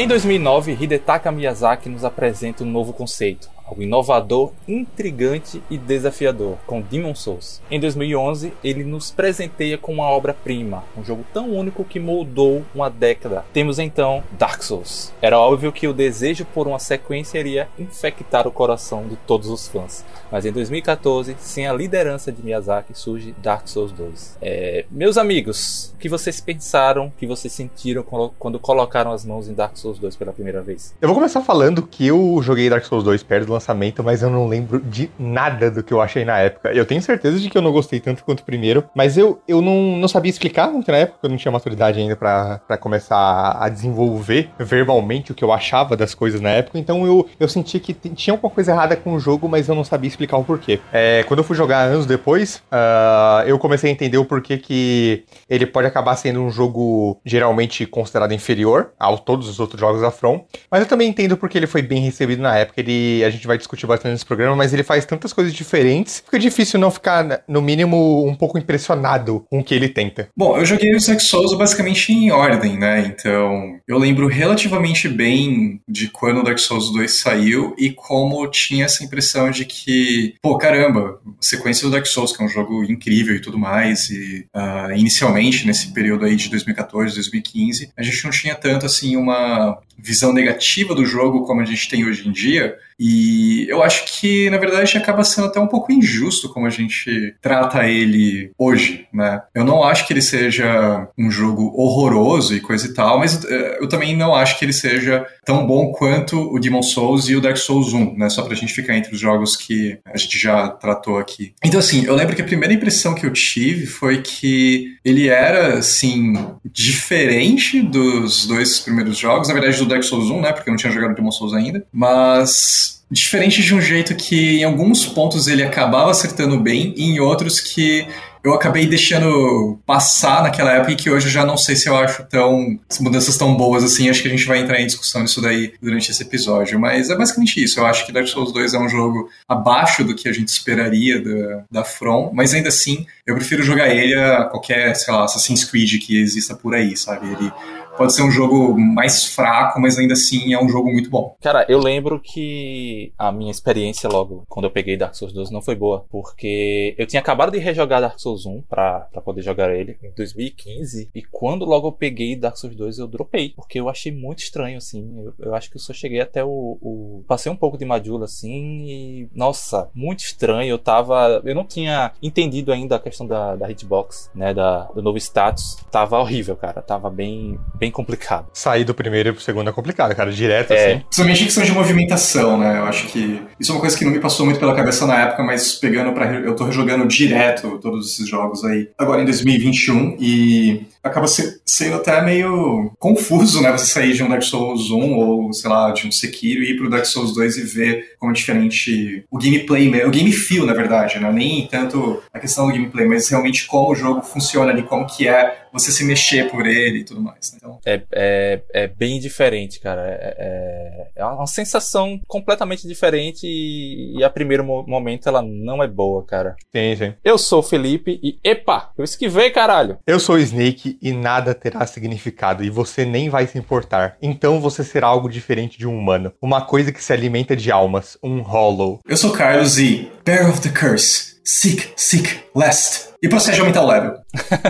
[0.00, 6.80] Em 2009, Hidetaka Miyazaki nos apresenta um novo conceito, algo inovador, intrigante e desafiador, com
[6.80, 7.62] Demon Souls.
[7.70, 12.90] Em 2011, ele nos presenteia com uma obra-prima, um jogo tão único que moldou uma
[12.90, 13.44] década.
[13.52, 15.12] Temos então Dark Souls.
[15.22, 19.68] Era óbvio que o desejo por uma sequência iria infectar o coração de todos os
[19.68, 20.04] fãs.
[20.30, 24.38] Mas em 2014, sem a liderança de Miyazaki, surge Dark Souls 2.
[24.42, 28.04] É, meus amigos, o que vocês pensaram, o que vocês sentiram
[28.38, 30.94] quando colocaram as mãos em Dark Souls 2 pela primeira vez?
[31.00, 34.30] Eu vou começar falando que eu joguei Dark Souls 2 perto do lançamento, mas eu
[34.30, 36.72] não lembro de nada do que eu achei na época.
[36.72, 39.60] Eu tenho certeza de que eu não gostei tanto quanto o primeiro, mas eu, eu
[39.60, 43.68] não, não sabia explicar muito na época, eu não tinha maturidade ainda para começar a
[43.68, 47.92] desenvolver verbalmente o que eu achava das coisas na época, então eu, eu senti que
[47.92, 50.80] tinha alguma coisa errada com o jogo, mas eu não sabia explicar o porquê.
[50.92, 55.24] É, quando eu fui jogar anos depois, uh, eu comecei a entender o porquê que
[55.48, 60.10] ele pode acabar sendo um jogo geralmente considerado inferior a todos os outros jogos da
[60.10, 63.46] From, mas eu também entendo porque ele foi bem recebido na época, ele, a gente
[63.50, 67.42] vai discutir bastante nesse programa, mas ele faz tantas coisas diferentes, fica difícil não ficar,
[67.48, 70.28] no mínimo, um pouco impressionado com o que ele tenta.
[70.36, 73.00] Bom, eu joguei o Sex Souls basicamente em ordem, né?
[73.06, 78.84] Então, eu lembro relativamente bem de quando o Dark Souls 2 saiu e como tinha
[78.84, 83.34] essa impressão de que, pô, caramba, sequência do Dark Souls, que é um jogo incrível
[83.34, 88.30] e tudo mais, e uh, inicialmente, nesse período aí de 2014, 2015, a gente não
[88.30, 92.76] tinha tanto, assim, uma visão negativa do jogo como a gente tem hoje em dia.
[93.02, 97.34] E eu acho que, na verdade, acaba sendo até um pouco injusto como a gente
[97.40, 99.40] trata ele hoje, né?
[99.54, 103.78] Eu não acho que ele seja um jogo horroroso e coisa e tal, mas eh,
[103.80, 107.40] eu também não acho que ele seja tão bom quanto o Demon Souls e o
[107.40, 108.28] Dark Souls 1, né?
[108.28, 111.54] Só pra gente ficar entre os jogos que a gente já tratou aqui.
[111.64, 115.78] Então, assim, eu lembro que a primeira impressão que eu tive foi que ele era,
[115.78, 120.52] assim, diferente dos dois primeiros jogos, na verdade, do Dark Souls 1, né?
[120.52, 121.84] Porque eu não tinha jogado Demon Souls ainda.
[121.92, 127.18] Mas diferente de um jeito que em alguns pontos ele acabava acertando bem e em
[127.18, 128.06] outros que
[128.42, 131.96] eu acabei deixando passar naquela época e que hoje eu já não sei se eu
[131.96, 134.08] acho tão mudanças tão boas assim.
[134.08, 136.80] Acho que a gente vai entrar em discussão nisso daí durante esse episódio.
[136.80, 137.78] Mas é basicamente isso.
[137.78, 141.20] Eu acho que Dark Souls 2 é um jogo abaixo do que a gente esperaria
[141.22, 145.64] da, da From, mas ainda assim eu prefiro jogar ele a qualquer, sei lá, Assassin's
[145.64, 147.26] Creed que exista por aí, sabe?
[147.26, 147.52] Ele
[148.00, 151.36] pode ser um jogo mais fraco, mas ainda assim é um jogo muito bom.
[151.38, 155.60] Cara, eu lembro que a minha experiência logo quando eu peguei Dark Souls 2 não
[155.60, 159.70] foi boa, porque eu tinha acabado de rejogar Dark Souls 1 pra, pra poder jogar
[159.74, 163.90] ele em 2015, e quando logo eu peguei Dark Souls 2 eu dropei, porque eu
[163.90, 165.22] achei muito estranho, assim.
[165.22, 168.24] Eu, eu acho que eu só cheguei até o, o, Passei um pouco de Majula,
[168.24, 169.28] assim, e.
[169.34, 170.70] Nossa, muito estranho.
[170.70, 171.42] Eu tava.
[171.44, 174.54] Eu não tinha entendido ainda a questão da, da hitbox, né?
[174.54, 175.76] Da, do novo status.
[175.90, 176.80] Tava horrível, cara.
[176.80, 178.46] Tava bem, bem bem complicado.
[178.54, 180.92] Sair do primeiro pro segundo é complicado, cara, direto é.
[180.92, 181.00] assim.
[181.00, 182.78] Principalmente questão de movimentação, né?
[182.78, 185.20] Eu acho que isso é uma coisa que não me passou muito pela cabeça na
[185.20, 190.16] época, mas pegando para eu tô rejogando direto todos esses jogos aí agora em 2021
[190.20, 193.72] e acaba sendo até meio confuso, né?
[193.72, 196.76] Você sair de um Dark Souls 1 ou, sei lá, de um Sekiro e ir
[196.76, 200.74] pro Dark Souls 2 e ver como é diferente o gameplay, o game feel, na
[200.74, 201.32] verdade, né?
[201.32, 205.26] Nem tanto a questão do gameplay, mas realmente como o jogo funciona ali, como que
[205.26, 207.52] é você se mexer por ele e tudo mais.
[207.52, 207.58] Né?
[207.58, 207.78] Então...
[207.84, 210.02] É, é, é bem diferente, cara.
[210.02, 215.86] É, é, é uma sensação completamente diferente e, e a primeiro momento ela não é
[215.86, 216.56] boa, cara.
[216.74, 217.14] Sim, sim.
[217.24, 219.98] Eu sou o Felipe e, epa, eu esquivei, caralho.
[220.06, 224.16] Eu sou o Snake e nada terá significado e você nem vai se importar.
[224.20, 226.32] Então você será algo diferente de um humano.
[226.40, 229.00] Uma coisa que se alimenta de almas, um hollow.
[229.06, 231.29] Eu sou Carlos e Bear of the Curse.
[231.44, 233.14] Seek, seek, lest.
[233.22, 234.20] E procede aumentar o level.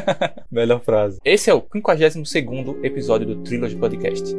[0.51, 1.19] Melhor frase.
[1.25, 2.17] Esse é o 52
[2.85, 4.35] episódio do Trilogy Podcast.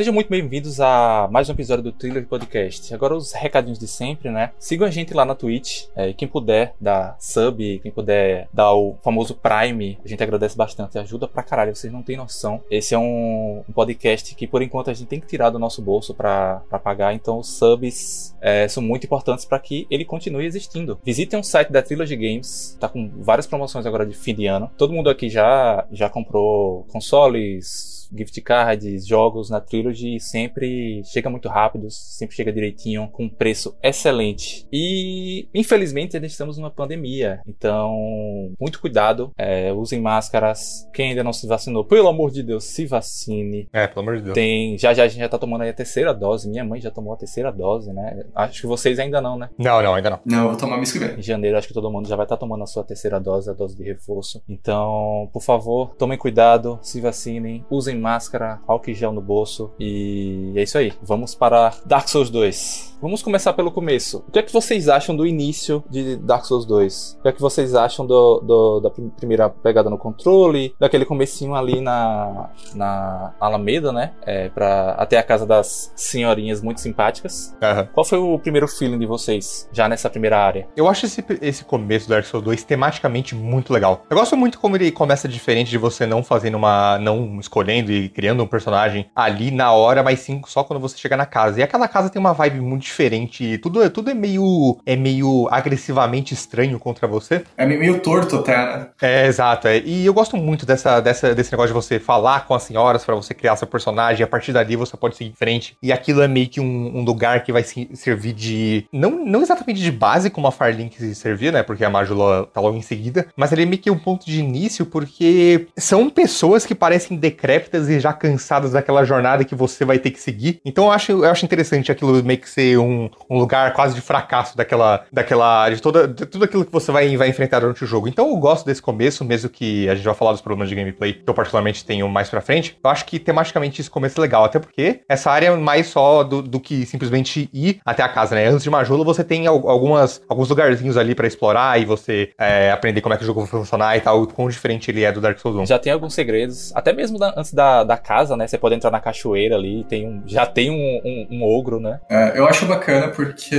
[0.00, 2.94] Sejam muito bem-vindos a mais um episódio do Thriller Podcast.
[2.94, 4.50] Agora os recadinhos de sempre, né?
[4.58, 5.88] Sigam a gente lá na Twitch.
[5.94, 10.98] É, quem puder dar sub, quem puder dar o famoso Prime, a gente agradece bastante.
[10.98, 12.62] Ajuda pra caralho, vocês não têm noção.
[12.70, 15.82] Esse é um, um podcast que por enquanto a gente tem que tirar do nosso
[15.82, 17.12] bolso para pagar.
[17.12, 20.98] Então os subs é, são muito importantes para que ele continue existindo.
[21.04, 22.74] Visitem o site da Trilogy Games.
[22.80, 24.70] Tá com várias promoções agora de fim de ano.
[24.78, 31.48] Todo mundo aqui já, já comprou consoles gift cards, jogos na Trilogy sempre chega muito
[31.48, 34.66] rápido, sempre chega direitinho, com preço excelente.
[34.72, 40.88] E infelizmente ainda estamos numa pandemia, então muito cuidado, é, usem máscaras.
[40.92, 43.68] Quem ainda não se vacinou, pelo amor de Deus, se vacine.
[43.72, 44.34] É, pelo amor de Deus.
[44.34, 46.48] Tem, já já a gente já tá tomando aí a terceira dose.
[46.48, 48.24] Minha mãe já tomou a terceira dose, né?
[48.34, 49.50] Acho que vocês ainda não, né?
[49.58, 50.20] Não, não, ainda não.
[50.24, 51.18] Não, eu vou tomar mês que vem.
[51.18, 53.50] Em janeiro, acho que todo mundo já vai estar tá tomando a sua terceira dose,
[53.50, 54.42] a dose de reforço.
[54.48, 60.62] Então, por favor, tomem cuidado, se vacinem, usem máscara, álcool gel no bolso e é
[60.62, 60.92] isso aí.
[61.02, 62.90] Vamos para Dark Souls 2.
[63.00, 64.22] Vamos começar pelo começo.
[64.28, 67.16] O que é que vocês acham do início de Dark Souls 2?
[67.18, 71.54] O que é que vocês acham do, do da primeira pegada no controle, daquele comecinho
[71.54, 74.12] ali na, na Alameda, né?
[74.22, 77.56] É, pra, até a casa das senhorinhas muito simpáticas.
[77.62, 77.88] Aham.
[77.92, 80.68] Qual foi o primeiro feeling de vocês, já nessa primeira área?
[80.76, 84.04] Eu acho esse, esse começo do Dark Souls 2 tematicamente muito legal.
[84.10, 86.98] Eu gosto muito como ele começa diferente de você não fazendo uma.
[86.98, 91.16] não escolhendo e criando um personagem ali na hora, mas sim só quando você chegar
[91.16, 91.60] na casa.
[91.60, 93.58] E aquela casa tem uma vibe muito diferente.
[93.58, 94.78] Tudo, tudo é meio.
[94.86, 97.42] é meio agressivamente estranho contra você.
[97.56, 98.88] É meio torto até, né?
[99.00, 99.68] É, exato.
[99.68, 99.78] É.
[99.78, 103.14] E eu gosto muito dessa, dessa, desse negócio de você falar com as senhoras para
[103.14, 104.20] você criar seu personagem.
[104.20, 105.76] E a partir dali você pode seguir em frente.
[105.82, 108.86] E aquilo é meio que um, um lugar que vai se, servir de.
[108.92, 111.62] Não, não exatamente de base como a Farlink se servia, né?
[111.62, 113.26] Porque a Majula tá logo em seguida.
[113.36, 117.79] Mas ele é meio que um ponto de início, porque são pessoas que parecem decrépitas
[117.88, 120.60] e já cansadas daquela jornada que você vai ter que seguir.
[120.64, 124.00] Então eu acho, eu acho interessante aquilo meio que ser um, um lugar quase de
[124.00, 125.04] fracasso daquela.
[125.12, 125.68] daquela.
[125.70, 128.08] de, toda, de tudo aquilo que você vai, vai enfrentar durante o jogo.
[128.08, 131.12] Então eu gosto desse começo, mesmo que a gente vai falar dos problemas de gameplay
[131.14, 132.76] que eu particularmente tenho mais pra frente.
[132.82, 136.22] Eu acho que tematicamente esse começo é legal, até porque essa área é mais só
[136.22, 138.46] do, do que simplesmente ir até a casa, né?
[138.46, 142.70] Antes de Majula, você tem al- algumas, alguns lugarzinhos ali pra explorar e você é,
[142.70, 145.12] aprender como é que o jogo vai funcionar e tal, o quão diferente ele é
[145.12, 145.66] do Dark Souls 1.
[145.66, 148.46] Já tem alguns segredos, até mesmo da- antes da, da casa, né?
[148.46, 152.00] Você pode entrar na cachoeira ali, tem um, já tem um, um- um ogro, né?
[152.08, 153.56] É, eu acho bacana porque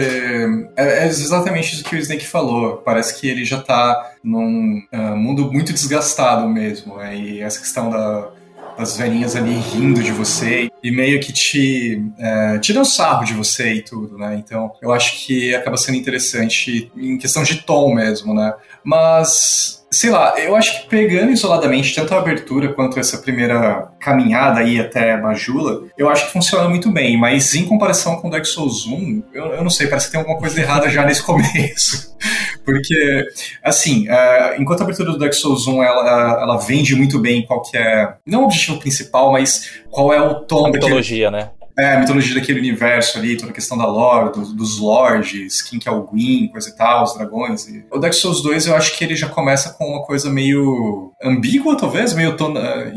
[0.77, 2.77] é, é exatamente isso que o Snake falou.
[2.77, 6.97] Parece que ele já tá num ah, mundo muito desgastado mesmo.
[6.97, 7.15] né?
[7.15, 8.29] E essa questão da-
[8.77, 13.73] das velhinhas ali rindo de você e meio que te é, tiram sarro de você
[13.75, 14.35] e tudo, né?
[14.43, 18.53] Então eu acho que acaba sendo interessante em questão de tom mesmo, né?
[18.83, 24.61] Mas sei lá, eu acho que pegando isoladamente tanto a abertura quanto essa primeira caminhada
[24.61, 28.87] aí até Majula, eu acho que funciona muito bem, mas em comparação com Dark Souls
[28.87, 32.15] 1, eu, eu não sei, parece que tem alguma coisa errada já nesse começo.
[32.63, 33.25] Porque,
[33.61, 37.61] assim, é, enquanto a abertura do Dark Souls 1 ela, ela vende muito bem qual
[37.61, 41.49] que é, não o objetivo principal, mas qual é o tom A mitologia, né?
[41.77, 45.79] É, a mitologia daquele universo ali, toda a questão da lore, dos, dos lords, quem
[45.79, 47.67] que é o Gwyn, coisa e tal, os dragões.
[47.67, 47.85] E...
[47.91, 51.77] O Dark Souls 2 eu acho que ele já começa com uma coisa meio ambígua,
[51.77, 52.35] talvez, meio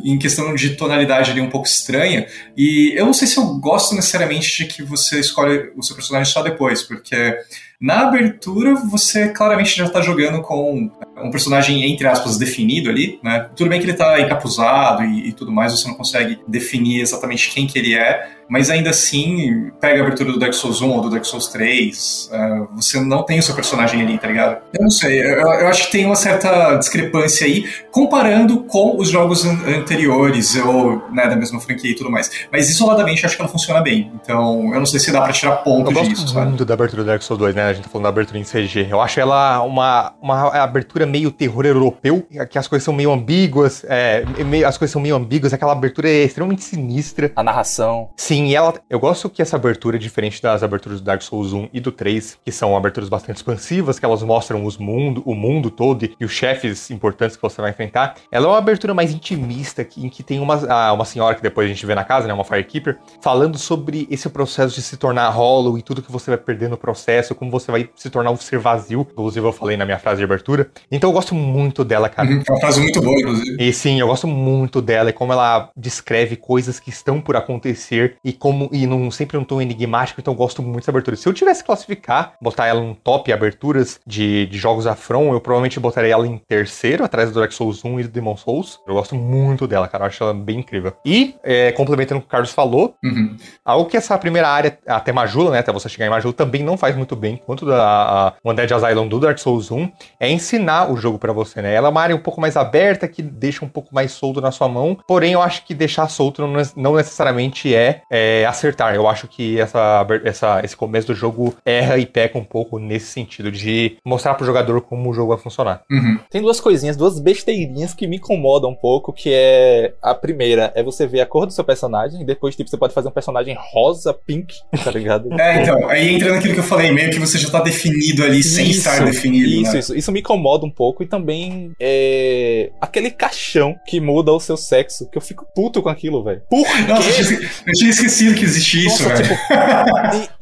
[0.04, 2.26] em questão de tonalidade ali um pouco estranha.
[2.56, 6.32] E eu não sei se eu gosto necessariamente de que você escolhe o seu personagem
[6.32, 7.36] só depois, porque
[7.80, 13.48] na abertura você claramente já tá jogando com um personagem, entre aspas, definido ali, né?
[13.54, 17.50] Tudo bem que ele tá encapuzado e, e tudo mais, você não consegue definir exatamente
[17.50, 21.00] quem que ele é, mas ainda assim, pega a abertura do Dark Souls 1 ou
[21.02, 24.58] do Dark Souls 3, uh, você não tem o seu personagem ali, tá ligado?
[24.72, 29.08] Eu não sei, eu, eu acho que tem uma certa discrepância aí, comparando com os
[29.08, 32.30] jogos an anteriores, ou né, da mesma franquia e tudo mais.
[32.52, 35.32] Mas isoladamente eu acho que ela funciona bem, então eu não sei se dá pra
[35.32, 36.48] tirar ponto Eu gosto disso, sabe?
[36.48, 37.62] muito da abertura do Dark Souls 2, né?
[37.64, 38.88] A gente tá falando da abertura em CG.
[38.90, 43.84] Eu acho ela uma, uma abertura meio terror europeu, que as coisas são meio ambíguas,
[43.88, 47.30] é, meio- as coisas são meio ambíguas, aquela abertura é extremamente sinistra.
[47.36, 48.08] A narração.
[48.16, 48.74] Sim, e ela.
[48.88, 51.92] Eu gosto que essa abertura é diferente das aberturas do Dark Souls 1 e do
[51.92, 56.24] 3, que são aberturas bastante expansivas, que elas mostram os mundo, o mundo todo e
[56.24, 58.16] os chefes importantes que você vai enfrentar.
[58.30, 61.72] Ela é uma abertura mais intimista, em que tem uma, uma senhora que depois a
[61.72, 62.34] gente vê na casa, né?
[62.34, 66.38] Uma Firekeeper, falando sobre esse processo de se tornar hollow e tudo que você vai
[66.38, 69.06] perder no processo, como você vai se tornar um ser vazio.
[69.12, 70.70] Inclusive, eu falei na minha frase de abertura.
[70.90, 72.28] Então eu gosto muito dela, cara.
[72.28, 73.56] Uhum, É uma frase muito boa, inclusive.
[73.60, 78.16] E sim, eu gosto muito dela e como ela descreve coisas que estão por acontecer
[78.24, 81.16] e como e num, sempre num tom enigmático, então eu gosto muito dessa abertura.
[81.16, 85.32] Se eu tivesse que classificar, botar ela num top aberturas de, de jogos da From,
[85.32, 88.80] eu provavelmente botaria ela em terceiro, atrás do Dark Souls 1 e do Demon Souls.
[88.86, 90.92] Eu gosto muito dela, cara, eu acho ela bem incrível.
[91.04, 93.36] E, é, complementando o que o Carlos falou, Uhum.
[93.64, 96.76] algo que essa primeira área, até Majula, né, até você chegar em Majula, também não
[96.76, 100.90] faz muito bem, quanto da a, o Undead Asylum do Dark Souls 1, é ensinar
[100.90, 101.74] o jogo para você, né?
[101.74, 104.50] Ela é uma área um pouco mais aberta, que deixa um pouco mais solto na
[104.50, 106.42] sua mão, porém eu acho que deixar solto
[106.76, 108.94] não necessariamente é, é acertar.
[108.94, 113.06] Eu acho que essa, essa, esse começo do jogo erra e peca um pouco nesse
[113.06, 115.82] sentido, de mostrar pro jogador como o jogo vai funcionar.
[115.90, 116.20] Uhum.
[116.30, 120.82] Tem duas coisinhas, duas besteirinhas que me incomodam um pouco, que é a primeira é
[120.82, 123.56] você ver a cor do seu personagem, e depois, tipo, você pode fazer um personagem
[123.58, 124.54] rosa, pink,
[124.84, 125.32] tá ligado?
[125.32, 128.38] é, então, aí entra naquilo que eu falei, meio que você já tá definido ali
[128.38, 129.48] isso, sem estar definido.
[129.48, 129.78] Isso, né?
[129.80, 129.96] isso.
[129.96, 135.08] Isso me incomoda um pouco e também é aquele caixão que muda o seu sexo,
[135.10, 136.42] que eu fico puto com aquilo, velho.
[136.48, 136.82] Por quê?
[136.86, 139.22] Nossa, eu tinha, eu tinha esquecido que existia isso, velho.
[139.22, 139.34] Tipo,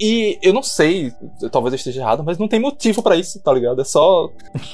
[0.00, 1.12] e, e, eu não sei,
[1.50, 3.80] talvez eu esteja errado, mas não tem motivo para isso, tá ligado?
[3.80, 4.30] É só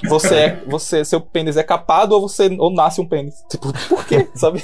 [0.09, 3.35] você é, você, seu pênis é capado ou você ou nasce um pênis.
[3.51, 4.63] Tipo, por quê, sabe?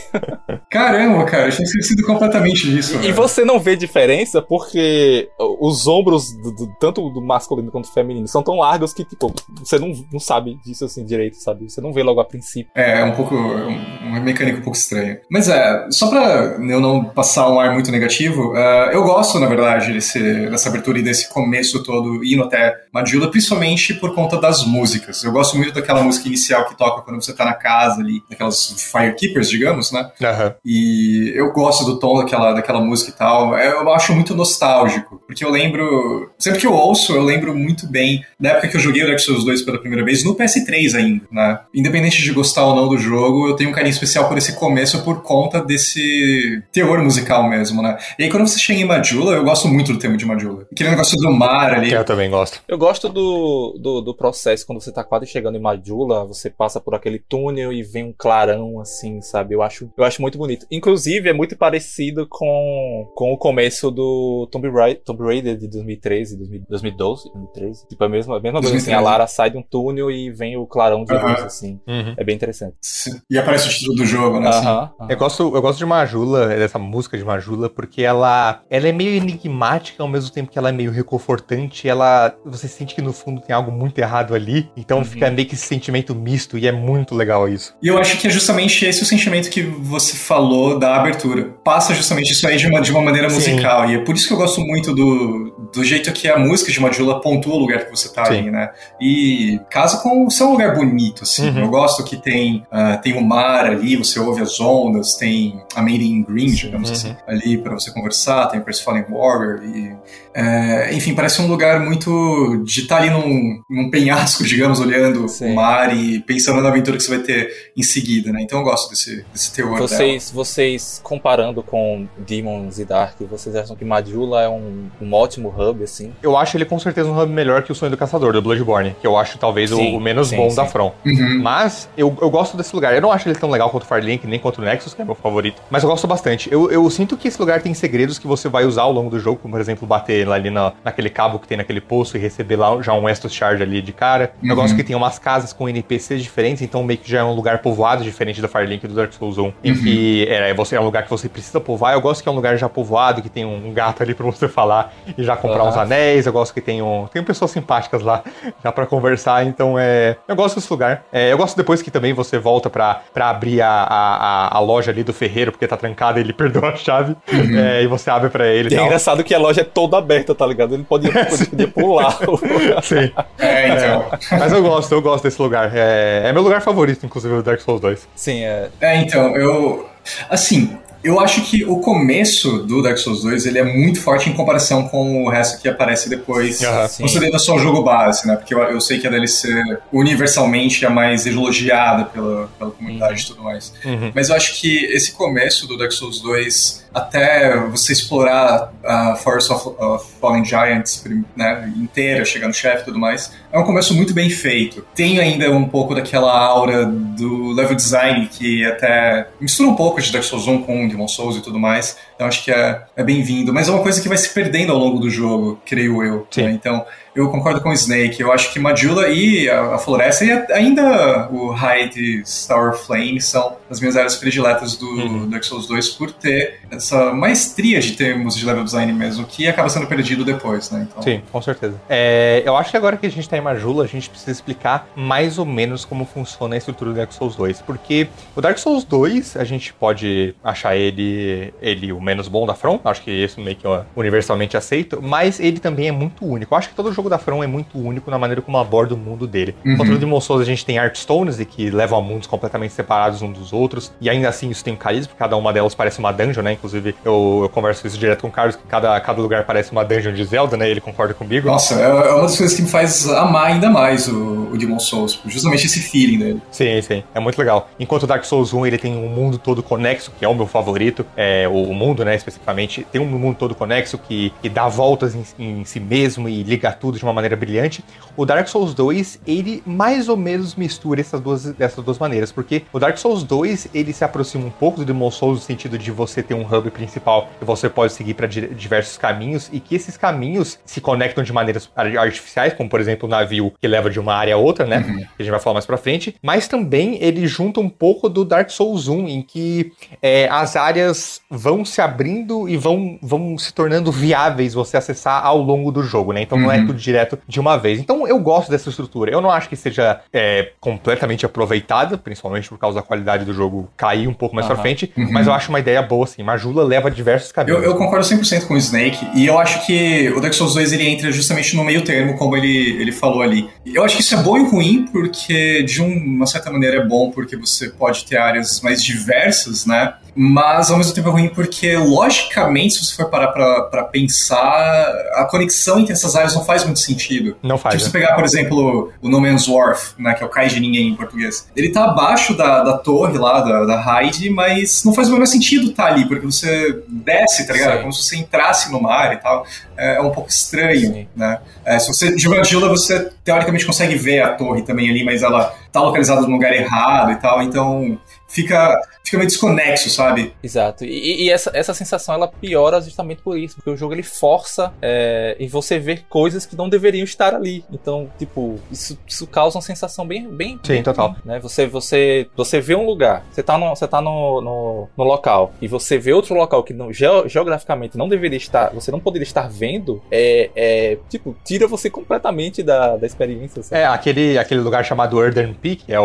[0.71, 2.99] Caramba, cara, eu tinha esquecido completamente disso.
[3.03, 5.29] E, e você não vê diferença porque
[5.61, 9.33] os ombros, do, do, tanto do masculino quanto do feminino, são tão largos que, tipo,
[9.59, 11.69] você não, não sabe disso assim direito, sabe?
[11.69, 12.71] Você não vê logo a princípio.
[12.75, 13.35] É, é um pouco.
[13.35, 15.21] uma mecânica um pouco estranha.
[15.31, 19.47] Mas é, só pra eu não passar um ar muito negativo, uh, eu gosto, na
[19.47, 24.65] verdade, desse, dessa abertura e desse começo todo, indo até Madula, principalmente por conta das
[24.65, 25.23] músicas.
[25.25, 28.75] Eu gosto muito daquela música inicial que toca quando você tá na casa ali, daquelas
[28.91, 30.11] Firekeepers, digamos, né?
[30.21, 30.53] Uhum.
[30.65, 33.57] E eu gosto do tom daquela, daquela música e tal.
[33.57, 36.31] É, eu acho muito nostálgico, porque eu lembro.
[36.39, 39.19] Sempre que eu ouço, eu lembro muito bem da época que eu joguei o Dark
[39.19, 41.61] Souls 2 pela primeira vez, no PS3 ainda, né?
[41.75, 45.03] Independente de gostar ou não do jogo, eu tenho um carinho especial por esse começo
[45.03, 47.97] por conta desse teor musical mesmo, né?
[48.19, 50.67] E aí quando você chega em Majula, eu gosto muito do tema de Majula.
[50.71, 51.89] Aquele negócio do mar ali.
[51.89, 52.61] Que eu também gosto.
[52.67, 56.81] Eu gosto do, do, do processo, quando você tá quase chegando em Majula, você passa
[56.81, 59.55] por aquele túnel e vem um clarão, assim, sabe?
[59.55, 60.67] Eu acho, eu acho muito bonito.
[60.71, 66.37] Inclusive, é muito parecido com, com o começo do Tomb Raider, Tomb Raider de 2013,
[66.69, 67.89] 2012, 2013.
[67.89, 70.57] Tipo, a mesma, a mesma coisa, assim, a Lara sai de um túnel e vem
[70.57, 71.29] o clarão de uhum.
[71.29, 71.81] luz, assim.
[71.87, 72.15] Uhum.
[72.17, 72.77] É bem interessante.
[72.81, 73.21] Sim.
[73.31, 74.51] E aparece o título do jogo, né?
[74.51, 74.57] Uhum.
[74.59, 74.91] Assim.
[75.09, 79.15] Eu, gosto, eu gosto de Majula, dessa música de Majula, porque ela, ela é meio
[79.15, 81.89] enigmática ao mesmo tempo que ela é meio reconfortante.
[81.89, 85.05] Ela, você sente que no fundo tem algo muito errado ali, então uhum.
[85.05, 87.75] fica meio que esse sentimento misto e é muito legal isso.
[87.83, 91.55] E eu acho que é justamente esse o sentimento que você falou da abertura.
[91.63, 93.37] Passa justamente isso aí de uma, de uma maneira Sim.
[93.37, 93.89] musical.
[93.89, 96.81] E é por isso que eu gosto muito do, do jeito que a música de
[96.81, 98.35] Majula pontua o lugar que você tá Sim.
[98.35, 98.71] aí, né?
[99.01, 101.49] E casa com ser um lugar bonito, assim.
[101.51, 101.61] Uhum.
[101.61, 105.83] Eu gosto que tem, uh, tem o mar ali, você ouve as ondas, tem a
[105.83, 106.95] Made in Green, digamos uhum.
[106.95, 109.97] assim, ali para você conversar, tem o Fallen Warrior e
[110.35, 115.29] é, enfim, parece um lugar muito de estar tá ali num, num penhasco, digamos, olhando
[115.29, 115.53] Sim.
[115.53, 118.43] o mar e pensando na aventura que você vai ter em seguida, né?
[118.43, 120.35] Então eu gosto desse, desse teor vocês, dela.
[120.45, 125.83] Vocês, comparando com Demons e Dark, vocês acham que Majula é um, um ótimo hub,
[125.85, 126.13] assim?
[126.23, 128.97] Eu acho ele com certeza um hub melhor que o Sonho do Caçador, do Bloodborne,
[129.01, 130.57] que eu acho talvez sim, o, o, menos sim, bom sim.
[130.57, 130.93] da From.
[131.05, 131.41] Uhum.
[131.41, 132.95] Mas eu, eu gosto desse lugar.
[132.95, 135.05] Eu não acho ele tão legal quanto o Firelink, nem quanto o Nexus, que é
[135.05, 135.63] meu favorito.
[135.71, 136.53] Mas eu gosto bastante.
[136.53, 139.21] Eu, eu sinto que esse lugar tem segredos que você vai usar ao longo do
[139.21, 142.57] jogo, como por exemplo, bater ali na, naquele cabo que tem naquele poço e receber
[142.57, 144.33] lá já um Estus Charge ali de cara.
[144.43, 144.51] Uhum.
[144.51, 147.33] Eu gosto que tem umas casas com NPCs diferentes, então meio que já é um
[147.33, 149.43] lugar povoado diferente da Firelink do Dark Souls 1.
[149.43, 149.53] Uhum.
[149.63, 151.95] Em que é, você, é um lugar que você precisa povoar.
[151.95, 154.49] Eu gosto que é um lugar já povoado, que tem um gato ali pra você
[154.49, 155.69] falar e já comprar uhum.
[155.69, 156.27] uns anéis.
[156.27, 158.23] Eu gosto que tem, um, tem pessoas simpáticas lá
[158.63, 160.17] já para conversar, então é.
[160.29, 161.05] Eu gosto desse lugar.
[161.13, 164.91] É, eu gosto depois que também você volta pra, pra abrir a, a, a, loja
[164.91, 167.17] ali do ferreiro, porque tá trancada ele perdeu a chave.
[167.33, 167.59] Uhum.
[167.59, 168.75] É, e você abre para ele.
[168.75, 170.75] E é engraçado que a loja é toda aberta, tá ligado?
[170.75, 172.19] Ele podia, podia pular.
[172.83, 173.11] Sim.
[173.39, 174.07] É, então.
[174.31, 175.71] É, mas eu gosto, eu gosto desse lugar.
[175.75, 178.09] É, é meu lugar favorito, inclusive, do Dark Souls 2.
[178.15, 178.69] Sim, é.
[178.81, 179.89] É, então, eu.
[180.29, 184.33] Assim, eu acho que o começo do Dark Souls 2 ele é muito forte em
[184.33, 188.37] comparação com o resto que aparece depois, uhum, considerando só o jogo base, né?
[188.37, 189.51] Porque eu, eu, sei que a DLC
[189.93, 193.21] universalmente é mais elogiada pela, pela comunidade uhum.
[193.21, 193.75] e tudo mais.
[193.85, 194.13] Uhum.
[194.15, 199.53] Mas eu acho que esse começo do Dark Souls 2, até você explorar a Forest
[199.53, 201.05] of, of Fallen Giants
[201.37, 204.87] né, inteira, chegar no chefe e tudo mais, é um começo muito bem feito.
[204.95, 210.13] Tem ainda um pouco daquela aura do level design que até mistura um pouco de
[210.13, 211.97] Dark Souls 1 com Demon Souls e tudo mais.
[212.15, 213.53] Então acho que é, é bem-vindo.
[213.53, 216.27] Mas é uma coisa que vai se perdendo ao longo do jogo, creio eu.
[216.37, 216.53] Né?
[216.53, 216.85] Então
[217.15, 218.21] eu concordo com o Snake.
[218.21, 223.57] Eu acho que Majula e a, a Floresta e ainda o Hyde Tower Flame são
[223.71, 225.29] as minhas áreas prediletas do uhum.
[225.29, 229.69] Dark Souls 2 por ter essa maestria de termos de level design mesmo, que acaba
[229.69, 230.87] sendo perdido depois, né?
[230.91, 231.03] Então...
[231.03, 231.81] Sim, com certeza.
[231.89, 234.87] É, eu acho que agora que a gente tá em Majula, a gente precisa explicar
[234.95, 237.63] mais ou menos como funciona a estrutura do Dark Souls 2.
[237.63, 242.55] Porque o Dark Souls 2, a gente pode achar ele, ele o menos bom da
[242.55, 246.55] From, acho que isso meio que é universalmente aceito, mas ele também é muito único.
[246.55, 248.99] Eu acho que todo jogo da From é muito único na maneira como aborda o
[248.99, 249.55] mundo dele.
[249.65, 249.77] Uhum.
[249.77, 253.23] Contra o Demon Souls a gente tem Artstones e que levam a mundos completamente separados
[253.23, 255.99] uns dos outros, e ainda assim isso tem um carisma, porque cada uma delas parece
[255.99, 256.53] uma dungeon, né?
[256.53, 256.74] Inclusive
[257.05, 260.13] eu, eu converso isso direto com o Carlos, que cada, cada lugar parece uma dungeon
[260.13, 260.69] de Zelda, né?
[260.69, 261.49] Ele concorda comigo.
[261.49, 264.79] Nossa, é, é uma das coisas que me faz amar ainda mais o, o Demon
[264.79, 266.43] Souls, justamente esse feeling dele.
[266.51, 267.69] Sim, sim, é muito legal.
[267.79, 270.47] Enquanto o Dark Souls 1 ele tem um mundo todo conexo, que é o meu
[270.47, 274.69] favorito, é, o, o mundo, né, especificamente, tem um mundo todo conexo que, que dá
[274.69, 277.85] voltas em, em si mesmo e liga tudo de uma maneira brilhante.
[278.17, 282.63] O Dark Souls 2, ele mais ou menos mistura essas duas, essas duas maneiras, porque
[282.73, 285.91] o Dark Souls 2, ele se aproxima um pouco do Demon Souls no sentido de
[285.91, 289.97] você ter um hub principal que você pode seguir para diversos caminhos e que esses
[289.97, 294.15] caminhos se conectam de maneiras artificiais, como por exemplo o navio que leva de uma
[294.15, 294.79] área a outra, né?
[294.79, 294.97] Uhum.
[294.97, 296.15] Que a gente vai falar mais pra frente.
[296.23, 301.21] Mas também ele junta um pouco do Dark Souls 1, em que é, as áreas
[301.31, 306.13] vão se abrindo e vão, vão se tornando viáveis você acessar ao longo do jogo,
[306.13, 306.23] né?
[306.23, 306.45] Então uhum.
[306.45, 306.67] não é uhum.
[306.67, 307.79] tudo direto de uma vez.
[307.79, 309.11] Então eu gosto dessa estrutura.
[309.11, 313.69] Eu não acho que seja é, completamente aproveitada, principalmente por causa da qualidade do jogo
[313.77, 314.55] cair um pouco mais uhum.
[314.55, 316.23] pra frente, mas eu acho uma ideia boa, assim.
[316.55, 317.63] Majula leva diversos caminhos.
[317.63, 320.73] Eu, eu concordo 100% com o Snake, e eu acho que o Dark Souls 2
[320.73, 323.49] ele entra justamente no meio termo, como ele, ele falou ali.
[323.67, 327.11] Eu acho que isso é bom e ruim, porque de uma certa maneira é bom,
[327.11, 329.95] porque você pode ter áreas mais diversas, né?
[330.15, 334.87] Mas ao mesmo tempo é ruim porque, logicamente, se você for parar pra, pra pensar,
[335.15, 337.37] a conexão entre essas áreas não faz muito sentido.
[337.43, 337.75] Não faz.
[337.75, 337.91] Tipo, né?
[337.91, 340.89] você pegar, por exemplo, o No Man's Wharf, né, que é o Cais de Ninguém
[340.89, 341.49] em português.
[341.57, 345.27] Ele tá abaixo da, da torre lá, da, da Hyde, mas não faz o menor
[345.27, 347.73] sentido estar tá ali, porque você desce, tá ligado?
[347.75, 349.45] É como se você entrasse no mar e tal.
[349.77, 351.09] É, é um pouco estranho, Sim.
[351.17, 351.39] né?
[351.65, 355.55] É, se você de Vangila, você teoricamente consegue ver a torre também ali, mas ela
[355.73, 360.33] tá localizada no lugar errado e tal, então fica fica meio desconexo, sabe?
[360.43, 360.85] Exato.
[360.85, 364.73] E, e, essa, essa sensação ela piora justamente por isso, porque o jogo ele força
[364.81, 367.65] é, em você ver coisas que não deveriam estar ali.
[367.71, 370.27] Então, tipo, isso, isso causa uma sensação bem.
[370.29, 371.17] bem Sim, bem, total.
[371.25, 371.39] Né?
[371.41, 375.53] Você, você, você vê um lugar, você tá, no, você tá no, no, no local,
[375.61, 379.49] e você vê outro local que não, geograficamente não deveria estar, você não poderia estar
[379.49, 383.63] vendo, é, é tipo, tira você completamente da, da experiência.
[383.63, 383.83] Sabe?
[383.83, 386.05] É, aquele, aquele lugar chamado Earthen Peak, é o,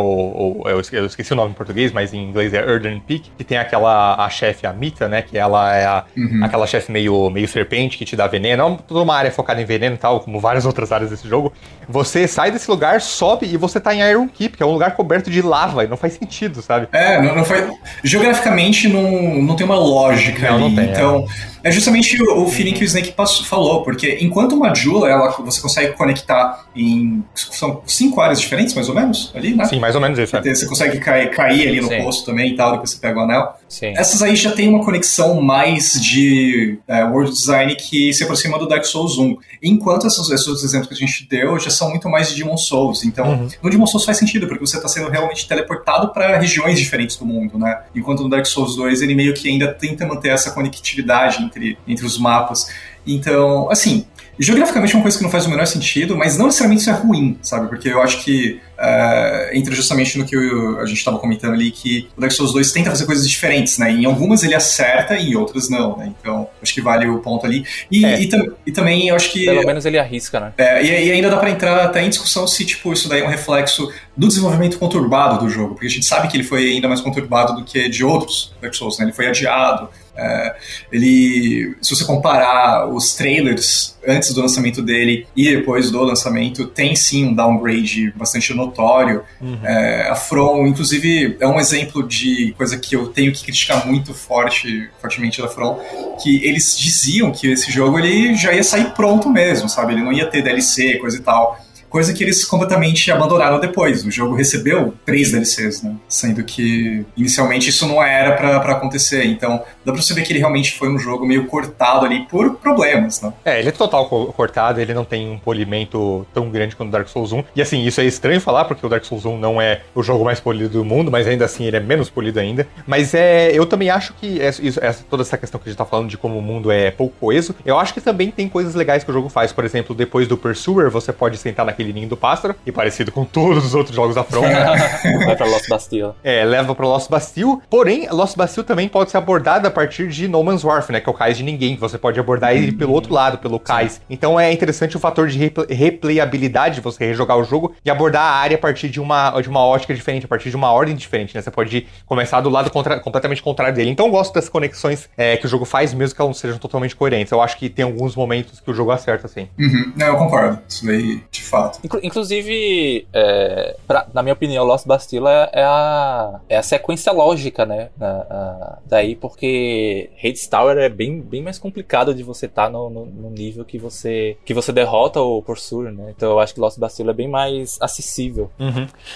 [0.63, 3.57] o, eu esqueci o nome em português, mas em inglês é Earthen Peak, que tem
[3.57, 5.21] aquela a chefe, a Mita, né?
[5.21, 6.41] Que ela é a, uhum.
[6.43, 8.77] aquela chefe meio, meio serpente que te dá veneno.
[8.79, 11.51] É toda uma área focada em veneno e tal, como várias outras áreas desse jogo.
[11.87, 14.95] Você sai desse lugar, sobe e você tá em Iron Keep, que é um lugar
[14.95, 16.87] coberto de lava, e não faz sentido, sabe?
[16.91, 17.67] É, não, não faz.
[18.03, 20.63] Geograficamente não, não tem uma lógica não, ali.
[20.63, 21.25] Não tem, então.
[21.25, 21.58] É.
[21.63, 25.29] É justamente o, o feeling que o Snake passou, falou, porque enquanto uma Jula, ela,
[25.31, 27.24] você consegue conectar em.
[27.35, 29.65] São cinco áreas diferentes, mais ou menos, ali, né?
[29.65, 30.35] Sim, mais ou menos isso.
[30.37, 30.41] É.
[30.41, 32.03] Você consegue cair, cair ali no Sim.
[32.03, 33.53] posto também e tal, depois você pega o anel.
[33.70, 33.94] Sim.
[33.96, 38.68] Essas aí já tem uma conexão mais de é, world design que se aproxima do
[38.68, 39.38] Dark Souls 1.
[39.62, 43.03] Enquanto esses, esses exemplos que a gente deu já são muito mais de Demon Souls.
[43.03, 43.48] Então, uhum.
[43.62, 47.25] no Demon Souls faz sentido, porque você está sendo realmente teleportado para regiões diferentes do
[47.25, 47.84] mundo, né?
[47.96, 52.05] Enquanto no Dark Souls 2 ele meio que ainda tenta manter essa conectividade entre, entre
[52.05, 52.68] os mapas.
[53.05, 54.05] Então, assim,
[54.39, 56.93] geograficamente é uma coisa que não faz o menor sentido, mas não necessariamente isso é
[56.93, 57.67] ruim, sabe?
[57.67, 61.71] Porque eu acho que uh, entra justamente no que eu, a gente estava comentando ali,
[61.71, 63.91] que o Dark Souls 2 tenta fazer coisas diferentes, né?
[63.91, 66.13] Em algumas ele acerta e em outras não, né?
[66.19, 67.65] Então, acho que vale o ponto ali.
[67.91, 68.21] E, é.
[68.21, 68.29] e,
[68.65, 69.45] e também eu acho que...
[69.45, 70.53] Pelo menos ele arrisca, né?
[70.57, 73.25] É, e, e ainda dá para entrar até em discussão se, tipo, isso daí é
[73.25, 76.87] um reflexo do desenvolvimento conturbado do jogo, porque a gente sabe que ele foi ainda
[76.87, 79.05] mais conturbado do que de outros Dark Souls, né?
[79.05, 79.89] Ele foi adiado,
[80.20, 80.55] é,
[80.92, 86.96] ele, se você comparar os trailers antes do lançamento dele e depois do lançamento, tem
[86.96, 89.24] sim um downgrade bastante notório.
[89.40, 89.60] Uhum.
[89.64, 94.14] É, a From, inclusive, é um exemplo de coisa que eu tenho que criticar muito
[94.14, 95.79] forte, fortemente da From,
[96.22, 99.94] que eles diziam que esse jogo ele já ia sair pronto mesmo, sabe?
[99.94, 101.58] Ele não ia ter DLC, coisa e tal
[101.89, 104.05] coisa que eles completamente abandonaram depois.
[104.05, 105.95] O jogo recebeu três DLCs, né?
[106.07, 109.25] Sendo que inicialmente isso não era para acontecer.
[109.25, 112.55] Então dá pra você ver que ele realmente foi um jogo meio cortado ali por
[112.55, 113.33] problemas, né?
[113.43, 117.07] É, ele é total cortado, ele não tem um polimento tão grande quanto o Dark
[117.07, 117.43] Souls 1.
[117.55, 120.23] E assim, isso é estranho falar, porque o Dark Souls 1 não é o jogo
[120.23, 122.67] mais polido do mundo, mas ainda assim ele é menos polido ainda.
[122.85, 125.85] Mas é, eu também acho que essa, essa, toda essa questão que a gente tá
[125.85, 129.03] falando de como o mundo é pouco coeso, eu acho que também tem coisas legais
[129.03, 129.51] que o jogo faz.
[129.51, 133.11] Por exemplo, depois do Pursuer, você pode sentar na aquele ninho do pássaro, e parecido
[133.11, 134.42] com todos os outros jogos da From.
[135.25, 136.11] Vai pra Lost Bastille.
[136.24, 137.57] É, leva pra Lost Bastille.
[137.70, 141.00] Porém, Lost Bastille também pode ser abordada a partir de No Man's Wharf, né?
[141.00, 141.77] Que é o cais de ninguém.
[141.77, 144.01] Você pode abordar ele pelo outro lado, pelo cais.
[144.09, 148.31] Então é interessante o fator de repl- replayabilidade, você rejogar o jogo e abordar a
[148.35, 151.35] área a partir de uma, de uma ótica diferente, a partir de uma ordem diferente,
[151.35, 151.42] né?
[151.42, 153.89] Você pode começar do lado contra- completamente contrário dele.
[153.89, 156.57] Então eu gosto dessas conexões é, que o jogo faz, mesmo que elas não sejam
[156.57, 157.31] totalmente coerentes.
[157.31, 159.48] Eu acho que tem alguns momentos que o jogo acerta, assim.
[159.57, 159.94] Uhum.
[159.96, 160.59] Não, eu concordo.
[160.68, 161.69] Isso daí, de fato.
[161.84, 167.12] Inclu- inclusive, é, pra- na minha opinião, Lost Bastille é, é a, é a sequência
[167.12, 167.90] lógica, né?
[168.00, 172.90] a- a- daí, porque Hades Tower é bem, bem mais complicado de você estar no,
[172.90, 176.14] no, no nível que você, que você derrota o Pursuer, né?
[176.16, 178.50] Então eu acho que Lost Bastille é bem mais acessível.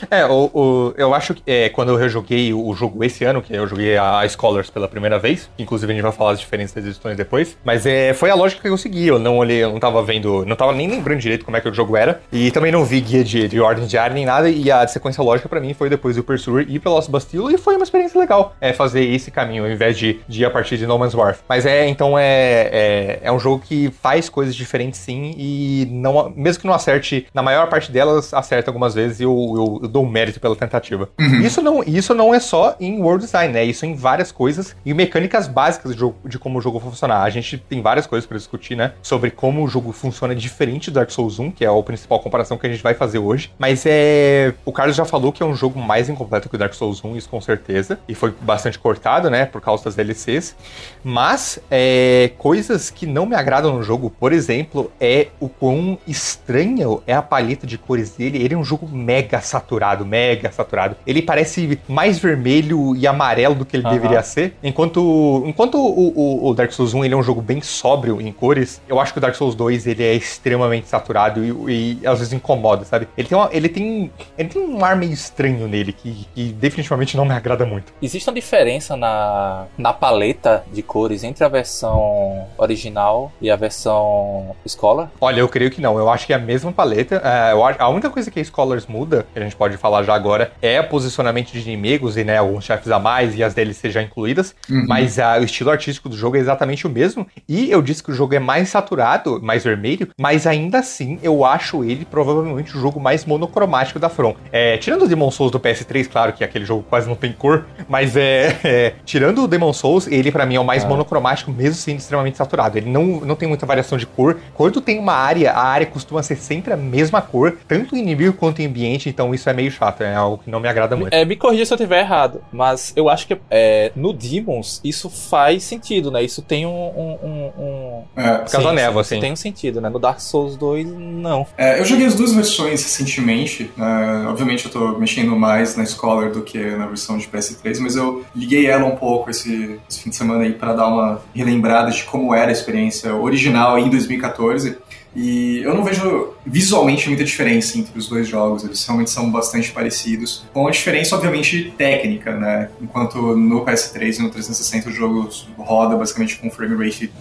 [0.09, 3.53] É, o, o- eu acho que é, quando eu rejoguei o jogo esse ano, que
[3.53, 6.85] eu joguei a Scholars pela primeira vez, inclusive a gente vai falar as diferenças das
[6.85, 9.07] edições depois, mas é, foi a lógica que eu segui.
[9.07, 11.69] Eu não olhei, eu não tava vendo, não tava nem lembrando direito como é que
[11.69, 14.71] o jogo era, e também não vi guia de, de ordem diária nem nada, e
[14.71, 17.75] a sequência lógica pra mim foi depois do Pursuer ir pra Lost Bastille, e foi
[17.75, 20.85] uma experiência legal é, fazer esse caminho, ao invés de, de ir a partir de
[20.87, 21.41] No Man's Wharf.
[21.47, 26.31] Mas é, então é, é, é um jogo que faz coisas diferentes sim, e não,
[26.35, 29.87] mesmo que não acerte, na maior parte delas, acerta algumas vezes e eu, eu, eu
[29.87, 31.09] dou um mérito pela tentativa.
[31.43, 33.63] Isso, não, isso não é só em world design, né?
[33.63, 37.21] Isso é em várias coisas e mecânicas básicas de, jogo- de como o jogo funcionar.
[37.23, 38.93] A gente tem várias coisas pra discutir, né?
[39.01, 42.57] Sobre como o jogo funciona diferente do Dark Souls 1, que é a principal comparação
[42.57, 43.51] que a gente vai fazer hoje.
[43.59, 44.53] Mas é.
[44.65, 47.15] O Carlos já falou que é um jogo mais incompleto que o Dark Souls 1,
[47.15, 47.99] isso com certeza.
[48.07, 49.45] E foi bastante cortado, né?
[49.45, 50.55] Por causa das DLCs.
[51.03, 57.03] Mas é, coisas que não me agradam no jogo, por exemplo, é o quão estranho
[57.05, 58.41] é a paleta de cores dele.
[58.43, 60.95] Ele é um jogo mega saturado, mega saturado.
[61.05, 63.93] Ele parece mais vermelho e amarelo do que ele Aham.
[63.93, 64.55] deveria ser.
[64.63, 68.31] Enquanto, enquanto o, o- o Dark Souls 1 ele é um jogo bem sóbrio em
[68.31, 72.19] cores, eu acho que o Dark Souls 2 ele é extremamente saturado e, e às
[72.23, 73.07] vezes incomoda, sabe?
[73.17, 77.15] Ele tem, uma- ele tem, ele tem um ar meio estranho nele que, que definitivamente
[77.17, 77.93] não me agrada muito.
[78.01, 84.55] Existe uma diferença na, na paleta de cores entre a versão original e a versão
[84.67, 85.11] Scholar?
[85.19, 85.97] Olha, eu creio que não.
[85.97, 87.21] Eu acho que é a mesma paleta.
[87.23, 90.03] É, eu acho- a única coisa que a Scholars muda, que a gente pode falar
[90.03, 93.53] já agora, é o posicionamento de inimigos e né, alguns chefes a mais e as
[93.53, 94.55] DLCs já incluídas.
[94.69, 94.85] Uhum.
[94.87, 97.27] Mas ah, o estilo artístico do jogo é exatamente o mesmo.
[97.47, 101.43] E eu disse que o jogo é mais saturado, mais vermelho, mas ainda assim eu
[101.45, 104.35] acho ele provavelmente o jogo mais monocromático da From.
[104.51, 107.65] É, tirando o Demon Souls do PS3, claro que aquele jogo quase não tem cor,
[107.89, 110.87] mas é, é, tirando o Demon Souls, ele pra mim é o mais Ah.
[110.87, 112.77] monocromático, mesmo sendo extremamente saturado.
[112.77, 114.37] Ele não, não tem muita variação de cor.
[114.53, 118.33] Quando tem uma área, a área costuma ser sempre a mesma cor, tanto em inimigo
[118.33, 121.11] quanto em ambiente, então isso é meio chato, é algo que não me agrada muito.
[121.11, 125.09] É, me corrija se eu estiver errado, mas eu acho que é, no Demons isso
[125.09, 126.21] faz sentido, né?
[126.21, 126.69] Isso tem um.
[126.69, 128.37] um, um, um- É.
[128.39, 129.19] Por causa da névoa, isso assim.
[129.21, 129.89] Tem um sentido, né?
[129.89, 131.47] No Dark Souls 2, não.
[131.57, 133.71] É, eu joguei as duas versões recentemente.
[133.75, 134.25] né?
[134.27, 138.25] obviamente eu tô mexendo mais na Scholar do que na versão de PS3, mas eu
[138.35, 142.03] liguei ela um pouco esse, esse fim de semana aí para dar uma relembrada de
[142.03, 144.77] como era a experiência original em 2014.
[145.15, 149.71] E eu não vejo visualmente muita diferença entre os dois jogos, eles realmente são bastante
[149.71, 150.43] parecidos.
[150.53, 152.69] Com a diferença, obviamente, técnica, né?
[152.81, 157.11] Enquanto no PS3 e no 360 o jogo roda basicamente com frame rate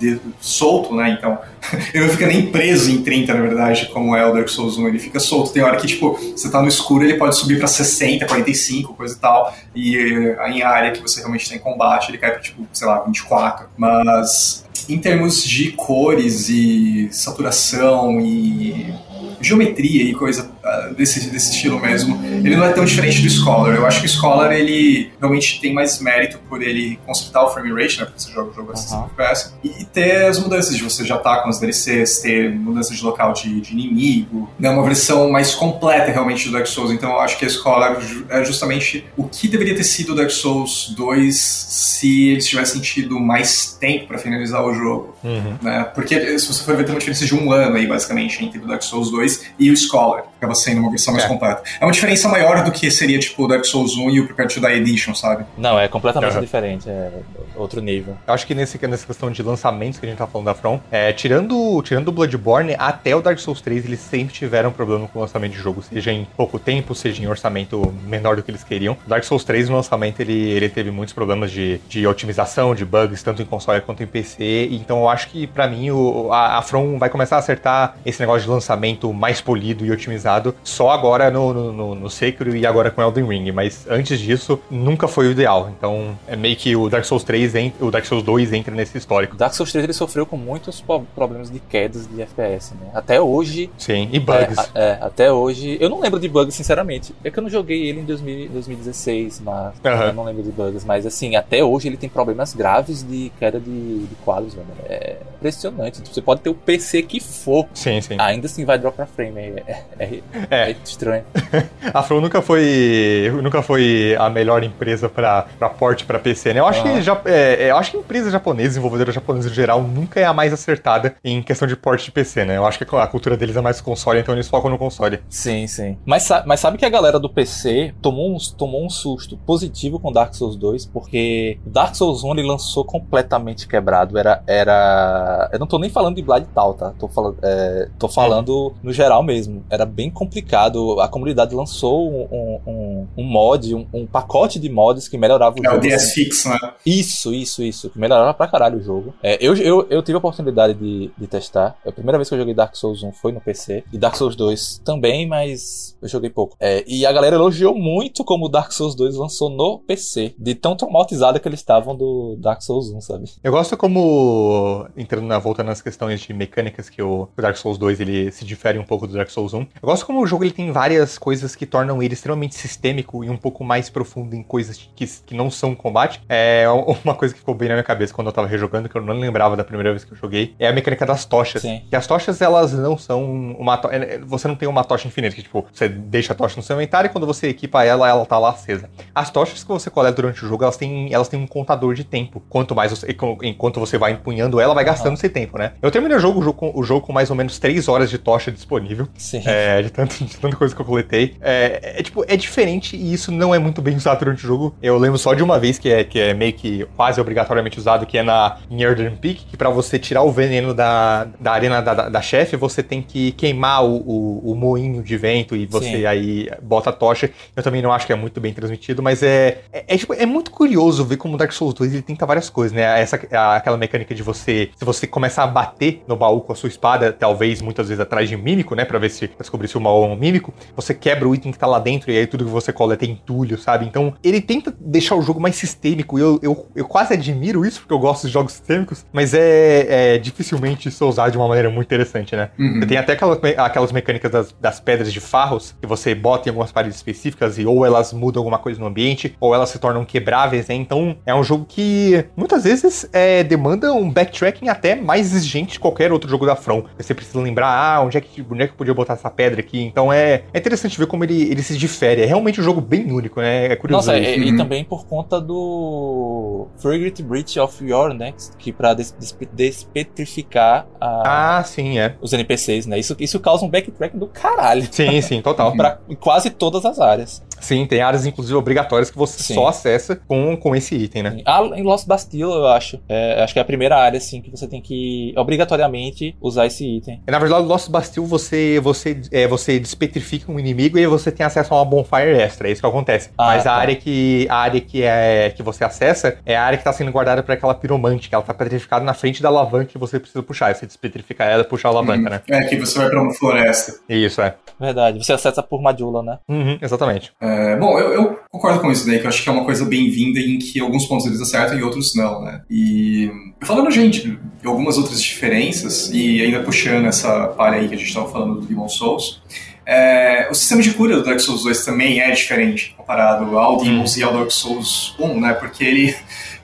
[0.41, 1.17] solto, né?
[1.19, 1.39] Então
[1.93, 4.89] ele não fica nem preso em 30, na verdade, como é o Dark Souls 1.
[4.89, 5.53] Ele fica solto.
[5.53, 9.15] Tem hora que, tipo, você tá no escuro, ele pode subir pra 60, 45, coisa
[9.15, 9.55] e tal.
[9.75, 13.01] E eh, em área que você realmente tem combate, ele cai pra, tipo, sei lá,
[13.01, 13.67] 24.
[13.77, 18.95] Mas em termos de cores e saturação e
[19.43, 23.75] geometria e coisa ah, desse, desse estilo mesmo, ele não é tão diferente do Scholar.
[23.75, 27.73] Eu acho que o Scholar, ele realmente tem mais mérito por ele consertar o frame
[27.73, 29.11] rate, né, porque você joga o jogo a 60 Aham.
[29.17, 33.03] FPS, e ter as mudanças de você já tá com as DLCs, ter mudança de
[33.03, 36.91] local de, de inimigo, né, uma versão mais completa realmente do Dark Souls.
[36.91, 40.31] Então eu acho que a Scholar é justamente o que deveria ter sido o Dark
[40.31, 45.57] Souls 2 se eles tivessem tido mais tempo para finalizar o jogo Uhum.
[45.63, 45.85] né?
[45.95, 48.67] Porque se você for ver, tem uma diferença de um ano aí, basicamente, entre o
[48.67, 51.29] Dark Souls 2 e o Scholar, que acaba sendo uma versão mais É.
[51.29, 51.63] completa.
[51.81, 54.49] É uma diferença maior do que seria, tipo, o Dark Souls 1 e o Prepare
[54.53, 55.45] to Die Edition, sabe?
[55.57, 56.41] Não, é completamente Aham.
[56.41, 56.89] diferente.
[56.89, 57.11] É
[57.57, 58.17] outro nível.
[58.27, 60.81] Eu acho que nesse, nessa questão de lançamentos que a gente tá falando da From,
[60.91, 65.19] é, tirando, tirando o Bloodborne, até o Dark Souls 3 eles sempre tiveram problema com
[65.19, 68.65] o lançamento de jogo, seja em pouco tempo, seja em orçamento menor do que eles
[68.65, 68.97] queriam.
[69.07, 72.85] O Dark Souls 3 no lançamento ele, ele teve muitos problemas de, de otimização, de
[72.85, 76.59] bugs, tanto em console quanto em PC, então eu acho que para mim o, a,
[76.59, 80.91] a, From vai começar a acertar esse negócio de lançamento mais polido e otimizado só
[80.91, 83.53] agora no, no, no, no Sekiro e agora com Elden Ring.
[83.53, 85.71] Mas antes disso, nunca foi o ideal.
[85.79, 89.37] Então é meio que o Dark Souls 3, o Dark Souls 2 entra nesse histórico.
[89.37, 90.83] Dark Souls 3 ele sofreu com muitos
[91.15, 92.91] problemas de quedas de FPS, né?
[92.93, 93.71] Até hoje.
[93.79, 94.59] Sim, e bugs.
[94.75, 95.79] É, é, até hoje.
[95.81, 97.15] Eu não lembro de bugs, sinceramente.
[97.23, 100.03] É que eu não joguei ele em 2000, 2016, mas uhum.
[100.03, 100.85] eu não lembro de bugs.
[100.85, 104.67] Mas assim, até hoje ele tem problemas graves de queda de, de quadros, velho.
[104.89, 106.03] É impressionante.
[106.13, 107.69] Você pode ter o PC que for.
[107.73, 108.17] Sim, sim.
[108.19, 109.39] Ainda assim vai dropar frame.
[109.39, 110.71] É, é, é, é.
[110.71, 111.25] é estranho.
[111.93, 113.31] a From nunca foi.
[113.43, 115.43] Nunca foi a melhor empresa para
[115.79, 116.61] porte para PC, né?
[116.61, 116.95] Eu acho, uhum.
[116.95, 120.33] que, já, é, eu acho que empresa japonesa, desenvolvedora japonesa em geral, nunca é a
[120.33, 122.57] mais acertada em questão de porte de PC, né?
[122.57, 125.21] Eu acho que a cultura deles é mais console, então eles focam no console.
[125.29, 125.99] Sim, sim.
[126.05, 130.13] Mas, mas sabe que a galera do PC tomou um, tomou um susto positivo com
[130.13, 134.19] Dark Souls 2, porque Dark Souls 1 ele lançou completamente quebrado.
[134.19, 134.43] Era.
[134.47, 135.51] era...
[135.53, 136.93] Eu não tô nem falando de Blind Tal, tá?
[136.99, 139.65] Tô falando, é, tô falando no geral mesmo.
[139.69, 141.01] Era bem complicado.
[141.01, 145.61] A comunidade lançou um, um, um mod, um, um, pacote de mods que melhorava o
[145.61, 145.77] é jogo.
[145.77, 146.13] É o DS assim.
[146.13, 146.59] Fix, né?
[146.87, 147.91] Isso, isso, isso.
[147.91, 149.15] Que melhorava pra caralho o jogo.
[149.23, 151.77] É, eu, eu, eu tive a oportunidade de, de testar.
[151.85, 153.85] A primeira vez que eu joguei Dark Souls 1 foi no PC.
[153.93, 156.57] E Dark Souls 2 também, mas eu joguei pouco.
[156.61, 160.35] É, e a galera elogiou muito como o Dark Souls 2 lançou no PC.
[160.39, 163.25] De tão traumatizada que eles estavam do Dark Souls 1, sabe?
[163.43, 168.01] Eu gosto como, entrando na volta nas questões de mecânicas, que o Dark Souls 2
[168.01, 169.61] ele se difere um pouco do Dark Souls 1.
[169.61, 173.31] Eu gosto como o jogo ele tem várias coisas que tornam ele extremamente sistêmico e
[173.31, 176.21] um pouco mais profundo em coisas que, que não são combate.
[176.29, 176.67] É
[177.05, 179.19] uma coisa que ficou bem na minha cabeça quando eu tava rejogando, que eu não
[179.19, 181.63] lembrava da primeira vez que eu joguei, é a mecânica das tochas.
[181.63, 181.83] Sim.
[181.89, 183.25] Que as tochas, elas não são
[183.59, 183.77] uma.
[183.79, 183.89] To...
[183.91, 186.77] É, você não tem uma tocha infinita, que tipo, você deixa a tocha no seu
[186.77, 188.91] inventário e quando você equipa ela, ela tá lá acesa.
[189.15, 192.05] As tochas que você coleta durante o jogo, elas têm, elas têm um contador de
[192.05, 192.43] tempo.
[192.49, 195.15] Quanto mais você, enquanto você vai empunhando ela, vai gastando uhum.
[195.15, 195.73] esse tempo, né?
[195.81, 198.19] Eu terminei o jogo, o jogo, o jogo com mais ou menos 3 horas de
[198.19, 198.72] tocha disponível.
[199.17, 199.43] Sim.
[199.45, 201.37] É, de, tanto, de tanta coisa que eu coletei.
[201.41, 204.75] É, é, tipo, é diferente e isso não é muito bem usado durante o jogo.
[204.83, 208.07] Eu lembro só de uma vez que é, que é meio que quase obrigatoriamente usado,
[208.07, 211.81] que é na em Earthen Peak, que para você tirar o veneno da, da arena
[211.81, 215.67] da, da, da chefe, você tem que queimar o, o, o, moinho de vento e
[215.67, 216.07] você Sim.
[216.07, 217.31] aí bota a tocha.
[217.55, 220.27] Eu também não acho que é muito bem transmitido, mas é, é, é, tipo, é
[220.27, 223.01] muito curioso ver como Dark Souls 2 ele tenta várias coisas, né?
[223.01, 223.17] Essa,
[223.57, 227.13] aquela mecânica de você, se você começar a bater no baú com a sua espada,
[227.13, 228.85] talvez muitas vezes atrás de um mímico, né?
[228.85, 231.53] Pra ver se pra descobrir se o baú é um mímico, você quebra o item
[231.53, 233.85] que tá lá dentro e aí tudo que você coleta é entulho, sabe?
[233.85, 237.81] Então ele tenta deixar o jogo mais sistêmico e eu, eu, eu quase admiro isso,
[237.81, 241.71] porque eu gosto de jogos sistêmicos, mas é, é dificilmente isso usado de uma maneira
[241.71, 242.51] muito interessante, né?
[242.59, 242.81] Uhum.
[242.81, 246.51] Você tem até aquelas, aquelas mecânicas das, das pedras de farros que você bota em
[246.51, 250.05] algumas paredes específicas e ou elas mudam alguma coisa no ambiente, ou elas se tornam
[250.05, 250.75] quebráveis, né?
[250.75, 255.81] Então é um jogo que muitas vezes é, demanda um backtracking até mais exigente de
[255.81, 256.85] qualquer outro jogo da From.
[256.97, 259.61] Você precisa lembrar, ah, onde é que, onde é que eu podia botar essa pedra
[259.61, 259.83] aqui?
[259.83, 262.23] Então é, é interessante ver como ele, ele se difere.
[262.23, 263.67] É realmente um jogo bem único, né?
[263.67, 264.07] É curioso.
[264.07, 264.45] Nossa, e, uhum.
[264.49, 269.15] e também por conta do Fragrant Breach of Your Next, que pra des
[269.53, 272.17] despetrificar a, ah, sim, é.
[272.21, 272.99] os NPCs, né?
[272.99, 274.87] Isso, isso causa um backtracking do caralho.
[274.91, 275.73] Sim, sim, total.
[275.77, 277.43] pra quase todas as áreas.
[277.63, 279.55] Sim, tem áreas, inclusive, obrigatórias que você sim.
[279.55, 281.43] só acessa com, com esse item, né?
[281.47, 283.01] Ah, em Lost Bastille, eu acho.
[283.09, 286.85] É, acho que é a primeira área, assim, que você tem que obrigatoriamente usar esse
[286.85, 287.23] item.
[287.27, 291.73] Na verdade, Lost Bastille, você, você, é, você despetrifica um inimigo e você tem acesso
[291.73, 292.69] a uma bonfire extra.
[292.69, 293.31] É isso que acontece.
[293.39, 293.73] Ah, Mas tá.
[293.73, 296.93] a área que a área que, é, que você acessa é a área que está
[296.93, 300.19] sendo guardada por aquela piromante, que ela está petrificada na frente da alavanca que você
[300.19, 300.75] precisa puxar.
[300.75, 302.31] Você despetrifica ela e puxa a alavanca, uhum.
[302.31, 302.41] né?
[302.49, 304.01] É, que você vai para uma floresta.
[304.09, 304.55] Isso, é.
[304.79, 305.25] Verdade.
[305.25, 306.39] Você acessa por Madula, né?
[306.49, 307.33] Uhum, exatamente.
[307.41, 309.85] É, bom, eu, eu, concordo com isso daí, que eu acho que é uma coisa
[309.85, 312.63] bem-vinda em que alguns pontos eles acertam e outros não, né?
[312.71, 313.31] E
[313.63, 318.09] falando, gente, de algumas outras diferenças, e ainda puxando essa palha aí que a gente
[318.09, 319.43] estava falando do Demon Souls,
[319.85, 324.17] é, o sistema de cura do Dark Souls 2 também é diferente comparado ao Demons
[324.17, 325.55] e ao Dark Souls 1, né?
[325.55, 326.15] Porque ele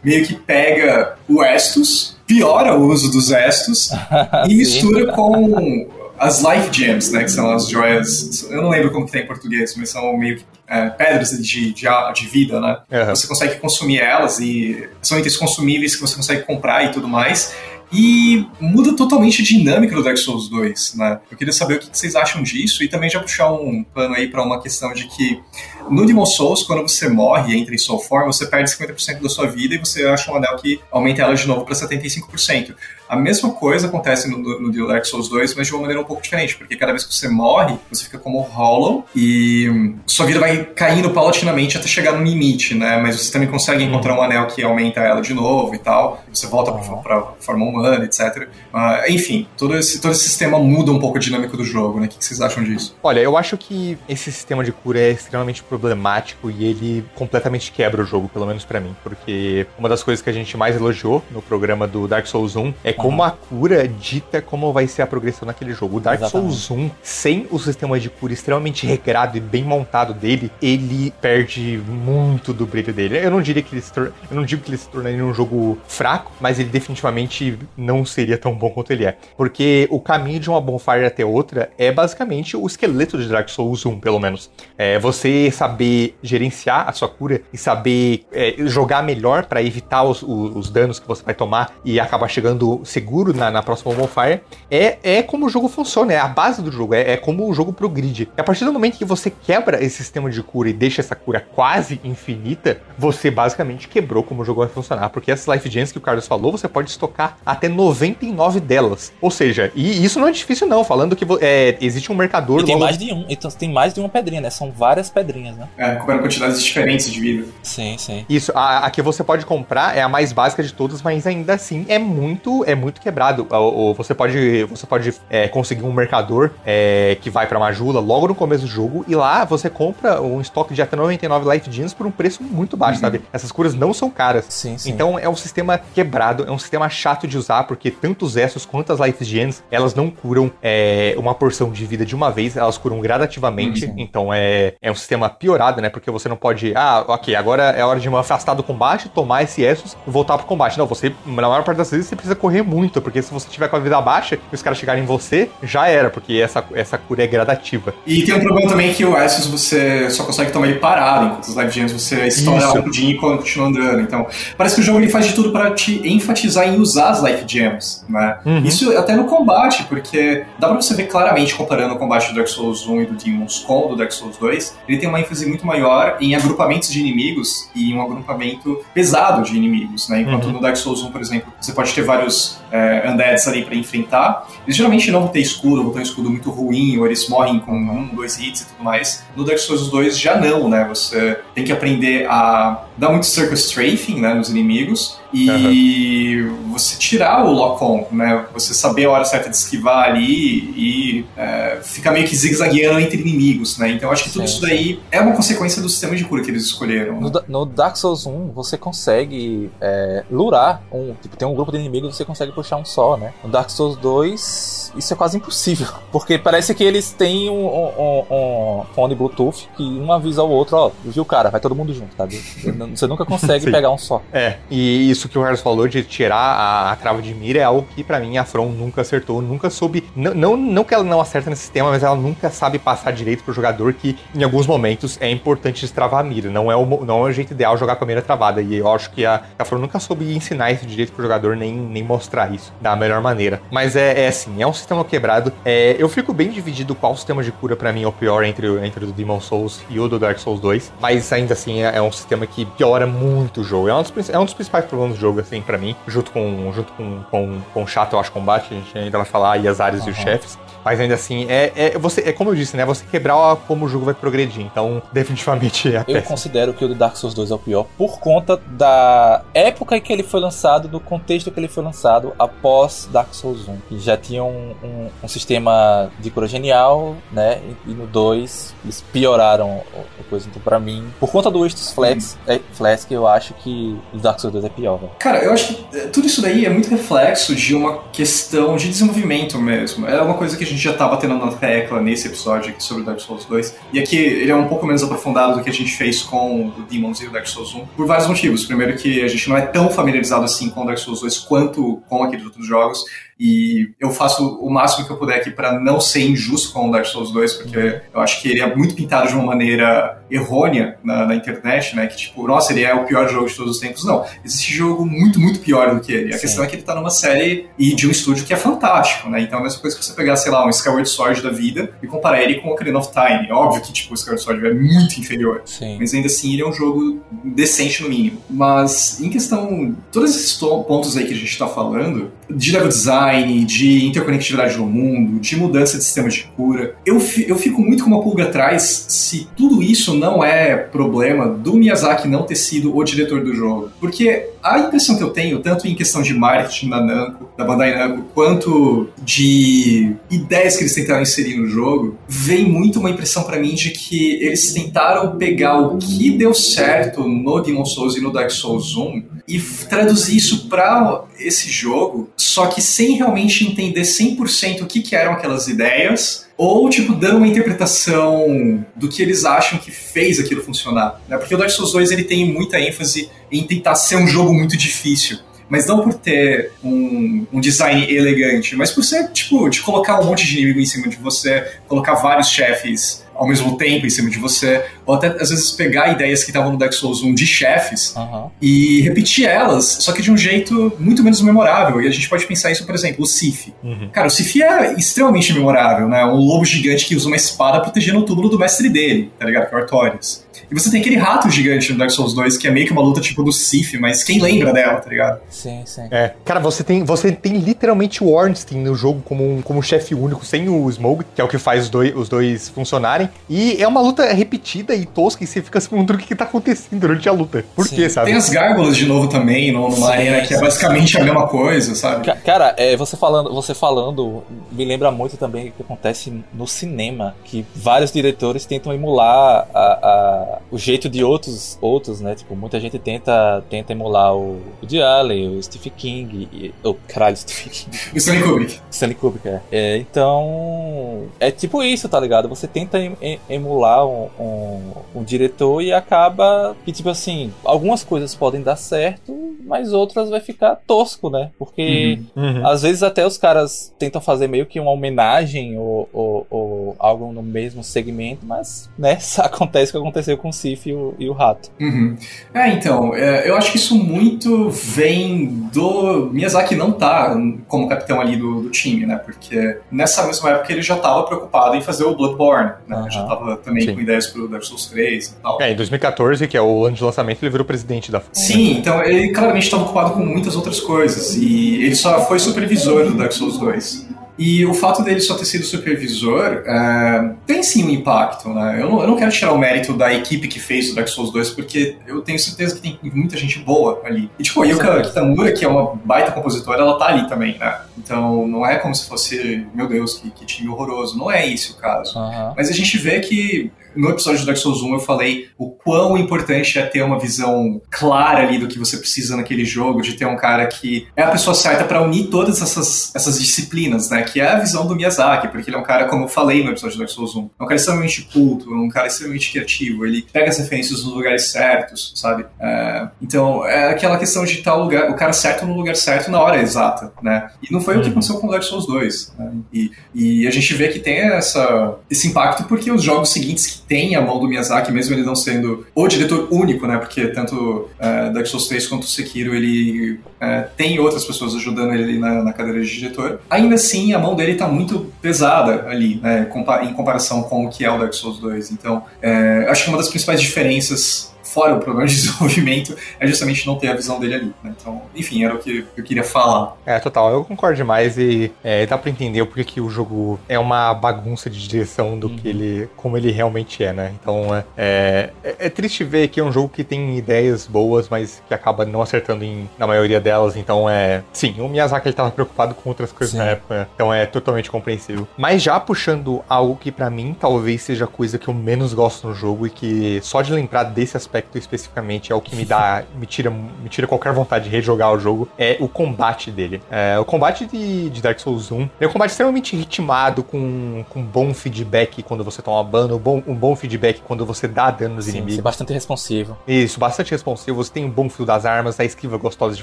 [0.02, 3.90] meio que pega o Estus, piora o uso dos Estus
[4.48, 5.88] e mistura com
[6.18, 7.24] as Life Gems, né?
[7.24, 8.46] Que são as joias.
[8.50, 11.72] Eu não lembro como que tem em português, mas são meio que é, pedras de,
[11.72, 12.78] de, de, vida, né?
[12.90, 13.16] Uhum.
[13.16, 17.54] Você consegue consumir elas e são itens consumíveis que você consegue comprar e tudo mais.
[17.90, 21.20] E muda totalmente a dinâmica do Dark Souls 2, né?
[21.30, 24.28] Eu queria saber o que vocês acham disso e também já puxar um pano aí
[24.28, 25.40] para uma questão de que
[25.90, 29.28] no Demon Souls, quando você morre e entra em Soul Form, você perde 50% da
[29.28, 32.74] sua vida e você acha um anel que aumenta ela de novo para 75%.
[33.08, 36.22] A mesma coisa acontece no, no Dark Souls 2, mas de uma maneira um pouco
[36.22, 40.64] diferente, porque cada vez que você morre, você fica como Hollow e sua vida vai
[40.64, 43.00] caindo paulatinamente até chegar no limite, né?
[43.00, 46.46] Mas você também consegue encontrar um anel que aumenta ela de novo e tal, você
[46.46, 47.02] volta uhum.
[47.02, 48.48] pra, pra forma humana, etc.
[48.72, 52.06] Uh, enfim, todo esse, todo esse sistema muda um pouco a dinâmica do jogo, né?
[52.06, 52.94] O que vocês acham disso?
[53.02, 58.02] Olha, eu acho que esse sistema de cura é extremamente problemático e ele completamente quebra
[58.02, 61.22] o jogo, pelo menos para mim, porque uma das coisas que a gente mais elogiou
[61.30, 65.06] no programa do Dark Souls 1 é como a cura dita como vai ser a
[65.06, 65.98] progressão naquele jogo.
[65.98, 66.56] O Dark Exatamente.
[66.56, 71.80] Souls 1, sem o sistema de cura extremamente regrado e bem montado dele, ele perde
[71.86, 73.18] muito do brilho dele.
[73.18, 74.12] Eu não diria que ele se tor...
[74.30, 78.36] eu não digo que ele se tornaria um jogo fraco, mas ele definitivamente não seria
[78.36, 79.16] tão bom quanto ele é.
[79.36, 83.84] Porque o caminho de uma bonfire até outra é basicamente o esqueleto de Dark Souls
[83.84, 84.50] 1, pelo menos.
[84.76, 90.22] É você saber gerenciar a sua cura e saber é, jogar melhor para evitar os,
[90.22, 94.40] os, os danos que você vai tomar e acabar chegando seguro na, na próxima Bonfire,
[94.70, 97.52] é, é como o jogo funciona, é a base do jogo, é, é como o
[97.52, 98.28] jogo progride.
[98.36, 101.14] E a partir do momento que você quebra esse sistema de cura e deixa essa
[101.14, 105.92] cura quase infinita, você basicamente quebrou como o jogo vai funcionar, porque essas Life Gems
[105.92, 109.12] que o Carlos falou, você pode estocar até 99 delas.
[109.20, 112.60] Ou seja, e isso não é difícil não, falando que é, existe um mercador...
[112.60, 114.50] E tem mais de um, então tem mais de uma pedrinha, né?
[114.50, 115.68] São várias pedrinhas, né?
[115.76, 117.46] É, cobrando quantidades diferentes de vida.
[117.62, 118.24] Sim, sim.
[118.28, 121.54] Isso, a, a que você pode comprar é a mais básica de todas, mas ainda
[121.54, 123.46] assim é muito, é muito quebrado.
[123.50, 128.28] Ou, você pode, você pode é, conseguir um mercador é, que vai para Majula logo
[128.28, 131.92] no começo do jogo e lá você compra um estoque de até 99 Life Gems
[131.92, 133.00] por um preço muito baixo, uhum.
[133.00, 133.22] sabe?
[133.32, 134.46] Essas curas não são caras.
[134.48, 134.90] Sim, sim.
[134.90, 138.64] Então é um sistema quebrado, é um sistema chato de usar porque tanto os Essos
[138.64, 142.56] quanto as Life Gems elas não curam é, uma porção de vida de uma vez,
[142.56, 143.86] elas curam gradativamente.
[143.86, 143.94] Uhum.
[143.98, 145.88] Então é, é um sistema piorado, né?
[145.88, 149.42] Porque você não pode, ah, ok, agora é hora de me afastar do combate, tomar
[149.42, 150.78] esse Essos e voltar pro combate.
[150.78, 153.68] Não, você, na maior parte das vezes, você precisa correr muito, porque se você tiver
[153.68, 156.98] com a vida baixa e os caras chegarem em você, já era, porque essa, essa
[156.98, 157.94] cura é gradativa.
[158.06, 161.44] E tem um problema também que o Essos você só consegue tomar ele parado, enquanto
[161.44, 164.00] os Live Gems você estoura rapidinho e continua andando.
[164.00, 167.22] Então, parece que o jogo ele faz de tudo para te enfatizar em usar as
[167.22, 168.38] Life Gems, né?
[168.44, 168.64] Uhum.
[168.64, 172.48] Isso até no combate, porque dá pra você ver claramente comparando o combate do Dark
[172.48, 175.66] Souls 1 e do Demons o do Dark Souls 2, ele tem uma ênfase muito
[175.66, 180.22] maior em agrupamentos de inimigos e um agrupamento pesado de inimigos, né?
[180.22, 180.52] Enquanto uhum.
[180.52, 184.48] no Dark Souls 1, por exemplo, você pode ter vários é, undeads ali para enfrentar.
[184.64, 187.60] Eles geralmente não vão ter escudo, vão ter um escudo muito ruim, ou eles morrem
[187.60, 189.24] com um, dois hits e tudo mais.
[189.36, 190.86] No Dark Souls 2 já não, né?
[190.88, 196.72] Você tem que aprender a dar muito circle strafing né, nos inimigos e uhum.
[196.72, 198.46] você tirar o lock-on, né?
[198.54, 203.20] Você saber a hora certa de esquivar ali e é, ficar meio que zigue-zagueando entre
[203.20, 203.90] inimigos, né?
[203.90, 205.00] Então acho que tudo sim, isso daí sim.
[205.10, 207.20] é uma consequência do sistema de cura que eles escolheram.
[207.20, 207.30] Né?
[207.46, 211.78] No, no, Dark Souls 1 você consegue é, lurar um, tipo, tem um grupo de
[211.78, 213.32] inimigos você consegue puxar um só, né?
[213.44, 218.24] No Dark Souls 2 isso é quase impossível, porque parece que eles têm um, um,
[218.30, 222.16] um fone Bluetooth que um avisa ao outro, ó, viu cara, vai todo mundo junto,
[222.16, 222.26] tá?
[222.94, 224.22] Você nunca consegue pegar um só.
[224.32, 227.64] É, e isso que o Harris falou de tirar a, a trava de mira é
[227.64, 231.20] algo que para mim a From nunca acertou, nunca soube, não, não, que ela não
[231.20, 235.18] acerta nesse sistema, mas ela nunca sabe passar direito pro jogador que em alguns momentos
[235.20, 238.04] é importante destravar a mira, não é o, não é o jeito ideal jogar com
[238.04, 241.12] a mira travada, e eu acho que a, a From nunca soube ensinar esse direito
[241.12, 243.60] pro jogador, nem, nem mostrar isso da melhor maneira.
[243.70, 247.42] Mas é, é assim, é um sistema quebrado, é, eu fico bem dividido qual sistema
[247.42, 250.18] de cura para mim é o pior entre, entre o Demon Souls e o do
[250.18, 253.88] Dark Souls 2, mas ainda assim é, é um sistema que piora muito o jogo.
[253.88, 256.72] É um dos, é um dos principais problemas do jogo, assim, para mim, junto com,
[256.72, 259.66] junto com, com, com o chato, eu acho, combate, a gente ainda vai falar, e
[259.66, 260.08] as áreas uhum.
[260.08, 260.58] e os chefes.
[260.84, 262.84] Mas ainda assim, é, é, você, é como eu disse, né?
[262.84, 264.64] Você quebrar como o jogo vai progredir.
[264.64, 267.86] Então, definitivamente é a Eu considero que o do Dark Souls 2 é o pior
[267.96, 272.32] por conta da época em que ele foi lançado, do contexto que ele foi lançado
[272.38, 273.76] após Dark Souls 1.
[273.88, 277.60] Que já tinha um, um, um sistema de cura genial, né?
[277.86, 279.82] E, e no 2 eles pioraram
[280.18, 280.48] a coisa.
[280.48, 284.18] Então, pra mim, por conta do Estus Flex, é, Flex, que eu acho que o
[284.18, 284.98] Dark Souls 2 é pior.
[284.98, 285.12] Véio.
[285.18, 288.88] Cara, eu acho que é, tudo isso daí é muito reflexo de uma questão de
[288.88, 290.06] desenvolvimento mesmo.
[290.06, 293.02] É uma coisa que a gente já tá batendo na tecla nesse episódio aqui sobre
[293.02, 293.76] o Dark Souls 2.
[293.92, 296.82] E aqui ele é um pouco menos aprofundado do que a gente fez com o
[296.88, 298.64] Demons e o Dark Souls 1, por vários motivos.
[298.64, 302.02] Primeiro que a gente não é tão familiarizado assim com o Dark Souls 2 quanto
[302.08, 303.04] com aqueles outros jogos.
[303.38, 306.92] E eu faço o máximo que eu puder aqui para não ser injusto com o
[306.92, 310.98] Dark Souls 2, porque eu acho que ele é muito pintado de uma maneira errônea
[311.02, 312.06] na, na, internet, né?
[312.06, 314.04] Que tipo, nossa, ele é o pior jogo de todos os tempos.
[314.04, 316.30] Não, existe jogo muito, muito pior do que ele.
[316.30, 316.40] A Sim.
[316.40, 319.40] questão é que ele tá numa série e de um estúdio que é fantástico, né?
[319.40, 321.92] Então é a mesma coisa que você pegar, sei lá, um Skyward Sword da vida
[322.02, 323.48] e comparar ele com o Ocarina of Time.
[323.48, 325.62] É óbvio que tipo, o Skyward Sword é muito inferior.
[325.64, 325.96] Sim.
[325.98, 328.42] Mas ainda assim ele é um jogo decente no mínimo.
[328.50, 333.64] Mas em questão, todos esses pontos aí que a gente tá falando, de level design,
[333.64, 338.10] de interconectividade no mundo, de mudança de sistema de cura, eu, eu fico muito com
[338.10, 343.04] uma pulga atrás se tudo isso não é problema do Miyazaki não ter sido o
[343.04, 343.90] diretor do jogo.
[344.00, 347.96] Porque a impressão que eu tenho, tanto em questão de marketing da Namco, da Bandai
[347.96, 353.58] Namco, quanto de ideias que eles tentaram inserir no jogo, vem muito uma impressão para
[353.58, 358.32] mim de que eles tentaram pegar o que deu certo no Demon Souls e no
[358.32, 364.82] Dark Souls 1 e traduzir isso para esse jogo, só que sem realmente entender 100%
[364.82, 369.78] o que, que eram aquelas ideias ou tipo dando uma interpretação do que eles acham
[369.78, 371.38] que fez aquilo funcionar, né?
[371.38, 374.76] Porque o Dark Souls 2 ele tem muita ênfase em tentar ser um jogo muito
[374.76, 380.18] difícil mas não por ter um, um, design elegante, mas por ser, tipo, de colocar
[380.18, 384.10] um monte de inimigo em cima de você, colocar vários chefes ao mesmo tempo em
[384.10, 387.34] cima de você, ou até às vezes pegar ideias que estavam no Dark Souls 1
[387.34, 388.50] de chefes uhum.
[388.60, 392.02] e repetir elas, só que de um jeito muito menos memorável.
[392.02, 393.72] E a gente pode pensar isso, por exemplo, o Sif.
[393.82, 394.10] Uhum.
[394.12, 396.24] Cara, o Sif é extremamente memorável, né?
[396.24, 399.68] Um lobo gigante que usa uma espada protegendo o túmulo do mestre dele, tá ligado?
[399.68, 400.47] Que é o Artorias.
[400.70, 403.02] E você tem aquele rato gigante no Dark Souls 2, que é meio que uma
[403.02, 405.40] luta tipo do Sif, mas quem lembra dela, tá ligado?
[405.48, 406.08] Sim, sim.
[406.10, 406.34] É.
[406.44, 410.14] Cara, você tem, você tem literalmente o Ornstein no jogo como um, como um chefe
[410.14, 413.28] único, sem o Smoke, que é o que faz os dois, os dois funcionarem.
[413.48, 416.44] E é uma luta repetida e tosca, e você fica se perguntando o que, tá
[416.44, 417.64] acontecendo durante a luta.
[417.74, 417.96] Por sim.
[417.96, 418.26] quê, sabe?
[418.26, 421.18] Tem as gárgulas de novo também, numa sim, arena que é basicamente sim.
[421.18, 422.32] a mesma coisa, sabe?
[422.44, 427.34] Cara, é, você falando, você falando, me lembra muito também o que acontece no cinema,
[427.44, 432.34] que vários diretores tentam emular a, a, o jeito de outros, outros, né?
[432.34, 435.02] Tipo, muita gente tenta, tenta emular o, o D.
[435.02, 437.98] Allen, o Stephen King, e, oh, caralho, Stephen King.
[438.14, 438.80] O Stanley Kubrick.
[438.90, 439.60] Stanley Kubrick, é.
[439.70, 439.96] é.
[439.96, 442.48] Então, é tipo isso, tá ligado?
[442.48, 448.02] Você tenta em, em, emular um, um, um, diretor e acaba que, tipo assim, algumas
[448.04, 451.50] coisas podem dar certo, mas outras vai ficar tosco, né?
[451.58, 452.66] Porque uhum, uhum.
[452.66, 457.32] às vezes até os caras tentam fazer meio que uma homenagem ou, ou, ou algo
[457.32, 461.28] no mesmo segmento, mas, né, acontece o que aconteceu com o Sif e o, e
[461.28, 461.70] o Rato.
[461.80, 462.16] Uhum.
[462.52, 467.36] É, então, é, eu acho que isso muito vem do Miyazaki não tá
[467.66, 469.16] como capitão ali do, do time, né?
[469.16, 472.96] Porque nessa mesma época ele já estava preocupado em fazer o Bloodborne, né?
[472.96, 473.10] Uhum.
[473.10, 473.94] Já estava também Sim.
[473.94, 475.60] com ideias pro Dark Souls 3 e tal.
[475.60, 479.02] É, em 2014, que é o ano de lançamento, ele virou presidente da Sim, então
[479.02, 483.32] ele claramente estava ocupado com muitas outras coisas e ele só foi supervisor do Dark
[483.32, 484.08] Souls 2.
[484.38, 488.78] E o fato dele só ter sido supervisor é, tem sim um impacto, né?
[488.80, 491.32] Eu não, eu não, quero tirar o mérito da equipe que fez o Dark Souls
[491.32, 494.30] 2, porque eu tenho certeza que tem muita gente boa ali.
[494.38, 497.80] E tipo, a Yuka Kitamura, que é uma baita compositora, ela tá ali também, né?
[497.98, 501.18] Então não é como se fosse, meu Deus, que, que time horroroso.
[501.18, 502.16] Não é esse o caso.
[502.16, 502.54] Uhum.
[502.56, 506.16] Mas a gente vê que no episódio do Dark Souls 1 eu falei o quão
[506.16, 510.24] importante é ter uma visão clara ali do que você precisa naquele jogo, de ter
[510.24, 514.22] um cara que é a pessoa certa para unir todas essas, essas disciplinas, né?
[514.22, 516.70] Que é a visão do Miyazaki, porque ele é um cara, como eu falei no
[516.70, 520.06] episódio do Dark Souls 1, é um cara extremamente culto, é um cara extremamente criativo,
[520.06, 522.46] ele pega as referências nos lugares certos, sabe?
[522.60, 526.30] É, então, é aquela questão de estar o, lugar, o cara certo no lugar certo
[526.30, 527.50] na hora exata, né?
[527.60, 528.00] E não foi uhum.
[528.00, 528.12] o que uhum.
[528.12, 529.34] aconteceu com o Dark Souls 2.
[529.38, 529.52] Né?
[529.72, 533.87] E, e a gente vê que tem essa, esse impacto porque os jogos seguintes que
[533.88, 536.98] tem a mão do Miyazaki, mesmo ele não sendo o diretor único, né?
[536.98, 542.18] Porque tanto uh, Dark Souls 3 quanto Sekiro, ele uh, tem outras pessoas ajudando ele
[542.18, 543.40] na, na, cadeira de diretor.
[543.48, 546.48] Ainda assim, a mão dele tá muito pesada ali, né?
[546.82, 548.70] Em comparação com o que é o Dark Souls 2.
[548.72, 553.66] Então, uh, acho que uma das principais diferenças fora o problema de desenvolvimento, é justamente
[553.66, 554.54] não ter a visão dele ali.
[554.62, 554.74] Né?
[554.78, 556.76] Então, enfim, era o que eu queria falar.
[556.84, 560.58] É, total, eu concordo demais e é, dá pra entender porque que o jogo é
[560.58, 562.36] uma bagunça de direção do uhum.
[562.36, 564.14] que ele, como ele realmente é, né?
[564.20, 568.42] Então, é, é, é, triste ver que é um jogo que tem ideias boas, mas
[568.46, 571.22] que acaba não acertando em, na maioria delas, então é...
[571.32, 573.38] Sim, o Miyazaki ele tava preocupado com outras coisas Sim.
[573.38, 575.26] na época, então é totalmente compreensível.
[575.36, 579.28] Mas já puxando algo que para mim talvez seja a coisa que eu menos gosto
[579.28, 582.64] no jogo e que só de lembrar desse aspecto aspecto especificamente é o que me
[582.64, 586.82] dá, me tira, me tira qualquer vontade de rejogar o jogo, é o combate dele.
[586.90, 591.22] É, o combate de, de, Dark Souls 1 é um combate extremamente ritmado, com, com
[591.22, 595.16] bom feedback quando você toma ban, um bom, um bom feedback quando você dá dano
[595.16, 595.56] nos sim, inimigos.
[595.56, 596.56] Sim, bastante responsivo.
[596.66, 597.76] Isso, bastante responsivo.
[597.82, 599.82] Você tem um bom fio das armas, a esquiva gostosa de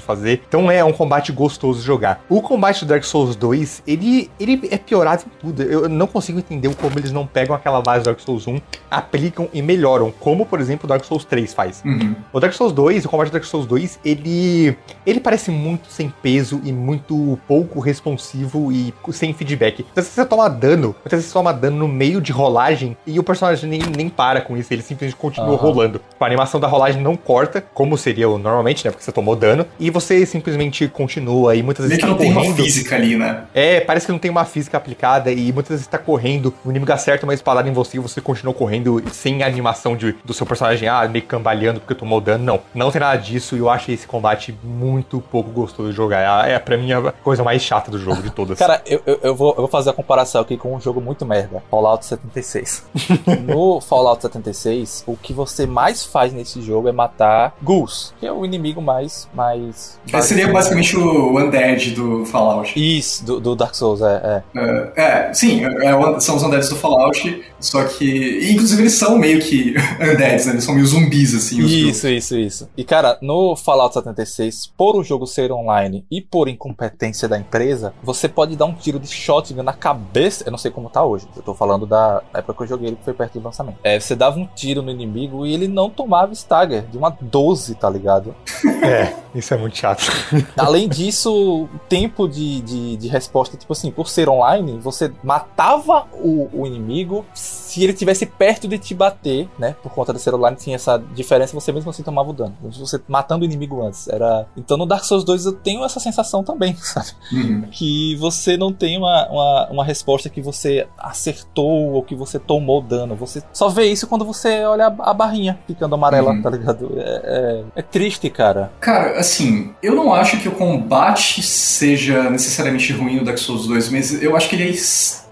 [0.00, 0.42] fazer.
[0.46, 2.24] Então é um combate gostoso de jogar.
[2.28, 5.62] O combate do Dark Souls 2, ele, ele é piorado em tudo.
[5.62, 9.48] Eu não consigo entender como eles não pegam aquela base do Dark Souls 1, aplicam
[9.52, 11.82] e melhoram, como por exemplo o Dark Souls 3 faz.
[11.84, 12.14] Uhum.
[12.32, 14.76] O Dark Souls 2, o combate do Dark Souls 2, ele,
[15.06, 19.84] ele parece muito sem peso e muito pouco responsivo e sem feedback.
[19.90, 23.18] Às vezes você toma dano, às vezes você toma dano no meio de rolagem e
[23.18, 25.56] o personagem nem, nem para com isso, ele simplesmente continua uhum.
[25.56, 26.00] rolando.
[26.18, 28.90] A animação da rolagem não corta, como seria normalmente, né?
[28.90, 32.00] Porque você tomou dano, e você simplesmente continua e muitas vezes.
[32.00, 32.34] Tá não correndo.
[32.34, 33.44] tem uma física ali, né?
[33.54, 36.92] É, parece que não tem uma física aplicada e muitas vezes tá correndo, o inimigo
[36.92, 40.46] acerta uma espadada em você e você continua correndo sem a animação de, do seu
[40.46, 42.44] personagem, ah, meio cambaleando porque tomou dano.
[42.44, 46.48] Não, não tem nada disso e eu acho esse combate muito pouco gostoso de jogar.
[46.48, 48.58] É, é pra mim a coisa mais chata do jogo de todas.
[48.58, 51.24] Cara, eu, eu, eu, vou, eu vou fazer a comparação aqui com um jogo muito
[51.26, 52.84] merda: Fallout 76.
[53.46, 58.32] no Fallout 76, o que você mais faz nesse jogo é matar ghouls, que é
[58.32, 59.28] o inimigo mais.
[59.34, 62.72] mais seria basicamente o Undead do Fallout.
[62.76, 64.42] Isso, do, do Dark Souls, é.
[64.54, 68.50] É, é, é sim, é, é são os Undeads do Fallout, só que.
[68.50, 70.52] Inclusive eles são meio que Undeads, né?
[70.52, 71.64] Eles são meio zumbis, assim.
[71.64, 72.68] Isso, isso, isso.
[72.76, 77.94] E cara, no Fallout 76, por o jogo ser online e por incompetência da empresa,
[78.02, 80.44] você pode dar um tiro de shotgun na cabeça.
[80.46, 81.26] Eu não sei como tá hoje.
[81.36, 83.78] Eu tô falando da época que eu joguei ele, que foi perto do lançamento.
[83.82, 87.74] É, você dava um tiro no inimigo e ele não tomava stagger de uma 12,
[87.74, 88.34] tá ligado?
[88.86, 90.04] É, isso é muito chato.
[90.56, 96.06] Além disso, o tempo de, de, de, resposta, tipo assim, por ser online, você matava
[96.12, 99.74] o, o inimigo se ele tivesse perto de te bater, né?
[99.82, 102.54] Por conta de ser online, tinha essa diferença, você mesmo assim tomava o dano.
[102.62, 104.08] Você matando o inimigo antes.
[104.08, 104.46] Era.
[104.56, 107.08] Então no Dark Souls 2 eu tenho essa sensação também, sabe?
[107.32, 107.62] Uhum.
[107.70, 112.82] Que você não tem uma, uma, uma, resposta que você acertou ou que você tomou
[112.82, 113.14] dano.
[113.16, 116.42] Você só vê isso quando você olha a, a barrinha ficando amarela, uhum.
[116.42, 116.92] tá ligado?
[116.96, 118.70] É, é, é triste, cara.
[118.80, 123.90] Cara, assim, eu não acho que o combate seja necessariamente ruim no Dark Souls 2,
[123.90, 124.70] mas eu acho que ele é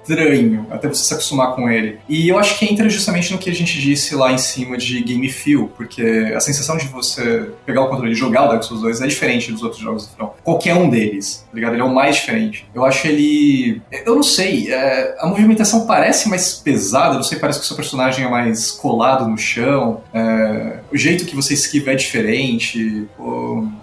[0.05, 1.99] estranho até você se acostumar com ele.
[2.09, 5.03] E eu acho que entra justamente no que a gente disse lá em cima de
[5.03, 8.83] game feel, porque a sensação de você pegar o controle e jogar o Dark Souls
[8.83, 11.75] 2 é diferente dos outros jogos do Qualquer um deles, tá ligado?
[11.75, 12.67] Ele é o mais diferente.
[12.75, 13.81] Eu acho ele.
[14.05, 15.17] Eu não sei, é...
[15.19, 19.27] a movimentação parece mais pesada, não sei, parece que o seu personagem é mais colado
[19.29, 20.81] no chão, é...
[20.93, 23.07] o jeito que você esquiva é diferente,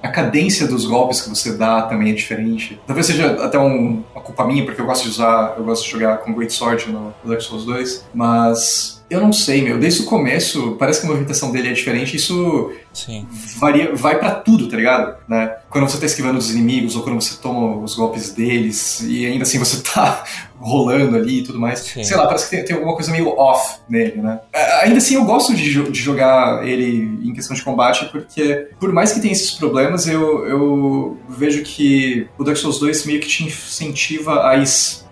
[0.01, 2.79] a cadência dos golpes que você dá também é diferente.
[2.85, 4.03] Talvez seja até um...
[4.13, 6.91] uma culpa minha, porque eu gosto de usar, eu gosto de jogar com Great Sword
[6.91, 9.77] no Dark Souls 2, mas eu não sei, meu.
[9.77, 12.15] Desde o começo, parece que a movimentação dele é diferente.
[12.15, 13.27] Isso Sim.
[13.59, 15.17] varia, vai para tudo, tá ligado?
[15.27, 15.53] Né?
[15.69, 19.43] Quando você tá esquivando dos inimigos ou quando você toma os golpes deles e ainda
[19.43, 20.23] assim você tá
[20.61, 21.79] rolando ali e tudo mais.
[21.79, 22.03] Sim.
[22.03, 24.39] Sei lá, parece que tem, tem, alguma coisa meio off nele, né?
[24.83, 29.11] Ainda assim, eu gosto de, de, jogar ele em questão de combate porque, por mais
[29.11, 33.43] que tenha esses problemas, eu, eu vejo que o Dark Souls 2 meio que te
[33.43, 34.55] incentiva a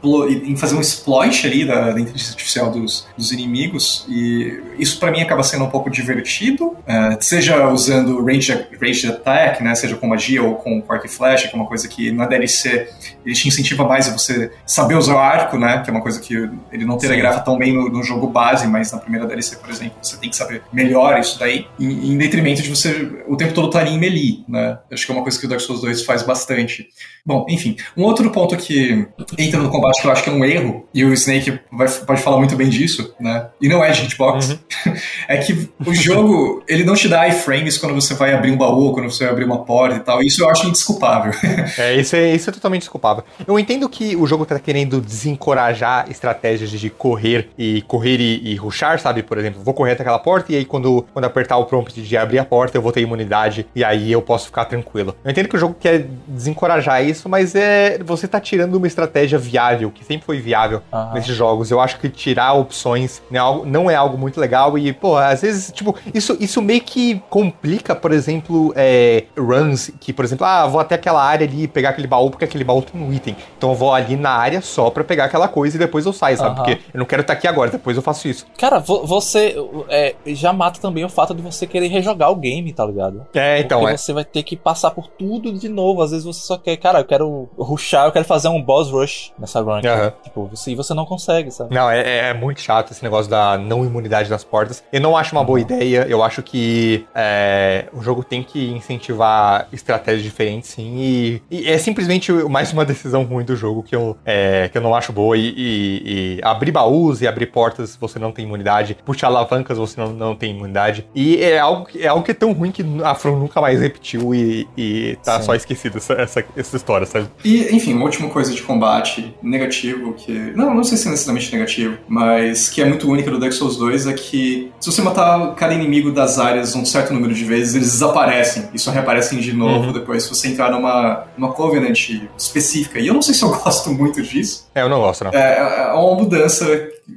[0.03, 5.11] em fazer um exploit ali da, da inteligência artificial dos, dos, inimigos e isso para
[5.11, 10.07] mim acaba sendo um pouco divertido, uh, seja usando range, range attack, né, seja com
[10.07, 12.89] magia ou com arco e flecha, que é uma coisa que na DLC
[13.25, 16.19] ele te incentiva mais a você saber usar o arco, né, que é uma coisa
[16.19, 16.33] que
[16.71, 19.97] ele não telegrafa tão bem no, no, jogo base, mas na primeira DLC, por exemplo,
[20.01, 23.67] você tem que saber melhor isso daí, em, em detrimento de você o tempo todo
[23.67, 26.23] estar em melee, né, acho que é uma coisa que o Dark Souls 2 faz
[26.23, 26.87] bastante.
[27.25, 30.43] Bom, enfim, um outro ponto que entra no combate que eu acho que é um
[30.43, 34.03] erro, e o Snake vai, pode falar muito bem disso, né, e não é de
[34.03, 34.93] hitbox, uhum.
[35.27, 38.93] é que o jogo, ele não te dá iframes quando você vai abrir um baú,
[38.93, 40.21] quando você vai abrir uma porta e tal.
[40.21, 41.33] Isso eu acho indesculpável.
[41.77, 43.23] é, isso é, isso é totalmente desculpável.
[43.47, 48.55] Eu entendo que o jogo tá querendo desencorajar estratégias de correr e correr e, e
[48.55, 49.23] rushar, sabe?
[49.23, 52.17] Por exemplo, vou correr até aquela porta e aí quando, quando apertar o prompt de
[52.17, 55.15] abrir a porta, eu vou ter imunidade e aí eu posso ficar tranquilo.
[55.23, 59.37] Eu entendo que o jogo quer desencorajar isso, mas é você tá tirando uma estratégia
[59.37, 61.13] viável, que sempre foi viável uhum.
[61.13, 61.71] nesses jogos.
[61.71, 65.17] Eu acho que tirar opções não é algo, não é algo muito legal e, pô,
[65.17, 70.45] às vezes, tipo, isso, isso meio que complica, por exemplo, é, runs que, por exemplo,
[70.45, 73.35] ah, vou até aquela área ali pegar aquele baú porque aquele baú tem um item.
[73.57, 76.37] Então eu vou ali na área só pra pegar aquela coisa e depois eu saio,
[76.37, 76.55] sabe?
[76.55, 78.45] Porque eu não quero estar aqui agora, depois eu faço isso.
[78.57, 79.55] Cara, você
[79.89, 83.25] é, já mata também o fato de você querer rejogar o game, tá ligado?
[83.33, 83.79] É, então.
[83.79, 83.97] Porque é.
[83.97, 86.01] você vai ter que passar por tudo de novo.
[86.01, 89.31] Às vezes você só quer, cara, eu quero rushar, eu quero fazer um boss rush
[89.37, 89.75] nessa run.
[89.75, 90.11] Uhum.
[90.23, 91.73] Tipo, você, você não consegue, sabe?
[91.73, 94.83] Não, é, é muito chato esse negócio da a não imunidade das portas.
[94.91, 96.05] Eu não acho uma boa ideia.
[96.09, 100.97] Eu acho que é, o jogo tem que incentivar estratégias diferentes, sim.
[100.97, 104.81] E, e, é simplesmente mais uma decisão ruim do jogo que eu, é, que eu
[104.81, 105.37] não acho boa.
[105.37, 108.97] E, e, e, abrir baús e abrir portas você não tem imunidade.
[109.05, 111.07] Puxar alavancas você não, não tem imunidade.
[111.13, 114.33] E é algo, é algo que é tão ruim que a From nunca mais repetiu
[114.33, 115.45] e, e tá sim.
[115.45, 117.27] só esquecido essa, essa, essa história, sabe?
[117.43, 120.31] E, enfim, uma última coisa de combate negativo que.
[120.55, 123.77] Não, não sei se é necessariamente negativo, mas que é muito única do Dark Souls
[123.77, 127.75] 2 é que se você matar cada inimigo das áreas um certo número de vezes,
[127.75, 129.93] eles desaparecem e só reaparecem de novo uhum.
[129.93, 132.99] depois se você entrar numa, numa Covenant específica.
[132.99, 134.67] E eu não sei se eu gosto muito disso.
[134.73, 135.31] É, eu não gosto, não.
[135.31, 136.65] É, é uma mudança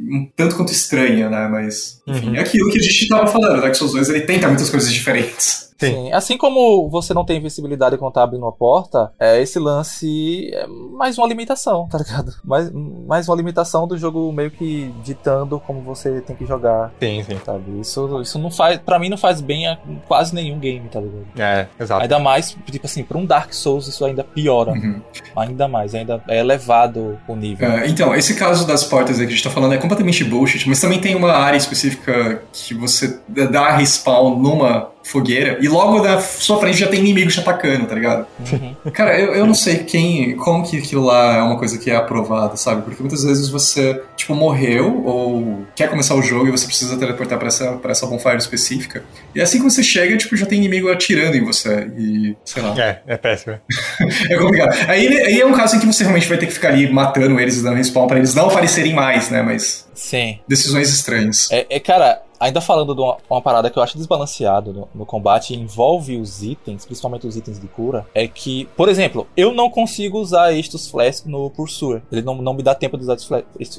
[0.00, 1.48] um tanto quanto estranha, né?
[1.48, 2.36] Mas, enfim, uhum.
[2.36, 3.60] é aquilo que a gente tava falando.
[3.60, 5.72] Dark Souls 2 ele tenta muitas coisas diferentes.
[5.86, 5.94] Sim.
[5.94, 6.12] Sim.
[6.12, 10.66] Assim como você não tem invencibilidade quando tá abrindo uma porta, é, esse lance é
[10.66, 12.32] mais uma limitação, tá ligado?
[12.44, 16.92] Mais, mais uma limitação do jogo meio que ditando como você tem que jogar.
[17.00, 17.38] Sim, sim.
[17.44, 17.80] Sabe?
[17.80, 18.78] Isso, isso não faz.
[18.78, 21.26] Pra mim não faz bem a quase nenhum game, tá ligado?
[21.38, 22.02] É, exato.
[22.02, 24.72] Ainda mais, tipo assim, pra um Dark Souls isso ainda piora.
[24.72, 25.00] Uhum.
[25.34, 27.68] Ainda mais, ainda é elevado o nível.
[27.68, 30.68] É, então, esse caso das portas aí que a gente tá falando é completamente bullshit,
[30.68, 36.20] mas também tem uma área específica que você dá respawn numa fogueira e logo na
[36.20, 38.26] sua frente já tem inimigos te atacando, tá ligado?
[38.52, 38.90] Uhum.
[38.92, 41.96] Cara, eu, eu não sei quem, como que aquilo lá é uma coisa que é
[41.96, 42.82] aprovada, sabe?
[42.82, 47.38] Porque muitas vezes você, tipo, morreu ou quer começar o jogo e você precisa teleportar
[47.38, 49.04] pra essa, pra essa bonfire específica.
[49.34, 52.74] E assim que você chega, tipo, já tem inimigo atirando em você e, sei lá.
[52.78, 53.58] É, é péssimo.
[54.30, 54.76] é complicado.
[54.88, 57.38] Aí, aí é um caso em que você realmente vai ter que ficar ali matando
[57.40, 59.42] eles e dando respawn pra eles não aparecerem mais, né?
[59.42, 59.86] Mas...
[59.94, 60.38] Sim.
[60.48, 61.48] Decisões estranhas.
[61.50, 65.06] É, é cara, Ainda falando de uma, uma, parada que eu acho desbalanceado no, no,
[65.06, 69.70] combate, envolve os itens, principalmente os itens de cura, é que, por exemplo, eu não
[69.70, 72.02] consigo usar estes flask no Pursuer.
[72.10, 73.16] Ele não, não me dá tempo de usar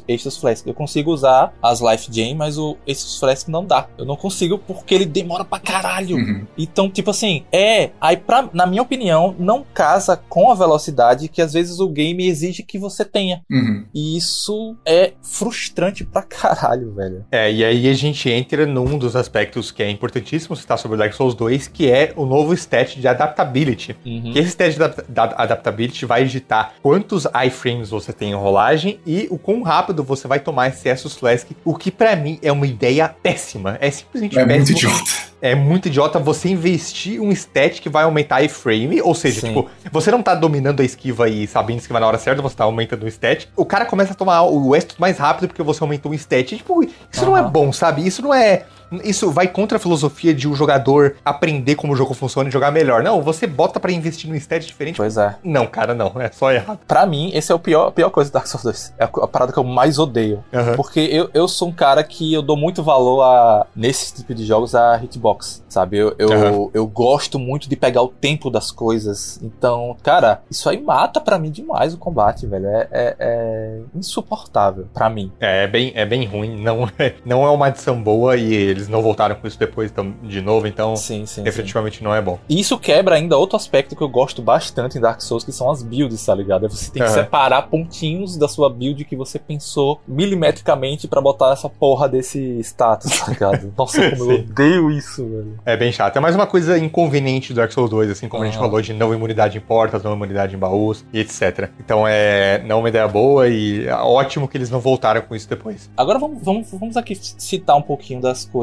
[0.07, 0.66] estes flask.
[0.66, 3.89] Eu consigo usar as Life Gem, mas o estes flask não dá.
[3.97, 6.16] Eu não consigo porque ele demora pra caralho.
[6.16, 6.47] Uhum.
[6.57, 7.89] Então, tipo assim, é.
[7.99, 12.26] Aí, pra, na minha opinião, não casa com a velocidade que às vezes o game
[12.26, 13.41] exige que você tenha.
[13.51, 13.86] Uhum.
[13.93, 17.26] E isso é frustrante pra caralho, velho.
[17.30, 20.97] É, e aí a gente entra num dos aspectos que é importantíssimo citar sobre o
[20.97, 23.95] Dark Souls 2, que é o novo stat de adaptability.
[24.06, 24.32] Uhum.
[24.34, 29.38] Que esse stat de adaptability vai digitar quantos iframes você tem em rolagem e o
[29.38, 33.10] quão rápido você vai tomar esse Essus Flask, o que para mim é uma ideia
[33.10, 33.78] péssima.
[33.82, 34.58] É simplesmente é péssimo.
[34.58, 35.32] Muito idiota.
[35.43, 39.47] É muito idiota você investir um stat que vai aumentar iframe, ou seja, Sim.
[39.47, 42.63] tipo, você não tá dominando a esquiva e sabendo esquivar na hora certa, você tá
[42.63, 43.49] aumentando o stat.
[43.53, 46.55] O cara começa a tomar o Estus mais rápido porque você aumentou um stat.
[46.55, 47.25] E, tipo, isso uhum.
[47.25, 48.07] não é bom, sabe?
[48.07, 48.63] Isso não é.
[49.03, 52.71] Isso vai contra a filosofia de um jogador aprender como o jogo funciona e jogar
[52.71, 53.03] melhor.
[53.03, 54.97] Não, você bota para investir num stat diferente.
[54.97, 55.35] Pois é.
[55.43, 56.13] Não, cara, não.
[56.19, 56.79] É só errado.
[56.87, 58.93] Pra mim, esse é o pior, a pior coisa do Dark Souls 2.
[58.97, 60.43] É a parada que eu mais odeio.
[60.53, 60.75] Uhum.
[60.75, 64.45] Porque eu, eu sou um cara que eu dou muito valor a, nesse tipo de
[64.45, 65.97] jogos, a hitbox, sabe?
[65.97, 66.71] Eu, eu, uhum.
[66.73, 69.39] eu gosto muito de pegar o tempo das coisas.
[69.41, 72.67] Então, cara, isso aí mata para mim demais o combate, velho.
[72.67, 75.31] É, é, é insuportável para mim.
[75.39, 76.61] É, é, bem, é bem ruim.
[76.61, 80.41] Não é, não é uma adição boa e eles não voltaram com isso depois de
[80.41, 82.03] novo, então sim, sim, definitivamente sim.
[82.03, 82.39] não é bom.
[82.47, 85.69] E isso quebra ainda outro aspecto que eu gosto bastante em Dark Souls, que são
[85.71, 86.65] as builds, tá ligado?
[86.65, 87.15] É você tem que uhum.
[87.15, 93.19] separar pontinhos da sua build que você pensou milimetricamente para botar essa porra desse status,
[93.19, 93.73] tá ligado?
[93.77, 95.59] Nossa, como eu odeio isso, velho.
[95.65, 96.17] É bem chato.
[96.17, 98.93] É mais uma coisa inconveniente do Dark Souls 2, assim como a gente falou de
[98.93, 101.69] não imunidade em portas, não imunidade em baús e etc.
[101.79, 105.47] Então é não uma ideia boa e é ótimo que eles não voltaram com isso
[105.47, 105.89] depois.
[105.95, 108.62] Agora vamos, vamos, vamos aqui citar um pouquinho das coisas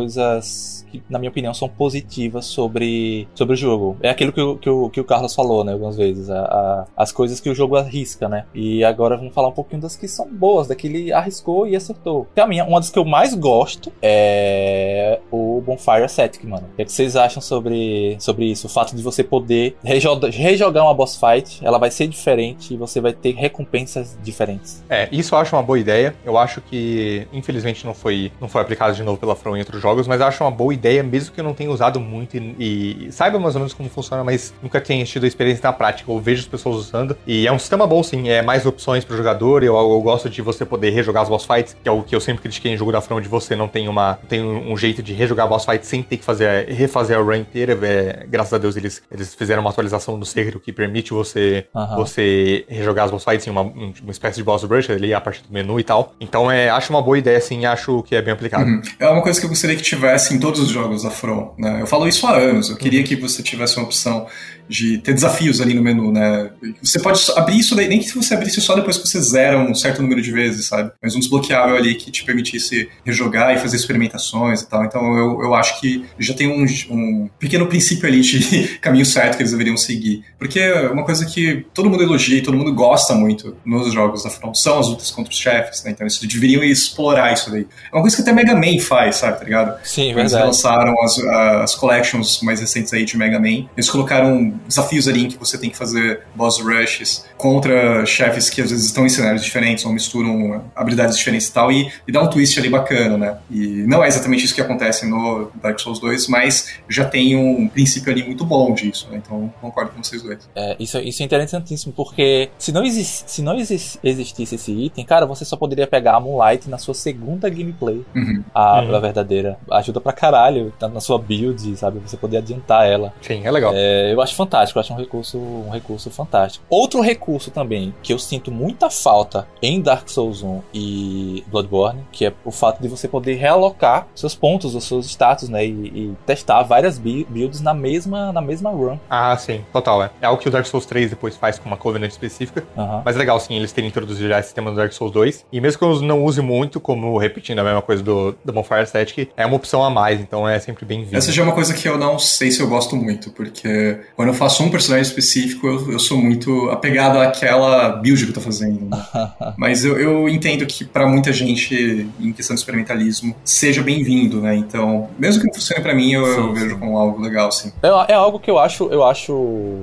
[0.91, 3.97] que, na minha opinião, são positivas sobre, sobre o jogo.
[4.03, 6.29] É aquilo que, o, que, o, que o Carlos falou, né, algumas vezes.
[6.29, 8.45] A, a, as coisas que o jogo arrisca, né?
[8.55, 11.77] E agora vamos falar um pouquinho das que são boas, da que ele arriscou e
[11.77, 12.27] acertou.
[12.35, 16.67] Pra mim, uma das que eu mais gosto é o Bonfire Ascetic, mano.
[16.73, 18.67] O que, é que vocês acham sobre, sobre isso?
[18.67, 22.77] O fato de você poder rejogar, rejogar uma boss fight, ela vai ser diferente e
[22.77, 24.85] você vai ter recompensas diferentes.
[24.89, 26.15] É, isso eu acho uma boa ideia.
[26.25, 30.07] Eu acho que, infelizmente, não foi, não foi aplicado de novo pela From outros jogos,
[30.07, 33.39] mas acho uma boa ideia, mesmo que eu não tenha usado muito e, e saiba
[33.39, 36.11] mais ou menos como funciona, mas nunca tenha tido a experiência na prática.
[36.11, 38.29] Eu vejo as pessoas usando e é um sistema bom, sim.
[38.29, 39.63] É mais opções pro jogador.
[39.63, 42.21] Eu, eu gosto de você poder rejogar as boss fights, que é o que eu
[42.21, 45.13] sempre critiquei em jogo da From, de você não tem uma tem um, jeito de
[45.13, 47.79] rejogar boss fights sem ter que fazer refazer a run inteira.
[47.83, 51.97] É, graças a Deus eles, eles fizeram uma atualização do Sekiro que permite você uhum.
[51.97, 55.43] você rejogar as boss fights em uma, uma espécie de boss rush ali a partir
[55.43, 56.15] do menu e tal.
[56.21, 57.65] Então é, acho uma boa ideia, sim.
[57.65, 58.65] Acho que é bem aplicado.
[58.65, 58.83] Uhum.
[58.99, 61.55] É uma coisa que eu gostaria que tivesse em todos os jogos da From.
[61.59, 61.81] Né?
[61.81, 62.71] Eu falo isso há anos.
[62.71, 63.07] Eu queria uhum.
[63.07, 64.27] que você tivesse uma opção
[64.71, 66.51] de ter desafios ali no menu, né?
[66.81, 69.75] Você pode abrir isso daí, nem que você abrisse só depois que você zera um
[69.75, 70.93] certo número de vezes, sabe?
[71.03, 74.85] Mas um desbloqueável ali que te permitisse rejogar e fazer experimentações e tal.
[74.85, 79.37] Então eu, eu acho que já tem um, um pequeno princípio ali de caminho certo
[79.37, 80.23] que eles deveriam seguir.
[80.39, 80.61] Porque
[80.93, 84.55] uma coisa que todo mundo elogia e todo mundo gosta muito nos jogos da Front
[84.55, 85.91] são as lutas contra os chefes, né?
[85.91, 87.67] Então eles deveriam explorar isso daí.
[87.93, 89.81] É uma coisa que até Mega Man faz, sabe, tá ligado?
[89.85, 90.45] Sim, Eles verdade.
[90.45, 93.67] lançaram as, as collections mais recentes aí de Mega Man.
[93.77, 98.61] Eles colocaram desafios ali em que você tem que fazer boss rushes contra chefes que
[98.61, 102.23] às vezes estão em cenários diferentes ou misturam habilidades diferentes e tal, e, e dá
[102.23, 103.39] um twist ali bacana, né?
[103.51, 107.69] E não é exatamente isso que acontece no Dark Souls 2, mas já tem um
[107.69, 109.21] princípio ali muito bom disso, né?
[109.25, 110.49] Então concordo com vocês dois.
[110.55, 115.05] É, isso, isso é interessantíssimo, porque se não, exis, se não exis, existisse esse item,
[115.05, 118.05] cara, você só poderia pegar a Moonlight na sua segunda gameplay.
[118.15, 118.43] Uhum.
[118.55, 118.95] A, Uhum.
[118.95, 119.59] a verdadeira.
[119.71, 121.99] Ajuda pra caralho, tá na sua build, sabe?
[122.01, 123.13] Você poder adiantar ela.
[123.21, 123.73] Sim, é legal.
[123.75, 126.65] É, eu acho fantástico, eu acho um recurso, um recurso fantástico.
[126.69, 132.27] Outro recurso também que eu sinto muita falta em Dark Souls 1 e Bloodborne, que
[132.27, 135.65] é o fato de você poder realocar seus pontos, os seus status, né?
[135.65, 138.99] E, e testar várias builds na mesma, na mesma run.
[139.09, 140.11] Ah, sim, total, é.
[140.21, 142.65] É algo que o Dark Souls 3 depois faz com uma Covenant específica.
[142.77, 143.03] Aham.
[143.05, 145.47] Mas é legal, sim, eles terem introduzido já esse sistema do Dark Souls 2.
[145.53, 148.87] E mesmo que eu não use muito, como repetindo a mesma coisa do, do Bonfire
[148.87, 151.17] Static, é uma opção a mais, então é sempre bem-vindo.
[151.17, 154.30] Essa já é uma coisa que eu não sei se eu gosto muito, porque quando
[154.31, 158.41] eu faço um personagem específico, eu, eu sou muito apegado àquela build que eu tô
[158.41, 158.89] fazendo.
[159.57, 164.55] Mas eu, eu entendo que pra muita gente, em questão de experimentalismo, seja bem-vindo, né?
[164.57, 166.79] Então, mesmo que não funcione pra mim, eu, eu Sim, vejo sim.
[166.79, 167.73] como algo legal, sim.
[167.83, 169.79] É, é algo que eu acho, eu acho,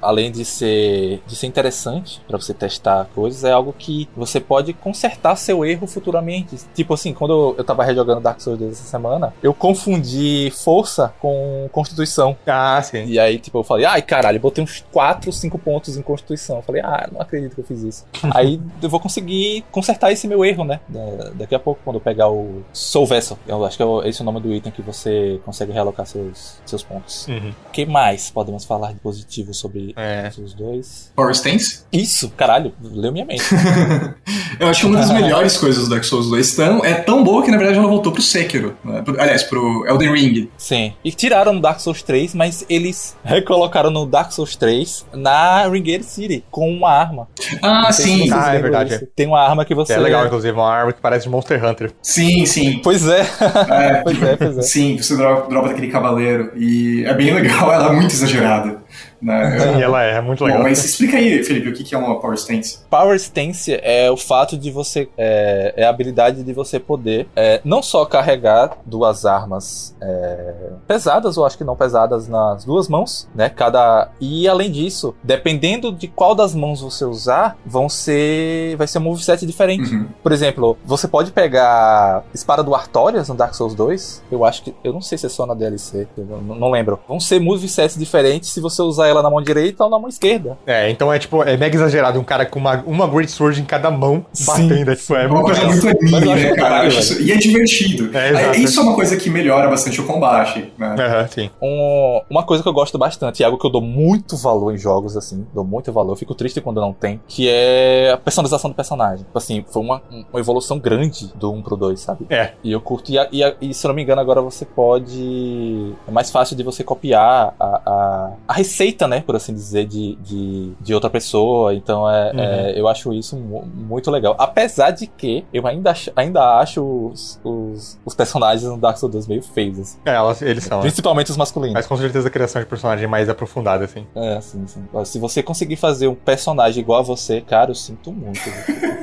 [0.00, 4.72] além de ser, de ser interessante pra você testar coisas, é algo que você pode
[4.72, 6.56] consertar seu erro futuramente.
[6.74, 11.68] Tipo assim, quando eu tava rejogando Dark Souls 2 essa semana, eu confundi força com
[11.72, 12.36] constituição.
[12.46, 13.06] Ah, sim.
[13.06, 16.62] E aí, tipo, eu falei, ai caralho, botei uns 4, 5 pontos em constituição.
[16.62, 18.04] Falei, ah, não acredito que eu fiz isso.
[18.34, 20.80] aí eu vou conseguir consertar esse meu erro, né?
[20.88, 23.38] Da- daqui a pouco, quando eu pegar o Soul Vessel.
[23.46, 26.82] Eu acho que é esse o nome do item que você consegue realocar seus, seus
[26.82, 27.26] pontos.
[27.28, 27.52] Uhum.
[27.68, 30.30] O que mais podemos falar de positivo sobre É.
[30.38, 31.12] os dois?
[31.14, 31.84] Power Stance?
[31.92, 33.42] Isso, caralho, leu minha mente.
[34.58, 37.42] eu acho que uma das melhores coisas do Dark Souls 2 tão, é tão boa
[37.44, 38.76] que, na verdade, ela voltou pro Sekiro.
[38.84, 39.02] Né?
[39.18, 40.50] Aliás, pro Elden Ring.
[40.56, 40.92] Sim.
[41.04, 46.04] E tiraram no Dark Souls 3, mas eles recolocaram no Dark Souls 3 na Ringate
[46.04, 47.28] City, com uma arma.
[47.62, 48.30] Ah, sim.
[48.32, 49.08] Ah, é verdade, disso.
[49.14, 49.92] Tem uma arma que você.
[49.92, 51.92] É legal, inclusive, uma arma que parece de Monster Hunter.
[52.02, 52.80] Sim, sim.
[52.82, 53.20] Pois é.
[53.20, 54.62] É, pois é, pois é.
[54.62, 56.52] Sim, você dropa, dropa daquele cavaleiro.
[56.56, 58.77] E é bem legal, ela é muito exagerada.
[59.20, 59.58] Né?
[59.58, 60.62] Sim, ela é, é muito Bom, legal.
[60.62, 62.78] mas explica aí, Felipe, o que que é uma Power Stance?
[62.88, 65.08] Power Stance é o fato de você.
[65.16, 70.54] É, é a habilidade de você poder é, não só carregar duas armas é,
[70.86, 73.48] pesadas, ou acho que não pesadas, nas duas mãos, né?
[73.48, 74.10] Cada.
[74.20, 78.76] E além disso, dependendo de qual das mãos você usar, vão ser.
[78.76, 79.94] Vai ser um moveset diferente.
[79.94, 80.08] Uhum.
[80.22, 84.22] Por exemplo, você pode pegar Espada do Artorias no Dark Souls 2.
[84.30, 84.74] Eu acho que.
[84.84, 86.06] Eu não sei se é só na DLC.
[86.16, 87.00] eu não, não lembro.
[87.08, 90.56] Vão ser movesets diferentes se você usar ela na mão direita ou na mão esquerda.
[90.66, 92.18] É, então é tipo, é mega exagerado.
[92.20, 94.90] Um cara com uma, uma Great Sword em cada mão Sim, batendo.
[94.90, 96.00] É, tipo, é É uma muito coisa legal.
[96.02, 96.86] muito anime, né, cara?
[96.86, 98.16] acho isso- E é divertido.
[98.16, 98.28] É.
[98.28, 100.72] É, Isso é uma coisa que melhora bastante o combate.
[100.78, 100.94] Né?
[100.98, 101.50] Aham, sim.
[101.60, 104.78] Um- uma coisa que eu gosto bastante, e algo que eu dou muito valor em
[104.78, 108.70] jogos, assim, dou muito valor, eu fico triste quando não tem, que é a personalização
[108.70, 109.24] do personagem.
[109.24, 110.02] Tipo Assim, foi uma,
[110.32, 112.26] uma evolução grande do 1 pro 2, sabe?
[112.28, 112.52] É.
[112.64, 113.10] E eu curto.
[113.12, 115.92] E, a- e a- e se eu não me engano, agora você pode.
[116.06, 119.20] É mais fácil de você copiar a, a, a receita, né?
[119.20, 121.74] Por assim dizer, de, de, de outra pessoa.
[121.74, 122.40] Então é, Uhum.
[122.40, 124.34] é, eu acho isso mu- muito legal.
[124.38, 126.82] Apesar de que eu ainda, ach- ainda acho
[127.12, 129.78] os, os, os personagens no Dark Souls 2 meio feios.
[129.78, 129.98] assim.
[130.04, 130.78] É, elas, eles são.
[130.78, 130.82] né?
[130.82, 131.74] Principalmente os masculinos.
[131.74, 134.06] Mas com certeza a criação de personagem mais aprofundada, assim.
[134.14, 134.82] É, sim, sim.
[135.04, 138.40] Se você conseguir fazer um personagem igual a você, cara, eu sinto muito.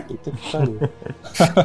[0.07, 0.79] Puta que pariu.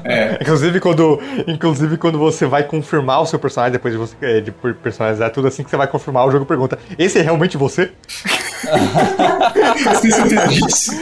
[0.05, 0.39] É.
[0.43, 4.51] Inclusive quando, inclusive, quando você vai confirmar o seu personagem, depois de você eh, de
[4.51, 7.93] per- personalizar tudo assim que você vai confirmar, o jogo pergunta: Esse é realmente você?
[9.85, 10.93] Você certeza disso?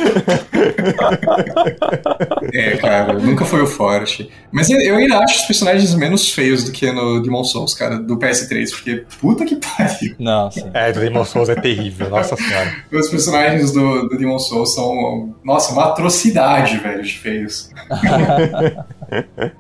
[2.53, 4.31] é, cara, nunca foi o forte.
[4.51, 7.99] Mas eu, eu ainda acho os personagens menos feios do que no Demon Souls, cara,
[7.99, 10.15] do PS3, porque puta que pariu.
[10.19, 10.71] Não, sim.
[10.73, 12.73] É, do Demon Souls é terrível, nossa senhora.
[12.93, 17.71] Os personagens do, do Demon Souls são, nossa, uma atrocidade, velho, de feios.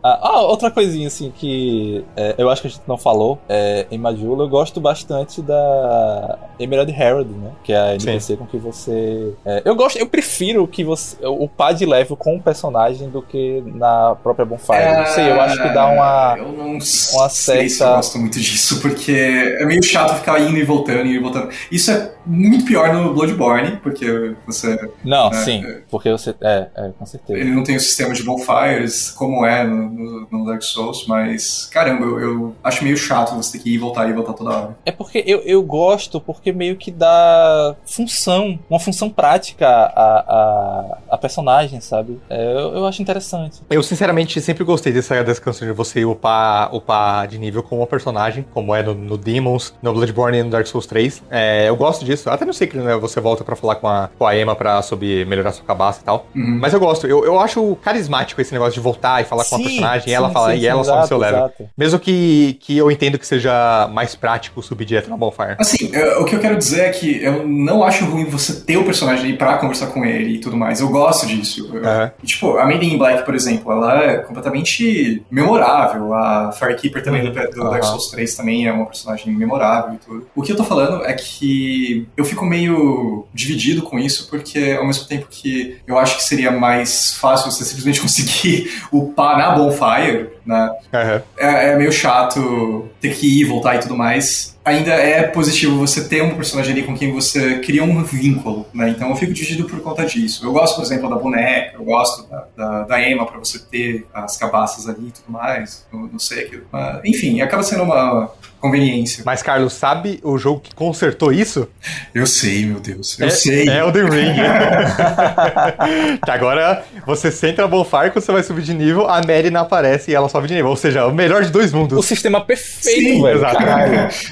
[0.03, 3.87] Ah, ah, outra coisinha assim que é, eu acho que a gente não falou é,
[3.91, 7.51] em Majula, eu gosto bastante da Emerald Herald, né?
[7.65, 9.33] Que é a NPC com que você.
[9.45, 13.63] é, eu gosto, eu prefiro que você o pad level com o personagem do que
[13.67, 14.97] na própria Bonfire.
[14.97, 16.37] não sei, eu acho que dá uma.
[16.39, 16.81] Eu não uma
[17.29, 19.13] sei se eu certa- gosto muito disso, porque
[19.59, 21.49] é meio chato ficar indo e voltando, indo e voltando.
[21.71, 24.79] Isso é muito pior no Bloodborne, porque você.
[25.05, 26.35] Não, é, sim, porque você.
[26.41, 27.39] É, é, com certeza.
[27.39, 31.67] Ele não tem o sistema de bonfires como é no, no, no Dark Souls, mas
[31.67, 34.51] caramba, eu, eu, acho meio chato você ter que ir e voltar e voltar toda
[34.51, 34.79] hora.
[34.85, 40.99] É porque eu, eu gosto, porque meio que dá função, uma função prática a, a,
[41.11, 42.21] a personagem, sabe?
[42.29, 43.61] É, eu, eu acho interessante.
[43.71, 47.87] Eu, sinceramente, sempre gostei dessa, dessa canção de você upar, upar de nível com uma
[47.87, 51.23] personagem, como é no, no Demons, no Bloodborne e no Dark Souls 3.
[51.31, 52.31] É, eu gosto disso.
[52.31, 52.97] Até no Secret, né?
[52.97, 56.05] Você volta pra falar com a, com a Emma pra sobre melhorar sua cabaça e
[56.05, 56.27] tal.
[56.35, 56.59] Uhum.
[56.61, 57.07] Mas eu gosto.
[57.07, 60.11] Eu, eu acho carismático esse negócio de voltar e falar sim, com a personagem sim,
[60.11, 61.39] e ela fala, sim, e ela sobe seu level.
[61.39, 61.69] Exato.
[61.77, 65.57] Mesmo que, que eu entendo que seja mais prático subir direto na Bonfire.
[65.59, 68.77] Assim, eu, o que eu quero dizer é que eu não acho ruim você ter
[68.77, 70.81] o personagem aí pra conversar com ele e tudo mais.
[70.81, 71.69] Eu gosto disso.
[71.73, 72.11] Eu, uhum.
[72.23, 76.15] e, tipo, a Maiden in Black, por exemplo, ela é completamente memorável.
[76.15, 77.71] A Firekeeper também do, do uhum.
[77.71, 80.27] Dark Souls 3 também é uma personagem memorável e tudo.
[80.35, 84.87] O que eu tô falando é que eu fico meio dividido com isso, porque ao
[84.87, 88.71] mesmo tempo que eu acho que seria mais fácil você simplesmente conseguir
[89.19, 90.71] upar na Bonfire, né?
[90.93, 91.21] Uhum.
[91.37, 96.07] É, é meio chato ter que ir, voltar e tudo mais ainda é positivo você
[96.07, 98.91] ter um personagem ali com quem você cria um vínculo, né?
[98.91, 100.45] Então eu fico dividido por conta disso.
[100.45, 104.07] Eu gosto, por exemplo, da boneca, eu gosto da, da, da Emma para você ter
[104.13, 105.87] as cabaças ali e tudo mais.
[105.93, 106.65] Eu não sei aquilo.
[106.71, 109.23] Mas, enfim, acaba sendo uma conveniência.
[109.25, 111.69] Mas, Carlos, sabe o jogo que consertou isso?
[112.15, 113.19] Eu sei, meu Deus.
[113.19, 113.69] Eu é, sei.
[113.69, 114.35] É Elden Ring.
[116.25, 119.61] que agora você senta na Bonfire, quando você vai subir de nível, a Mary não
[119.61, 120.71] aparece e ela sobe de nível.
[120.71, 121.99] Ou seja, o melhor de dois mundos.
[121.99, 123.39] O sistema perfeito, Sim, velho.
[123.39, 123.59] Exato.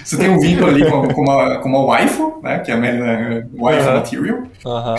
[0.04, 2.58] Você tem um vínculo ali com, com, uma, com uma waifu, né?
[2.58, 3.46] Que é a Mary, né?
[3.54, 4.42] Waifu Material.
[4.64, 4.96] Aham.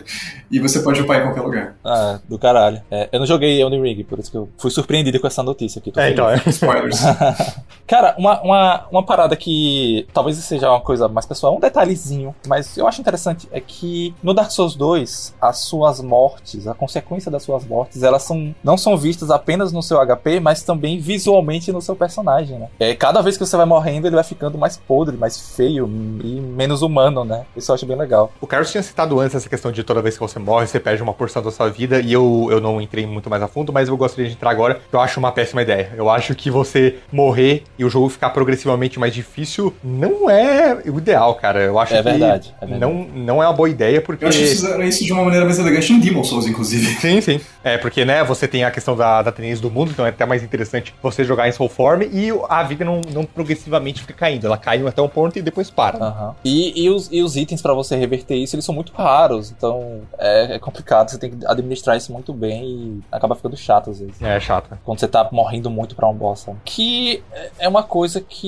[0.50, 1.74] e você pode upar em qualquer lugar.
[1.84, 2.80] Ah, do caralho.
[2.90, 5.78] É, eu não joguei Elden Ring, por isso que eu fui surpreendido com essa notícia
[5.78, 5.92] aqui.
[5.96, 6.40] É, então, é.
[6.46, 7.00] Spoilers.
[7.86, 12.76] Cara, uma, uma, uma parada que talvez seja uma coisa mais pessoal, um detalhezinho, mas
[12.76, 17.42] eu acho interessante é que no Dark Souls 2, as suas mortes, a consequência das
[17.42, 21.80] suas mortes, elas são, não são vistas apenas no seu HP, mas também visualmente no
[21.80, 22.68] seu personagem, né?
[22.78, 25.86] É, cada vez que você vai morrendo, ele vai ficando mais podre, mais feio
[26.22, 27.46] e menos humano, né?
[27.56, 28.32] Isso eu acho bem legal.
[28.40, 31.02] O Carlos tinha citado antes essa questão de toda vez que você morre, você perde
[31.02, 33.88] uma porção da sua vida, e eu, eu não entrei muito mais a fundo, mas
[33.88, 34.80] eu gostaria de entrar agora.
[34.92, 35.92] Eu acho uma péssima ideia.
[35.96, 38.55] Eu acho que você morrer e o jogo ficar progressivamente
[38.98, 41.62] mais difícil não é o ideal, cara.
[41.62, 42.80] Eu acho é que verdade, é verdade.
[42.80, 44.24] Não, não é uma boa ideia, porque.
[44.24, 46.86] Eu acho que fizeram isso de uma maneira mais elegante em Demon Souls, inclusive.
[47.00, 47.40] Sim, sim.
[47.62, 50.24] É, porque, né, você tem a questão da, da tendência do mundo, então é até
[50.24, 54.46] mais interessante você jogar em Soul Form e a vida não, não progressivamente fica caindo.
[54.46, 55.98] Ela cai até um ponto e depois para.
[55.98, 56.34] Uhum.
[56.44, 60.02] E, e, os, e os itens para você reverter isso, eles são muito raros, então
[60.18, 64.00] é, é, complicado, você tem que administrar isso muito bem e acaba ficando chato às
[64.00, 64.20] vezes.
[64.22, 64.78] É, chato.
[64.84, 66.40] Quando você tá morrendo muito pra um boss.
[66.40, 66.58] Sabe?
[66.64, 67.22] Que
[67.58, 68.45] é uma coisa que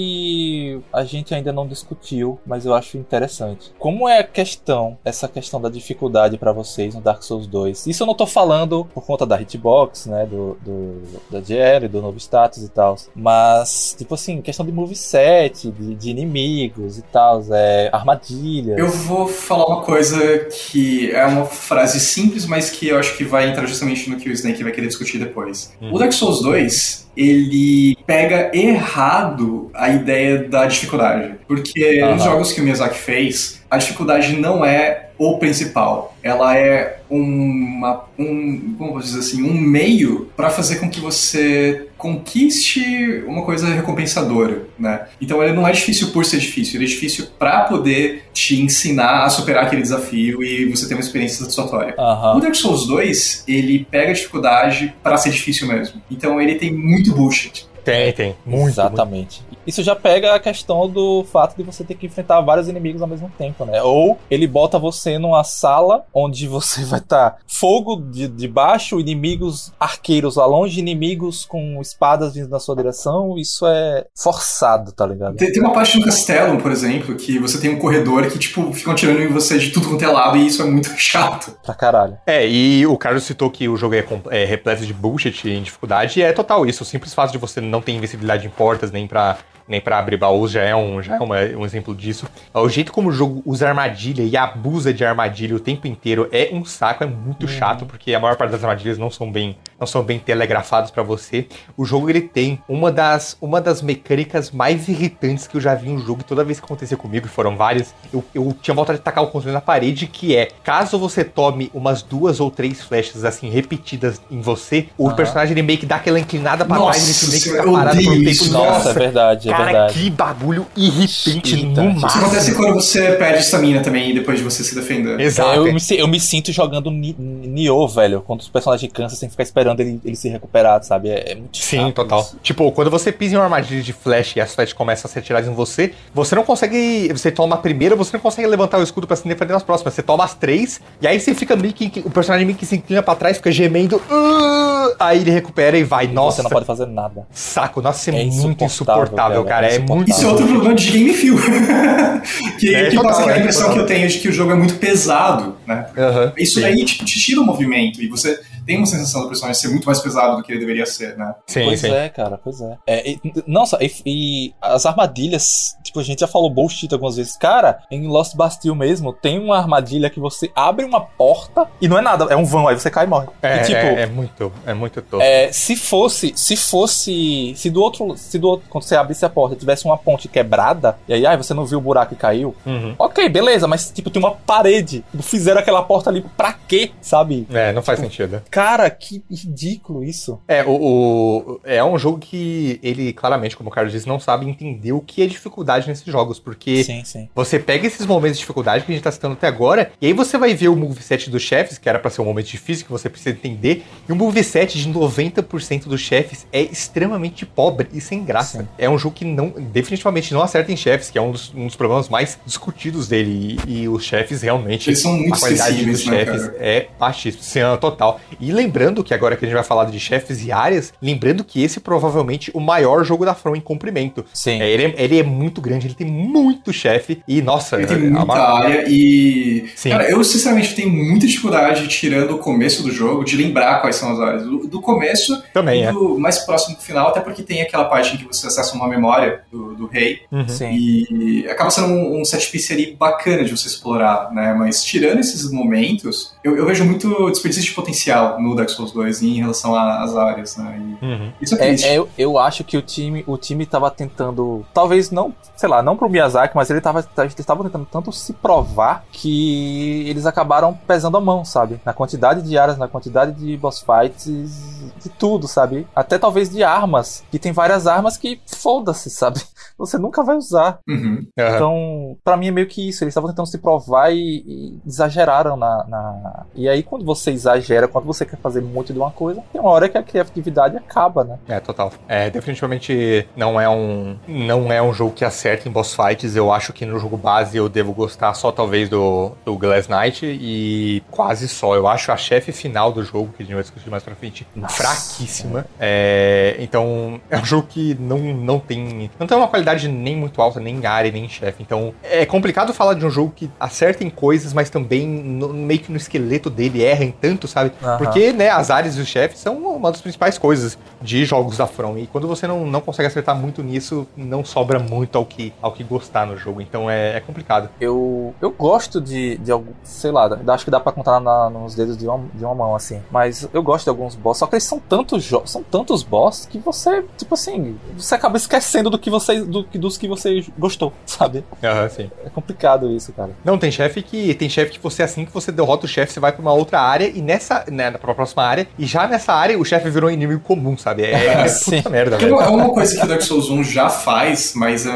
[0.92, 3.72] a gente ainda não discutiu, mas eu acho interessante.
[3.78, 7.86] Como é a questão, essa questão da dificuldade para vocês no Dark Souls 2?
[7.86, 12.00] Isso eu não tô falando por conta da hitbox, né, do, do da GL, do
[12.00, 17.42] novo status e tal, mas, tipo assim, questão de moveset, de, de inimigos e tal,
[17.50, 18.74] é, armadilha.
[18.78, 23.24] Eu vou falar uma coisa que é uma frase simples, mas que eu acho que
[23.24, 25.72] vai entrar justamente no que o Snake vai querer discutir depois.
[25.80, 25.94] Uhum.
[25.94, 31.34] O Dark Souls 2, ele pega errado a ideia da dificuldade.
[31.48, 32.14] Porque uhum.
[32.14, 36.16] nos jogos que o Miyazaki fez, a dificuldade não é o principal.
[36.22, 41.88] Ela é uma, um, como vou dizer assim, um meio para fazer com que você
[41.96, 45.06] conquiste uma coisa recompensadora, né?
[45.20, 49.24] Então ele não é difícil por ser difícil, ele é difícil para poder te ensinar
[49.24, 51.94] a superar aquele desafio e você ter uma experiência satisfatória.
[51.98, 52.36] Uhum.
[52.36, 56.00] O Dark Souls 2, ele pega a dificuldade para ser difícil mesmo.
[56.10, 57.66] Então ele tem muito bullshit.
[57.88, 58.36] Tem, tem.
[58.44, 58.68] Muito.
[58.68, 59.42] Exatamente.
[59.42, 59.58] Muito.
[59.66, 63.08] Isso já pega a questão do fato de você ter que enfrentar vários inimigos ao
[63.08, 63.82] mesmo tempo, né?
[63.82, 69.00] Ou ele bota você numa sala onde você vai estar tá fogo de, de baixo,
[69.00, 73.38] inimigos arqueiros lá longe, inimigos com espadas vindo na sua direção.
[73.38, 75.36] Isso é forçado, tá ligado?
[75.36, 78.70] Tem, tem uma parte no castelo, por exemplo, que você tem um corredor que, tipo,
[78.72, 81.54] ficam tirando em você de tudo quanto é lado e isso é muito chato.
[81.64, 82.18] Pra caralho.
[82.26, 86.20] É, e o Carlos citou que o jogo é, é repleto de bullshit em dificuldade,
[86.20, 86.82] e é total isso.
[86.82, 89.38] O simples fato de você não não tem invencibilidade em portas, nem para
[89.68, 92.26] nem para abrir baús, já é, um, já é uma, um exemplo disso.
[92.52, 96.50] O jeito como o jogo usa armadilha e abusa de armadilha o tempo inteiro é
[96.52, 97.48] um saco, é muito uhum.
[97.48, 101.02] chato, porque a maior parte das armadilhas não são bem, não são bem telegrafadas para
[101.02, 101.46] você.
[101.76, 105.90] O jogo ele tem uma das, uma das mecânicas mais irritantes que eu já vi
[105.90, 108.74] em um jogo, e toda vez que acontecia comigo, e foram várias, eu, eu tinha
[108.74, 112.50] vontade de tacar o controle na parede, que é, caso você tome umas duas ou
[112.50, 115.14] três flechas assim repetidas em você, o uhum.
[115.14, 118.12] personagem ele meio que dá aquela inclinada para trás, ele meio que fica parado por
[118.12, 118.44] um tempo.
[118.48, 119.50] Nossa, é verdade.
[119.64, 121.74] Cara, que bagulho irritante Irritante.
[121.80, 122.22] no Isso máximo.
[122.22, 125.18] acontece quando você perde estamina também, depois de você se defender.
[125.20, 125.66] Exato.
[125.66, 128.22] Eu, me, eu me sinto jogando Ni- Nioh, velho.
[128.26, 131.08] Quando os personagens cansam, você tem que ficar esperando ele, ele se recuperar, sabe?
[131.10, 132.20] É, é muito Sim, chato total.
[132.20, 132.36] isso.
[132.42, 135.18] Tipo, quando você pisa em uma armadilha de flash e as flash começam a ser
[135.20, 137.08] atiradas em você, você não consegue.
[137.12, 139.94] Você toma a primeira, você não consegue levantar o escudo pra se defender nas próximas.
[139.94, 142.00] Você toma as três, e aí você fica meio que.
[142.04, 143.96] O personagem meio que se inclina pra trás, fica gemendo.
[143.96, 146.06] "Uh", aí ele recupera e vai.
[146.06, 147.26] Nossa, Você não pode fazer nada.
[147.30, 147.80] saco.
[147.82, 150.10] Nossa, isso é, É muito insuportável, insuportável, cara, é muito.
[150.10, 151.36] Isso é outro problema de game feel.
[152.58, 153.74] que É, que total, passa aquela é, impressão total.
[153.74, 155.86] que eu tenho de que o jogo é muito pesado, né?
[155.96, 156.60] Aham, Isso sim.
[156.60, 158.38] daí tipo, te tira o movimento e você
[158.68, 161.34] tem uma sensação do personagem ser muito mais pesado do que ele deveria ser, né?
[161.46, 161.90] Sim, pois sim.
[161.90, 162.76] é, cara, pois é.
[162.86, 167.34] é e, nossa, e, e as armadilhas, tipo, a gente já falou bullshit algumas vezes.
[167.36, 171.96] Cara, em Lost Bastille mesmo, tem uma armadilha que você abre uma porta e não
[171.96, 173.28] é nada, é um vão, aí você cai e morre.
[173.42, 175.24] É, e tipo, é, é muito, é muito tosco.
[175.24, 179.30] É, se fosse, se fosse, se do outro, se do outro, quando você abrisse a
[179.30, 182.54] porta tivesse uma ponte quebrada, e aí, ai, você não viu o buraco e caiu,
[182.66, 182.94] Uhum.
[182.98, 187.46] ok, beleza, mas tipo, tem uma parede, Tipo, fizeram aquela porta ali pra quê, sabe?
[187.50, 188.42] É, não faz sentido.
[188.58, 190.40] Cara, que ridículo isso.
[190.48, 194.48] É, o, o- é um jogo que ele, claramente, como o Carlos disse, não sabe
[194.50, 197.28] entender o que é dificuldade nesses jogos, porque Sim, sim.
[197.36, 200.12] você pega esses momentos de dificuldade que a gente tá citando até agora, e aí
[200.12, 202.90] você vai ver o moveset dos chefes, que era pra ser um momento difícil, que
[202.90, 208.24] você precisa entender, e o moveset de 90% dos chefes é extremamente pobre e sem
[208.24, 208.62] graça.
[208.62, 208.68] Sim.
[208.76, 211.66] É um jogo que não, definitivamente não acerta em chefes, que é um dos, um
[211.66, 214.90] dos problemas mais discutidos dele, e, e os chefes realmente...
[214.90, 216.56] Eles são muito a qualidade dos né, chefes cara?
[216.58, 218.20] é baixíssima, sim, é, total.
[218.40, 221.62] E lembrando que agora que a gente vai falar de chefes e áreas, lembrando que
[221.62, 224.24] esse é provavelmente o maior jogo da From em comprimento.
[224.32, 224.60] Sim.
[224.60, 227.76] É, ele, é, ele é muito grande, ele tem muito chefe e, nossa...
[227.76, 229.68] Ele tem a muita maior- área e.
[229.74, 229.90] Sim.
[229.90, 234.12] Cara, eu sinceramente tenho muita dificuldade, tirando o começo do jogo, de lembrar quais são
[234.12, 234.42] as áreas.
[234.44, 235.92] Do, do começo Também, e é.
[235.92, 238.88] do mais próximo do final, até porque tem aquela parte em que você acessa uma
[238.88, 240.20] memória do, do rei.
[240.30, 240.48] Uhum.
[240.48, 240.70] Sim.
[240.72, 244.54] E acaba sendo um, um set piece ali bacana de você explorar, né?
[244.56, 249.22] Mas tirando esses momentos, eu, eu vejo muito desperdício de potencial no Dark Souls 2
[249.22, 250.78] em relação às áreas, né?
[250.78, 251.32] E Uhum.
[251.40, 255.10] isso é É, é, eu, eu acho que o time, o time tava tentando, talvez
[255.10, 259.04] não, sei lá, não pro Miyazaki, mas ele tava, eles estavam tentando tanto se provar
[259.12, 261.80] que eles acabaram pesando a mão, sabe?
[261.84, 265.86] Na quantidade de áreas, na quantidade de boss fights, de tudo, sabe?
[265.94, 269.40] Até talvez de armas, que tem várias armas que foda-se, sabe?
[269.78, 270.78] Você nunca vai usar.
[270.88, 271.26] Uhum.
[271.38, 271.54] Aham.
[271.54, 273.04] Então, pra mim é meio que isso.
[273.04, 277.86] Eles estavam tentando se provar e, e exageraram na, na- E aí, quando você exagera,
[277.86, 281.22] quando você quer fazer muito de uma coisa, tem uma hora que a criatividade acaba,
[281.24, 281.38] né?
[281.48, 281.92] É, total.
[282.08, 286.34] É, definitivamente não é um não é um jogo que acerta em boss fights.
[286.34, 290.26] Eu acho que no jogo base eu devo gostar só talvez do, do Glass Knight
[290.26, 291.74] e quase só.
[291.76, 294.46] Eu acho a chefe final do jogo, que a gente vai discutir mais pra frente,
[294.56, 294.77] Nossa.
[294.78, 295.66] Fraquíssima.
[295.78, 300.40] É, então, é um jogo que não, não tem não tem uma qualidade nem muito
[300.40, 301.62] alta, nem em área, nem em chefe.
[301.62, 305.80] Então, é complicado falar de um jogo que acerta em coisas, mas também no- meio
[305.80, 307.72] que no esqueleto dele erra em tanto, sabe?
[307.82, 307.98] Aham.
[307.98, 311.66] Porque, né, as áreas e os chefes são uma das principais coisas de jogos da
[311.66, 311.98] From.
[311.98, 315.72] E quando você não, não consegue acertar muito nisso, não sobra muito ao que, ao
[315.72, 316.60] que gostar no jogo.
[316.60, 317.68] Então é, é complicado.
[317.80, 321.74] Eu, eu gosto de, de algum, sei lá, acho que dá pra contar na- nos
[321.74, 323.00] dedos de uma, de uma mão, assim.
[323.10, 326.58] Mas eu gosto de alguns boss, só que eles são tantos são tantos boss que
[326.58, 330.92] você, tipo assim, você acaba esquecendo do que você, do, que- dos que você gostou,
[331.06, 331.44] sabe?
[331.62, 332.10] Aham, sim.
[332.24, 333.30] É complicado isso, cara.
[333.44, 334.34] Não, tem chefe que.
[334.34, 336.80] Tem chefe que você, assim que você derrota o chefe, você vai pra uma outra
[336.80, 337.64] área e nessa.
[337.70, 341.02] Né, pra próxima área, e já nessa área o chefe virou um inimigo comum, sabe?
[341.04, 341.12] É,
[341.42, 341.78] é Sim.
[341.78, 344.90] puta merda, é uma coisa que o Dark Souls 1 já faz, mas é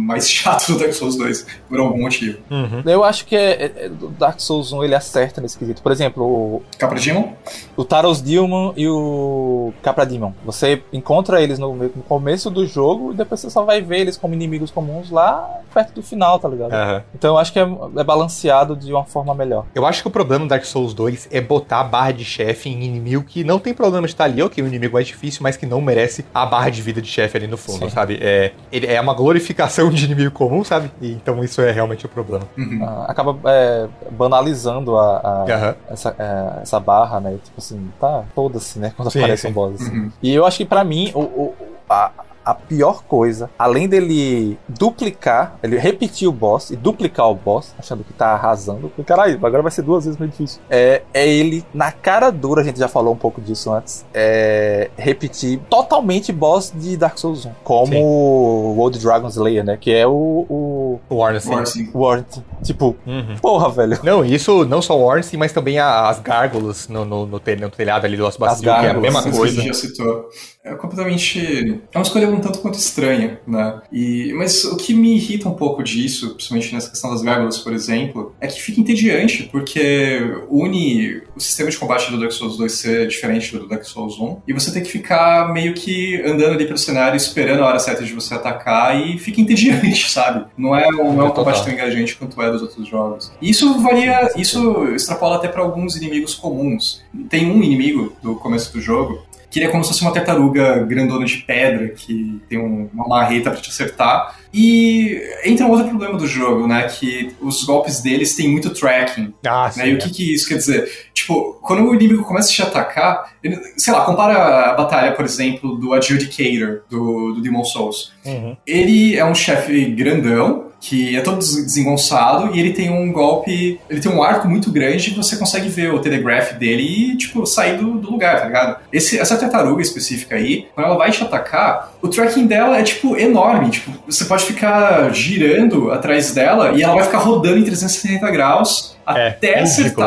[0.00, 2.38] mais chato do Dark Souls 2, por algum motivo.
[2.50, 2.82] Uhum.
[2.86, 5.82] Eu acho que é, é- é- Dark Souls 1 ele acerta nesse quesito.
[5.82, 7.32] Por exemplo, o, Capra Demon?
[7.76, 10.32] o Taros Demon e o Capra Demon.
[10.44, 14.16] Você encontra eles no, no começo do jogo e depois você só vai ver eles
[14.16, 16.72] como inimigos comuns lá perto do final, tá ligado?
[16.72, 17.02] Aham.
[17.14, 17.62] Então eu acho que é,
[17.96, 19.66] é balanceado de uma forma melhor.
[19.74, 22.68] Eu acho que o problema do Dark Souls 2 é botar a barra de chefe
[22.68, 25.56] em inimigo que não tem problema de estar ali, ok, o inimigo é difícil, mas
[25.56, 27.90] que não merece a barra de vida de chefe ali no fundo, Sim.
[27.90, 28.18] sabe?
[28.20, 30.90] É, ele é uma glorificação de inimigo comum, sabe?
[31.00, 32.44] E, então isso é realmente o problema.
[32.56, 32.80] Uhum.
[32.84, 35.74] Ah, acaba é, banalizando a, a- Aham.
[35.90, 37.38] essa, é, essa barra, né?
[37.44, 38.92] Tipo assim, tá, foda-se, né?
[38.96, 39.48] Quando Sim, aparece sim.
[39.48, 39.80] um boss.
[39.80, 39.90] assim.
[39.98, 40.10] Uhum.
[40.22, 41.54] E eu acho que pra mim, o, o-
[41.88, 42.10] a,
[42.44, 48.02] a pior coisa, além dele duplicar, ele repetir o boss e duplicar o boss, achando
[48.02, 50.60] que tá arrasando, caralho, agora vai ser duas vezes mais difícil.
[50.70, 54.90] É, é ele, na cara dura, a gente já falou um pouco disso antes, é
[54.96, 57.50] repetir totalmente boss de Dark Souls 1.
[57.62, 58.00] Como Sim.
[58.02, 59.76] o Old Dragon Slayer, né?
[59.80, 60.10] Que é o,
[60.48, 61.40] o O Warren.
[61.46, 61.64] War.
[61.94, 62.38] Warrant.
[62.62, 63.36] Tipo, Uhum.
[63.40, 63.98] porra, velho.
[64.02, 67.40] Não, isso não só o Warren, sim, mas também a- as gárgulas no, no, no,
[67.40, 70.28] tel- no telhado ali do Lost Bastille, que é a mesma Coisa gente já citou.
[70.62, 71.80] É completamente.
[71.92, 73.80] É uma escolha um tanto quanto estranha, né?
[73.90, 77.72] E, mas o que me irrita um pouco disso, principalmente nessa questão das gárgulas, por
[77.72, 82.72] exemplo, é que fica entediante, porque une o sistema de combate do Dark Souls 2
[82.72, 86.66] ser diferente do Dark Souls 1, e você tem que ficar meio que andando ali
[86.66, 90.44] pelo cenário, esperando a hora certa de você atacar, e fica entediante, sabe?
[90.58, 93.32] Não é um, não é um combate tão engajante quanto é dos outros jogos.
[93.40, 97.02] E isso varia, isso extrapola até para alguns inimigos comuns.
[97.30, 100.84] Tem um inimigo do começo do jogo que ele é como se fosse uma tartaruga
[100.84, 104.38] grandona de pedra que tem um, uma marreta para te acertar.
[104.54, 106.84] E entra um outro problema do jogo, né?
[106.84, 109.34] Que os golpes deles têm muito tracking.
[109.46, 109.88] Ah, né?
[109.88, 110.00] E o é.
[110.00, 110.88] que, que isso quer dizer?
[111.12, 115.24] Tipo, quando o inimigo começa a te atacar, ele- sei lá, compara a batalha, por
[115.24, 118.12] exemplo, do Adjudicator, do, do Demon Souls.
[118.24, 118.56] Uhum.
[118.66, 123.78] Ele é um chefe grandão, que é todo des- desengonçado, e ele tem um golpe.
[123.88, 127.44] Ele tem um arco muito grande que você consegue ver o telegraph dele e, tipo,
[127.46, 128.76] sair do, do lugar, tá ligado?
[128.92, 133.16] Esse, essa tartaruga específica aí, quando ela vai te atacar, o tracking dela é, tipo,
[133.16, 133.70] enorme.
[133.70, 138.96] Tipo, você pode ficar girando atrás dela e ela vai ficar rodando em 360 graus
[139.06, 140.06] É, até é ridículo.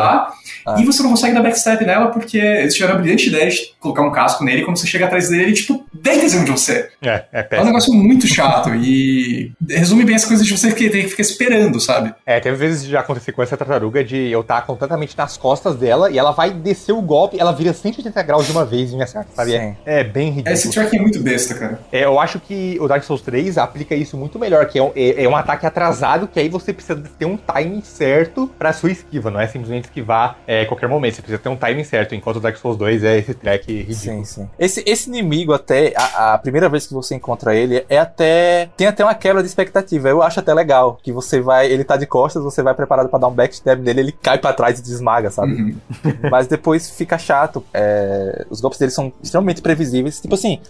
[0.66, 0.76] Ah.
[0.80, 4.02] E você não consegue dar backstep nela porque eles tiveram a brilhante ideia de colocar
[4.02, 6.88] um casco nele quando você chega atrás dele, ele, tipo, deita em cima de você.
[7.02, 7.64] É, é É um péssimo.
[7.66, 11.80] negócio muito chato e resume bem as coisas de você que tem que ficar esperando,
[11.80, 12.14] sabe?
[12.26, 16.10] É, teve vezes já acontecer com essa tartaruga de eu estar completamente nas costas dela
[16.10, 19.02] e ela vai descer o golpe, ela vira 180 graus de uma vez e me
[19.02, 19.54] acerta, sabe?
[19.54, 20.54] É, é bem ridículo.
[20.54, 21.80] Esse tracking é muito besta, cara.
[21.92, 24.92] É, eu acho que o Dark Souls 3 aplica isso muito melhor, que é um,
[24.94, 28.90] é- é um ataque atrasado, que aí você precisa ter um timing certo pra sua
[28.90, 32.14] esquiva, não é simplesmente esquivar é, a qualquer momento, você precisa ter um timing certo,
[32.14, 33.94] enquanto o Dark Souls 2 é esse track ridículo.
[33.94, 34.48] Sim, sim.
[34.58, 38.68] Esse, esse inimigo, até, a, a primeira vez que você encontra ele, é até.
[38.76, 40.08] Tem até uma quebra de expectativa.
[40.08, 40.98] Eu acho até legal.
[41.02, 41.70] Que você vai.
[41.70, 44.52] Ele tá de costas, você vai preparado pra dar um backstab nele, ele cai pra
[44.52, 45.52] trás e desmaga, sabe?
[45.54, 45.76] Uhum.
[46.30, 47.64] Mas depois fica chato.
[47.72, 50.20] É, os golpes dele são extremamente previsíveis.
[50.20, 50.60] Tipo assim,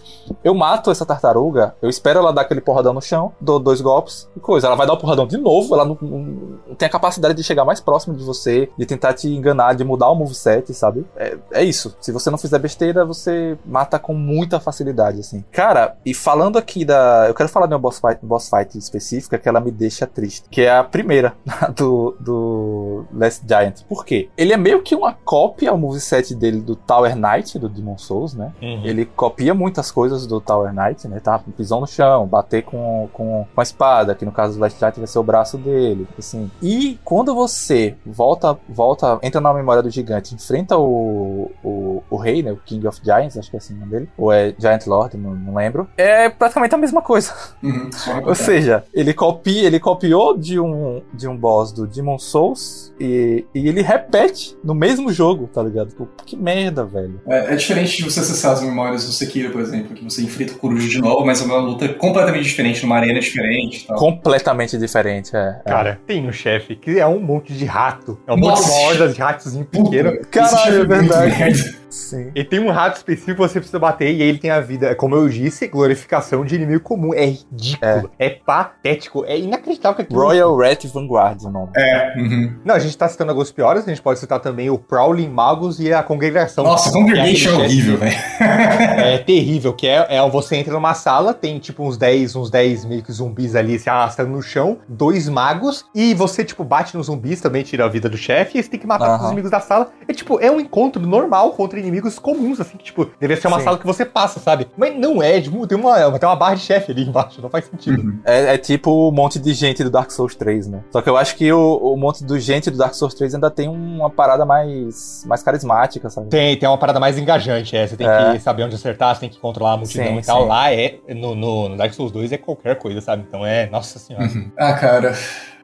[0.43, 4.27] eu mato essa tartaruga, eu espero ela dar aquele porradão no chão, dou dois golpes
[4.35, 4.67] e coisa.
[4.67, 7.65] Ela vai dar o porradão de novo, ela não- não tem a capacidade de chegar
[7.65, 11.05] mais próximo de você, de tentar te enganar, de mudar o moveset, sabe?
[11.15, 11.95] É, é isso.
[11.99, 15.43] Se você não fizer besteira, você mata com muita facilidade, assim.
[15.51, 17.25] Cara, e falando aqui da.
[17.27, 20.47] Eu quero falar de uma boss fight, boss fight específica que ela me deixa triste.
[20.49, 21.33] Que é a primeira
[21.75, 23.83] do, do Last Giant.
[23.87, 24.29] Por quê?
[24.37, 28.33] Ele é meio que uma cópia ao moveset dele do Tower Knight, do Demon Souls,
[28.33, 28.53] né?
[28.61, 28.81] Uhum.
[28.83, 31.19] Ele copia muitas coisas do Tower Knight, né?
[31.19, 31.39] Tá?
[31.55, 34.97] Pisão no chão, bater com, com, com a espada, que no caso do Last Giant
[34.97, 36.49] vai ser o braço dele, assim.
[36.61, 42.43] E quando você volta, volta, entra na memória do gigante, enfrenta o, o, o rei,
[42.43, 42.51] né?
[42.51, 44.09] O King of Giants, acho que é assim o nome dele.
[44.17, 45.87] Ou é Giant Lord, não, não lembro.
[45.97, 47.33] É praticamente a mesma coisa.
[47.63, 47.89] Uhum.
[48.25, 53.45] Ou seja, ele copia, ele copiou de um, de um boss do Demon Souls e,
[53.53, 55.93] e ele repete no mesmo jogo, tá ligado?
[55.95, 57.19] Pô, que merda, velho.
[57.27, 60.53] É, é diferente de você acessar as memórias do Sekiro, por exemplo, que você enfrenta
[60.53, 63.97] o Coruja de novo, mas é uma luta completamente diferente, numa arena diferente tal.
[63.97, 65.61] Completamente diferente, é.
[65.65, 65.69] é.
[65.69, 68.19] Cara, tem um chefe que é um monte de rato.
[68.27, 68.71] É um monte Nossa.
[68.71, 70.19] de hordas de ratozinho Puta, pequeno.
[70.31, 71.75] Caralho, é muito verdade.
[71.89, 72.31] Sim.
[72.35, 75.15] E tem um rato específico que você precisa bater e ele tem a vida, como
[75.15, 77.13] eu disse, glorificação de inimigo comum.
[77.13, 80.21] É ridículo, é, patético, é inacreditável que aquilo...
[80.21, 81.71] Royal Rat Vanguard o nome.
[81.75, 82.53] É, uhum.
[82.63, 85.79] Não, a gente tá citando alguns piores, a gente pode citar também o Prowling Magos
[85.79, 86.63] e a Congregação.
[86.63, 88.15] Nossa, é Congregation é horrível, velho.
[88.39, 92.85] É terrível, que é, é você entra numa sala, tem tipo uns 10, uns 10
[92.85, 97.07] meio que zumbis ali se arrastando no chão, dois magos, e você, tipo, bate nos
[97.07, 99.17] zumbis também, tira a vida do chefe, e você tem que matar Aham.
[99.17, 99.89] os inimigos da sala.
[100.07, 103.59] É tipo, é um encontro normal contra inimigos comuns, assim, que, tipo, deveria ser uma
[103.59, 103.65] Sim.
[103.65, 104.67] sala que você passa, sabe?
[104.77, 107.65] Mas não é, tipo, tem uma, tem uma barra de chefe ali embaixo, não faz
[107.65, 108.01] sentido.
[108.01, 108.19] Uhum.
[108.25, 110.83] É, é tipo o monte de gente do Dark Souls 3, né?
[110.91, 113.49] Só que eu acho que o, o monte de gente do Dark Souls 3 ainda
[113.51, 116.29] tem uma parada mais, mais carismática, sabe?
[116.29, 117.85] Tem, tem uma parada mais engajante, é.
[117.87, 118.33] Você tem É.
[118.33, 120.41] que saber onde acertar, você tem que controlar a multidão Sim, e tal.
[120.43, 120.47] sim.
[120.47, 123.25] Lá é, no, no, no Dark Souls 2 é qualquer coisa, sabe?
[123.27, 124.25] Então é, nossa senhora.
[124.25, 124.51] Uhum.
[124.57, 125.13] Ah, cara,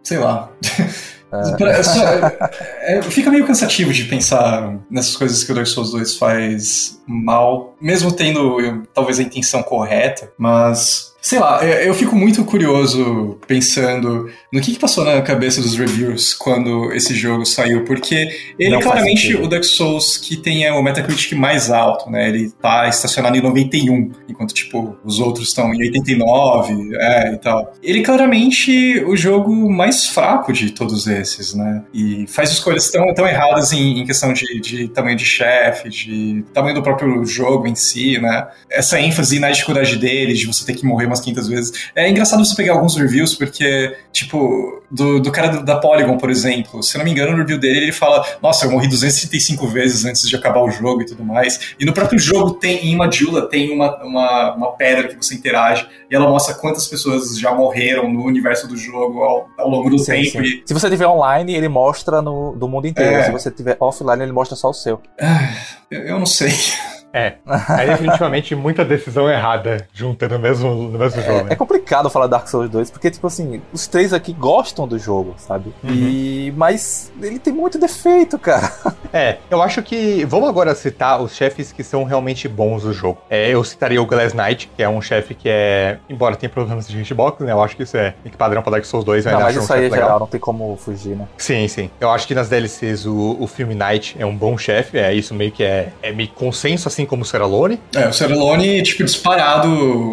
[0.03, 0.49] sei lá.
[1.31, 1.57] É.
[1.57, 2.03] Pra- só-
[2.81, 7.75] é, fica meio cansativo de pensar nessas coisas que o Dark Souls 2 faz mal,
[7.81, 11.10] mesmo tendo talvez a intenção correta, mas.
[11.21, 15.77] Sei lá, eu eu fico muito curioso pensando no que, que passou na cabeça dos
[15.77, 20.71] reviews quando esse jogo saiu, porque ele é claramente o Dark Souls que tem é,
[20.71, 22.29] o Metacritic mais alto, né?
[22.29, 27.73] Ele tá estacionado em 91, enquanto, tipo, os outros estão em 89, é, e tal.
[27.83, 31.83] Ele é claramente o jogo mais fraco de todos esses, né?
[31.93, 36.45] E faz escolhas tão, tão erradas em, em questão de, de tamanho de chefe, de
[36.53, 38.47] tamanho do próprio jogo em si, né?
[38.69, 41.89] Essa ênfase na dificuldade dele, de você ter que morrer umas 500 vezes.
[41.95, 46.29] É engraçado você pegar alguns reviews, porque, tipo, do, do cara do, da Polygon, por
[46.29, 50.05] exemplo, se não me engano, no review dele ele fala: Nossa, eu morri 235 vezes
[50.05, 51.75] antes de acabar o jogo e tudo mais.
[51.79, 55.87] E no próprio jogo tem, em Majula, tem uma, uma, uma pedra que você interage
[56.09, 59.99] e ela mostra quantas pessoas já morreram no universo do jogo ao, ao longo do
[59.99, 60.31] sim, tempo.
[60.31, 60.43] Sim.
[60.43, 60.63] E...
[60.65, 63.15] Se você tiver online, ele mostra no, do mundo inteiro.
[63.15, 63.23] É...
[63.23, 65.01] Se você tiver offline, ele mostra só o seu.
[65.19, 65.53] Ah,
[65.89, 66.51] eu não sei.
[67.13, 67.35] É,
[67.79, 71.43] é definitivamente muita decisão errada junta no mesmo, no mesmo é, jogo.
[71.43, 71.47] Né?
[71.51, 75.35] É complicado falar Dark Souls 2, porque, tipo assim, os três aqui gostam do jogo,
[75.37, 75.73] sabe?
[75.83, 75.91] Uhum.
[75.91, 76.53] E...
[76.55, 78.71] Mas ele tem muito defeito, cara.
[79.13, 80.23] É, eu acho que.
[80.23, 83.21] Vamos agora citar os chefes que são realmente bons do jogo.
[83.29, 85.97] É, eu citaria o Glass Knight, que é um chefe que é.
[86.09, 87.51] Embora tenha problemas de hitbox, né?
[87.51, 89.25] Eu acho que isso é padrão pra Dark Souls 2.
[89.25, 89.99] Eu não, mas isso um aí é legal.
[89.99, 91.27] geral, não tem como fugir, né?
[91.37, 91.91] Sim, sim.
[91.99, 94.97] Eu acho que nas DLCs o, o filme Knight é um bom chefe.
[94.97, 97.79] É isso meio que é, é meio consenso, assim como o Seralone.
[97.93, 99.69] É, o Seralone, tipo, disparado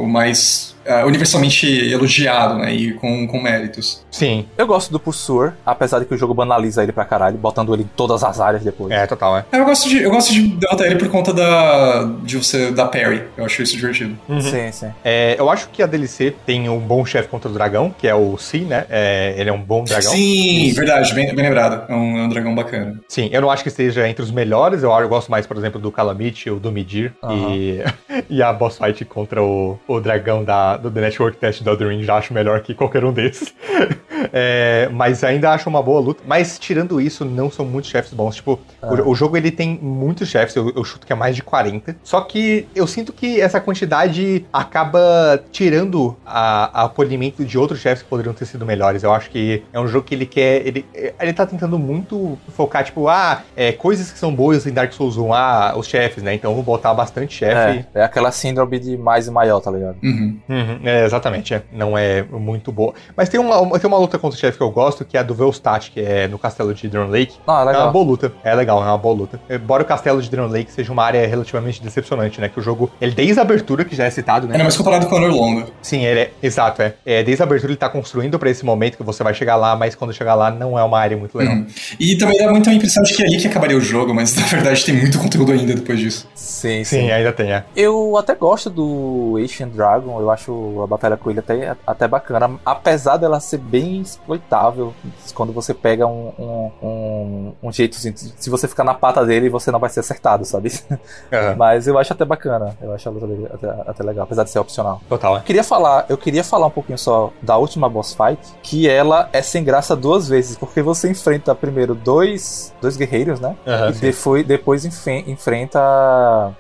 [0.07, 2.73] mais uh, universalmente elogiado, né?
[2.73, 4.05] E com, com méritos.
[4.11, 4.47] Sim.
[4.57, 7.83] Eu gosto do Pursuer, apesar de que o jogo banaliza ele pra caralho, botando ele
[7.83, 8.91] em todas as áreas depois.
[8.91, 9.45] É, total, é.
[9.53, 13.25] Eu gosto de, eu gosto de derrotar ele por conta da, de você, da parry.
[13.37, 14.17] Eu acho isso divertido.
[14.29, 14.41] Uhum.
[14.41, 14.91] Sim, sim.
[15.05, 18.15] É, eu acho que a DLC tem um bom chefe contra o dragão, que é
[18.15, 18.87] o Si, né?
[18.89, 20.13] É, ele é um bom dragão.
[20.13, 20.77] Sim, isso.
[20.77, 21.85] verdade, bem, bem lembrado.
[21.89, 23.01] É um, é um, dragão bacana.
[23.09, 24.83] Sim, eu não acho que esteja entre os melhores.
[24.83, 27.13] Eu, eu gosto mais, por exemplo, do Calamity, ou do Midir.
[27.23, 27.55] Uhum.
[27.55, 27.85] E,
[28.31, 31.89] e a boss fight contra o, o dragão da, do The Network Test do Elden
[31.89, 33.55] Ring já acho melhor que qualquer um desses.
[34.33, 36.23] é, mas ainda acho uma boa luta.
[36.27, 38.37] Mas tirando isso, não são muitos chefes bons.
[38.37, 38.95] Tipo, ah.
[38.95, 41.97] o, o, jogo ele tem muitos chefes, eu, eu, chuto que é mais de 40.
[42.03, 48.03] Só que eu sinto que essa quantidade acaba tirando a, a polimento de outros chefes
[48.03, 49.03] que poderiam ter sido melhores.
[49.03, 50.67] Eu acho que é um jogo que ele quer.
[50.67, 50.85] Ele,
[51.21, 55.17] ele tá tentando muito focar, tipo, ah, é, coisas que são boas em Dark Souls
[55.17, 56.35] 1, ah, os chefes, né?
[56.35, 57.87] Então eu vou botar bastante chefe.
[57.95, 59.97] É, é aquela síndrome de mais e maior, tá ligado?
[60.03, 60.39] Uhum.
[60.49, 61.63] Uhum, é, exatamente, é.
[61.73, 62.95] não é muito boa.
[63.17, 65.23] Mas tem uma, tem uma luta contra o chefe que eu gosto, que é a
[65.23, 67.37] do Velstadt, que é no castelo de Drone Lake.
[67.47, 67.83] Ah, legal.
[67.83, 68.33] É uma boa luta.
[68.45, 69.41] É legal, é uma boa luta.
[69.49, 72.49] Embora o castelo de Drone Lake seja uma área relativamente decepcionante, né?
[72.49, 74.59] Que o jogo, ele desde a abertura, que já é citado, né?
[74.59, 75.73] É, mas comparado com o Orlando.
[75.83, 76.95] Sim, ele é, exato, é.
[77.05, 77.23] é.
[77.23, 79.95] Desde a abertura ele tá construindo para esse momento que você vai chegar lá, mas
[79.95, 81.55] quando chegar lá não é uma área muito legal.
[81.55, 81.67] Uhum.
[81.99, 84.47] E também dá muita impressão de que é ali que acabaria o jogo, mas na
[84.47, 86.29] verdade tem muito conteúdo ainda depois disso.
[86.35, 86.99] Sim, sim.
[86.99, 87.65] Sim, ainda tem, é.
[87.77, 90.48] Eu até gosto do Ancient Dragon, eu acho
[90.83, 94.95] a batalha com ele até, até bacana, apesar dela ser bem exploitável
[95.35, 99.49] quando você pega um, um, um, um jeito assim, se você ficar na pata dele,
[99.49, 100.69] você não vai ser acertado, sabe?
[101.31, 101.57] Uhum.
[101.57, 104.51] Mas eu acho até bacana, eu acho a luta dele até, até legal, apesar de
[104.51, 105.01] ser opcional.
[105.09, 105.41] Total, é.
[105.41, 109.43] Queria falar, eu queria falar um pouquinho só da última boss fight, que ela é
[109.43, 113.57] sem graça duas vezes, porque você enfrenta primeiro dois, dois guerreiros, né?
[113.67, 115.81] Uhum, e depois, depois enfrenta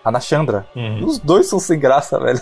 [0.05, 0.66] a Nashandra.
[0.74, 1.05] Uhum.
[1.05, 2.40] Os dois são sem graça, velho.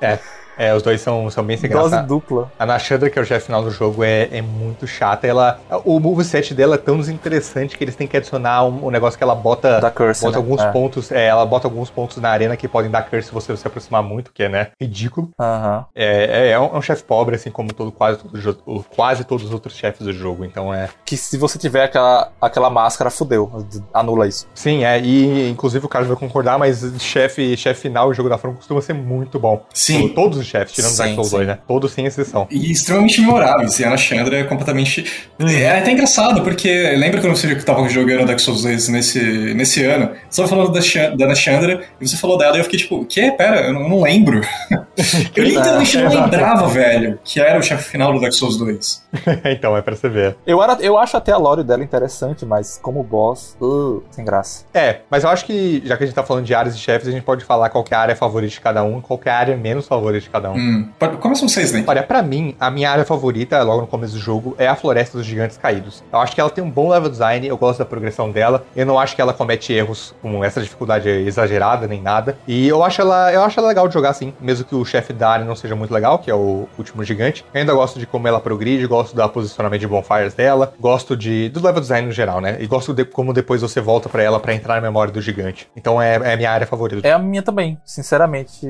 [0.00, 0.18] é.
[0.56, 1.88] É, os dois são, são bem sem graça.
[1.88, 2.52] Dose dupla.
[2.58, 5.26] A Nashandra, que é o chefe final do jogo, é, é muito chata.
[5.26, 9.16] Ela, o moveset dela é tão desinteressante que eles têm que adicionar um, um negócio
[9.16, 10.42] que ela bota, da curse, bota né?
[10.42, 10.70] alguns é.
[10.70, 11.12] pontos.
[11.12, 14.02] É, ela bota alguns pontos na arena que podem dar curse se você se aproximar
[14.02, 15.30] muito, que é, né, ridículo.
[15.38, 15.84] Uhum.
[15.94, 19.46] É, é, é, um, é um chefe pobre, assim como todo, quase, todo, quase todos
[19.46, 20.44] os outros chefes do jogo.
[20.44, 20.88] Então é.
[21.04, 23.50] Que se você tiver aquela, aquela máscara, fudeu.
[23.92, 24.46] Anula isso.
[24.54, 25.00] Sim, é.
[25.00, 28.80] E inclusive o Carlos vai concordar, mas chefe, chefe final, o jogo da From costuma
[28.80, 29.64] ser muito bom.
[29.72, 30.08] Sim.
[30.08, 31.58] Todos os chefes, tirando Dark Souls 2, né?
[31.66, 32.46] Todos sem exceção.
[32.50, 33.78] E extremamente memoráveis.
[33.78, 35.04] E a Chandra é completamente.
[35.38, 35.48] Hum.
[35.48, 39.20] É até engraçado, porque lembra quando você tava jogando Dark Souls 2 nesse,
[39.54, 40.10] nesse ano?
[40.28, 43.04] Você tava falando da, da Chandra e você falou dela e eu fiquei tipo, o
[43.04, 43.32] quê?
[43.36, 44.40] Pera, eu não, eu não lembro.
[45.34, 49.02] eu literalmente não lembrava, velho, que era o chefe final do Dark Souls 2.
[49.44, 50.36] então, é pra você ver.
[50.46, 54.64] Eu, era, eu acho até a lore dela interessante, mas como boss, uh, sem graça.
[54.72, 57.08] É, mas eu acho que, já que a gente tá falando de áreas e chefes,
[57.08, 59.30] a gente pode falar qual é a área favorita de cada um e qual é
[59.30, 60.56] a área menos favorita de cada um.
[60.56, 60.88] Hum.
[61.20, 61.84] Começam vocês, né?
[61.86, 65.18] Olha, pra mim, a minha área favorita, logo no começo do jogo, é a Floresta
[65.18, 66.02] dos Gigantes Caídos.
[66.12, 68.64] Eu acho que ela tem um bom level design, eu gosto da progressão dela.
[68.74, 72.36] Eu não acho que ela comete erros com essa dificuldade exagerada nem nada.
[72.46, 75.12] E eu acho ela, eu acho ela legal de jogar assim, mesmo que o chefe
[75.12, 77.44] da área não seja muito legal, que é o último gigante.
[77.52, 81.48] Eu ainda gosto de como ela progride, gosto do posicionamento de bonfires dela, gosto de
[81.48, 82.56] do level design no geral, né?
[82.60, 85.68] E gosto de como depois você volta para ela para entrar na memória do gigante.
[85.76, 87.06] Então é, é a minha área favorita.
[87.06, 88.66] É a minha também, sinceramente,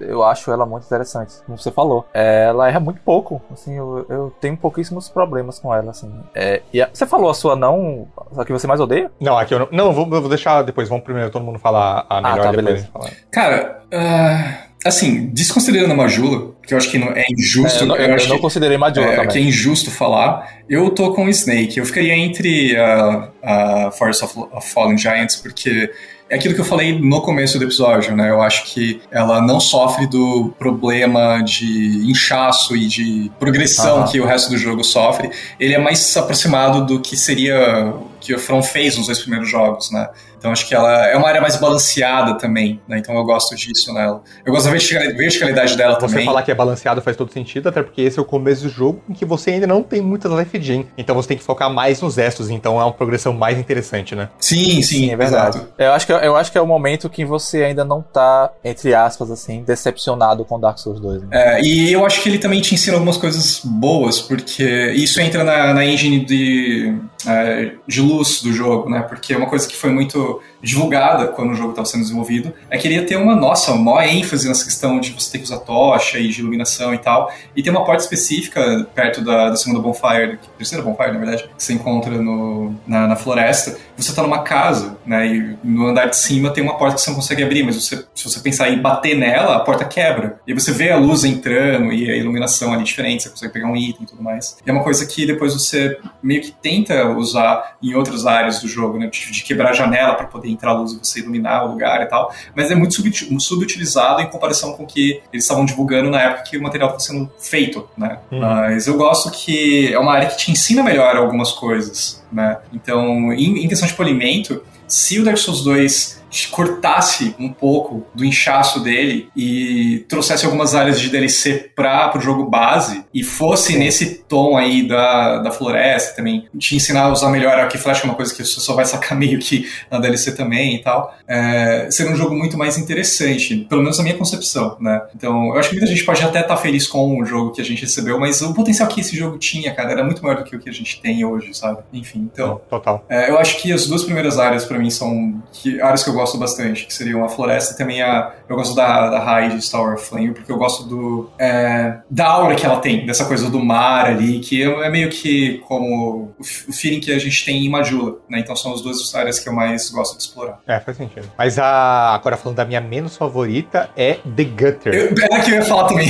[0.00, 2.06] eu acho ela muito interessante, como você falou.
[2.12, 6.10] Ela erra muito pouco, assim, eu, eu tenho pouquíssimos problemas com ela, assim.
[6.34, 9.10] É, e a, você falou a sua não, a que você mais odeia?
[9.20, 9.68] Não, aqui eu não.
[9.70, 12.88] Não, vou, vou deixar depois, vamos primeiro todo mundo falar a melhor ah, tá, beleza.
[13.30, 17.80] Cara, uh, assim, desconsiderando a Majula, que eu acho que não, é injusto.
[17.80, 19.28] É, eu não, eu, eu acho não que, considerei Majula é, também.
[19.28, 20.60] Que é injusto falar.
[20.68, 21.78] Eu tô com o Snake.
[21.78, 25.90] Eu ficaria entre a, a Forest of, of Fallen Giants, porque
[26.30, 28.30] é aquilo que eu falei no começo do episódio, né?
[28.30, 34.24] Eu acho que ela não sofre do problema de inchaço e de progressão que o
[34.24, 35.28] resto do jogo sofre.
[35.58, 39.90] Ele é mais aproximado do que seria que o From fez nos dois primeiros jogos,
[39.90, 40.08] né?
[40.40, 42.98] Então acho que ela é uma área mais balanceada também, né?
[42.98, 44.22] Então eu gosto disso nela.
[44.44, 46.24] Eu gosto da verticalidade dela você também.
[46.24, 48.70] Você falar que é balanceado faz todo sentido, até porque esse é o começo do
[48.70, 50.86] jogo em que você ainda não tem muitas life gen.
[50.96, 54.30] Então você tem que focar mais nos extras, então é uma progressão mais interessante, né?
[54.38, 55.58] Sim, sim, sim é verdade.
[55.58, 55.72] Exato.
[55.76, 58.94] Eu acho, que, eu acho que é o momento que você ainda não tá, entre
[58.94, 61.22] aspas, assim, decepcionado com Dark Souls 2.
[61.22, 61.28] Né?
[61.32, 65.44] É, e eu acho que ele também te ensina algumas coisas boas, porque isso entra
[65.44, 66.94] na, na engine de,
[67.26, 69.00] é, de luz do jogo, né?
[69.02, 72.78] Porque é uma coisa que foi muito divulgada quando o jogo estava sendo desenvolvido, é
[72.78, 76.18] que ele ter uma, nossa, maior ênfase nessa questão de você ter que usar tocha
[76.18, 77.32] e de iluminação e tal.
[77.56, 81.62] E tem uma porta específica perto da, da segunda bonfire, terceira bonfire, na verdade, que
[81.62, 83.76] você encontra no, na, na floresta.
[83.96, 85.26] Você está numa casa, né?
[85.26, 88.04] E no andar de cima tem uma porta que você não consegue abrir, mas você,
[88.14, 90.40] se você pensar em bater nela, a porta quebra.
[90.46, 93.76] E você vê a luz entrando e a iluminação ali diferente, você consegue pegar um
[93.76, 94.56] item e tudo mais.
[94.64, 98.68] E é uma coisa que depois você meio que tenta usar em outras áreas do
[98.68, 99.06] jogo, né?
[99.06, 102.06] De, de quebrar a janela para poder entrar luz e você iluminar o lugar e
[102.06, 102.94] tal, mas é muito
[103.40, 107.00] subutilizado em comparação com o que eles estavam divulgando na época que o material estava
[107.00, 108.18] sendo feito, né?
[108.30, 108.40] Uhum.
[108.40, 112.58] Mas eu gosto que é uma área que te ensina melhor algumas coisas, né?
[112.72, 116.19] Então, em, em questão de polimento, se o Dark Souls 2
[116.50, 122.44] cortasse um pouco do inchaço dele e trouxesse algumas áreas de DLC para o jogo
[122.44, 127.58] base e fosse nesse tom aí da, da floresta também, te ensinar a usar melhor
[127.78, 130.76] Flash, que é uma coisa que você só vai sacar meio que na DLC também
[130.76, 135.00] e tal, é, seria um jogo muito mais interessante, pelo menos na minha concepção, né?
[135.14, 137.60] Então, eu acho que muita gente pode até estar tá feliz com o jogo que
[137.60, 140.44] a gente recebeu, mas o potencial que esse jogo tinha, cara, era muito maior do
[140.44, 141.80] que o que a gente tem hoje, sabe?
[141.92, 142.60] Enfim, então...
[142.68, 143.04] Total.
[143.08, 146.14] É, eu acho que as duas primeiras áreas para mim são que, áreas que eu
[146.20, 148.32] gosto bastante, que seriam a floresta e também a.
[148.48, 151.30] Eu gosto da, da raid de Star Wars Flame, porque eu gosto do.
[151.38, 155.08] É, da aura que ela tem, dessa coisa do mar ali, que é, é meio
[155.10, 158.40] que como o, o feeling que a gente tem em Majula, né?
[158.40, 160.60] Então são as duas áreas que eu mais gosto de explorar.
[160.66, 161.30] É, faz sentido.
[161.36, 164.94] Mas a, agora falando da minha menos favorita é The Gutter.
[164.94, 166.08] Eu, era que eu ia falar também.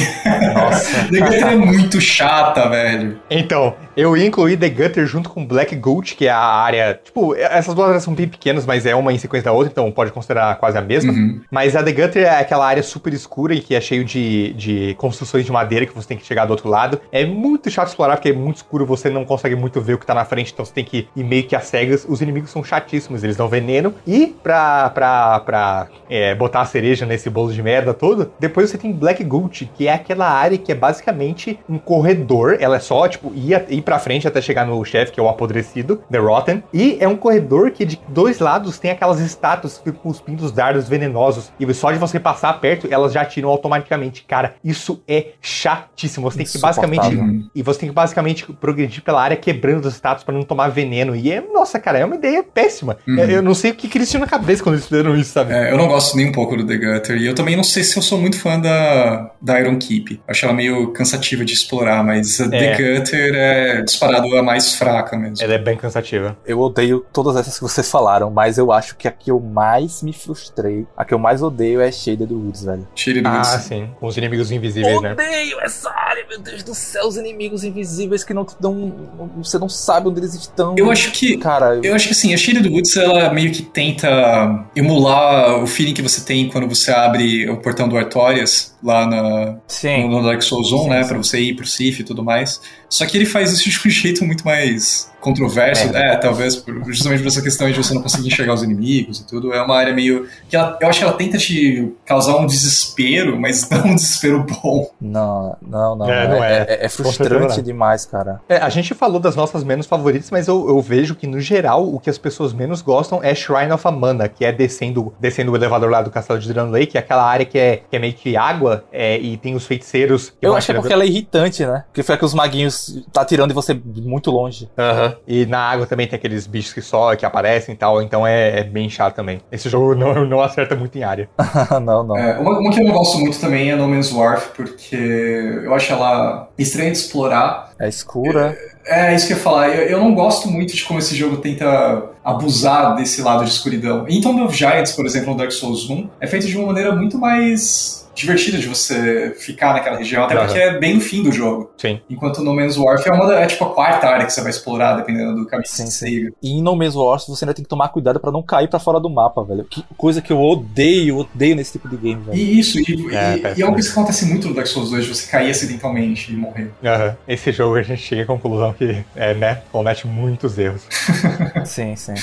[0.55, 1.05] Nossa.
[1.11, 3.20] The Gutter é muito chata, velho.
[3.31, 7.01] Então, eu ia incluir The Gutter junto com Black Goat, que é a área.
[7.03, 9.91] Tipo, essas duas áreas são bem pequenas, mas é uma em sequência da outra, então
[10.01, 11.13] pode considerar quase a mesma.
[11.13, 11.43] Uhum.
[11.51, 14.95] Mas a The Gutter é aquela área super escura e que é cheio de, de
[14.95, 16.99] construções de madeira que você tem que chegar do outro lado.
[17.13, 20.07] É muito chato explorar porque é muito escuro, você não consegue muito ver o que
[20.07, 22.07] tá na frente, então você tem que ir meio que às cegas.
[22.09, 23.95] Os inimigos são chatíssimos, eles dão veneno.
[24.07, 28.79] E pra, pra, pra é, botar a cereja nesse bolo de merda todo, depois você
[28.79, 32.57] tem Black Goat, que é aquela área que é basicamente um corredor.
[32.59, 35.29] Ela é só, tipo, ir, ir pra frente até chegar no chefe, que é o
[35.29, 36.63] apodrecido, The Rotten.
[36.73, 40.89] E é um corredor que de dois lados tem aquelas estátuas que cuspindo os dardos
[40.89, 41.53] venenosos.
[41.59, 44.25] E só de você passar perto, elas já atiram automaticamente.
[44.27, 46.31] Cara, isso é chatíssimo.
[46.31, 47.51] Você tem que basicamente.
[47.55, 51.15] E você tem que basicamente progredir pela área quebrando os estátuas para não tomar veneno.
[51.15, 52.97] E é, nossa, cara, é uma ideia péssima.
[53.07, 53.19] Uhum.
[53.19, 55.33] Eu, eu, não sei o que, que eles tinham na cabeça quando eles fizeram isso,
[55.33, 55.53] sabe?
[55.53, 57.17] É, eu não gosto nem um pouco do The Gutter.
[57.17, 60.21] E eu também não sei se eu sou muito fã da, da Iron Keep.
[60.27, 62.49] Acho ela meio cansativa de explorar, mas a é.
[62.49, 65.45] The Gutter é disparado a mais fraca mesmo.
[65.45, 66.37] Ela é bem cansativa.
[66.47, 69.80] Eu odeio todas essas que vocês falaram, mas eu acho que a que eu mais
[70.02, 72.86] me frustrei, a que eu mais odeio é Shaded Woods, velho.
[72.94, 73.55] Shaded Woods.
[73.55, 73.90] Ah, sim.
[73.98, 75.24] Com os inimigos invisíveis, odeio né?
[75.24, 78.93] Odeio essa área, meu Deus do céu, os inimigos invisíveis que não te dão.
[79.39, 80.74] Você não sabe onde eles estão.
[80.77, 81.36] Eu acho que.
[81.36, 85.66] Cara, eu, eu acho que assim, a Shaded Woods ela meio que tenta emular o
[85.66, 90.09] feeling que você tem quando você abre o portão do Artorias lá na, sim.
[90.09, 91.02] no Dark Souls 1, sim, né?
[91.02, 91.09] Sim.
[91.09, 92.61] Pra você ir pro Sif e tudo mais.
[92.91, 96.83] Só que ele faz isso de um jeito muito mais controverso, é, é talvez por,
[96.87, 99.53] justamente por essa questão de você não conseguir enxergar os inimigos e tudo.
[99.53, 100.27] É uma área meio.
[100.49, 104.43] que ela, Eu acho que ela tenta te causar um desespero, mas não um desespero
[104.43, 104.91] bom.
[105.01, 106.11] Não, não, não.
[106.11, 108.41] É, não é, é, é, é frustrante demais, cara.
[108.49, 111.87] É, a gente falou das nossas menos favoritas, mas eu, eu, vejo que, no geral,
[111.93, 115.57] o que as pessoas menos gostam é Shrine of Amana, que é descendo, descendo o
[115.57, 118.15] elevador lá do castelo de Dran Lake, é aquela área que é, que é meio
[118.15, 120.33] que água é, e tem os feiticeiros.
[120.41, 121.85] Eu acho que é porque ela é irritante, né?
[121.89, 122.80] Porque foi que os maguinhos
[123.12, 124.69] tá tirando de você muito longe.
[124.78, 125.07] Aham.
[125.07, 125.15] Uhum.
[125.27, 128.61] E na água também tem aqueles bichos que só que aparecem e tal, então é,
[128.61, 129.40] é bem chato também.
[129.51, 131.28] Esse jogo não, não acerta muito em área.
[131.82, 132.16] não, não.
[132.16, 135.74] É, uma, uma, que eu não gosto muito também é No Man's Wharf, porque eu
[135.74, 137.73] acho ela estranha de explorar.
[137.78, 138.57] É escura.
[138.86, 139.69] É, é isso que eu ia falar.
[139.69, 144.07] Eu, eu, não gosto muito de como esse jogo tenta abusar desse lado de escuridão.
[144.09, 146.94] Em Tomb of Giants, por exemplo, no Dark Souls 1, é feito de uma maneira
[146.94, 151.33] muito mais divertida de você ficar naquela região, até porque é bem no fim do
[151.33, 151.71] jogo.
[151.77, 152.01] Sim.
[152.09, 154.97] Enquanto No Man's Warfare é, uma, é tipo a quarta área que você vai explorar,
[154.97, 156.33] dependendo do caminho sim, que você siga.
[156.43, 159.01] E no Man's Warfare você ainda tem que tomar cuidado para não cair para fora
[159.01, 159.65] do mapa, velho.
[159.65, 162.39] Que coisa que eu odeio, odeio nesse tipo de game, velho.
[162.39, 164.91] E isso, e é, e, e é uma coisa que acontece muito no Dark Souls
[164.91, 166.73] 2, de você cair acidentalmente e morrer.
[166.83, 167.15] Uhum.
[167.27, 170.83] Esse jogo a gente chega à conclusão que, é, né, comete muitos erros.
[171.65, 172.15] sim, sim.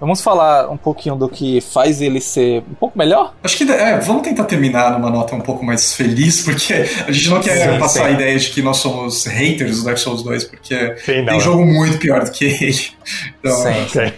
[0.00, 3.34] Vamos falar um pouquinho do que faz ele ser um pouco melhor?
[3.42, 6.72] Acho que é, vamos tentar terminar numa nota um pouco mais feliz, porque
[7.06, 8.06] a gente não quer sim, passar sim.
[8.06, 11.66] a ideia de que nós somos haters do Dark Souls 2, porque sim, tem jogo
[11.66, 12.98] muito pior do que ele.
[13.40, 13.56] Então...
[13.56, 14.12] Sim, sim.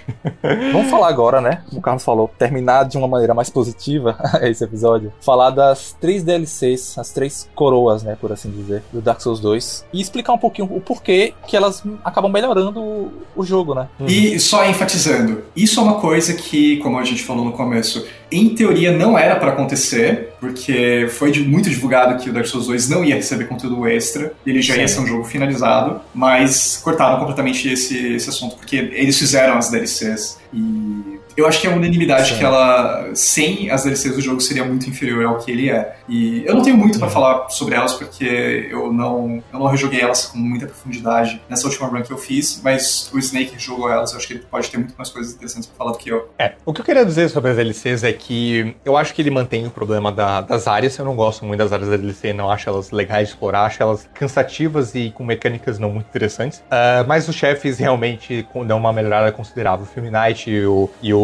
[0.73, 1.62] vamos falar agora, né?
[1.69, 5.12] Como o Carlos falou, terminar de uma maneira mais positiva esse episódio.
[5.20, 9.85] Falar das três DLCs, as três coroas, né, por assim dizer, do Dark Souls 2.
[9.93, 13.89] E explicar um pouquinho o porquê que elas acabam melhorando o jogo, né?
[14.09, 18.05] E só enfatizando, isso isso é uma coisa que, como a gente falou no começo,
[18.30, 22.88] em teoria não era para acontecer, porque foi muito divulgado que o Dark Souls 2
[22.88, 24.80] não ia receber conteúdo extra, ele já Sim.
[24.80, 29.70] ia ser um jogo finalizado, mas cortaram completamente esse, esse assunto, porque eles fizeram as
[29.70, 32.39] DLCs e eu acho que é unanimidade Sim.
[32.39, 35.97] que ela, sem as DLCs do jogo, seria muito inferior ao que ele é.
[36.09, 40.01] E eu não tenho muito para falar sobre elas, porque eu não, eu não rejoguei
[40.01, 44.12] elas com muita profundidade nessa última run que eu fiz, mas o Snake jogou elas,
[44.12, 46.31] eu acho que ele pode ter muito mais coisas interessantes pra falar do que eu.
[46.39, 49.31] É, o que eu queria dizer sobre as DLCs é que eu acho que ele
[49.31, 52.51] mantém o problema da, das áreas, eu não gosto muito das áreas da DLC, não
[52.51, 57.07] acho elas legais de explorar, acho elas cansativas e com mecânicas não muito interessantes, uh,
[57.07, 59.85] mas os chefes realmente dão uma melhorada considerável.
[59.85, 61.19] O Film Night e o, e o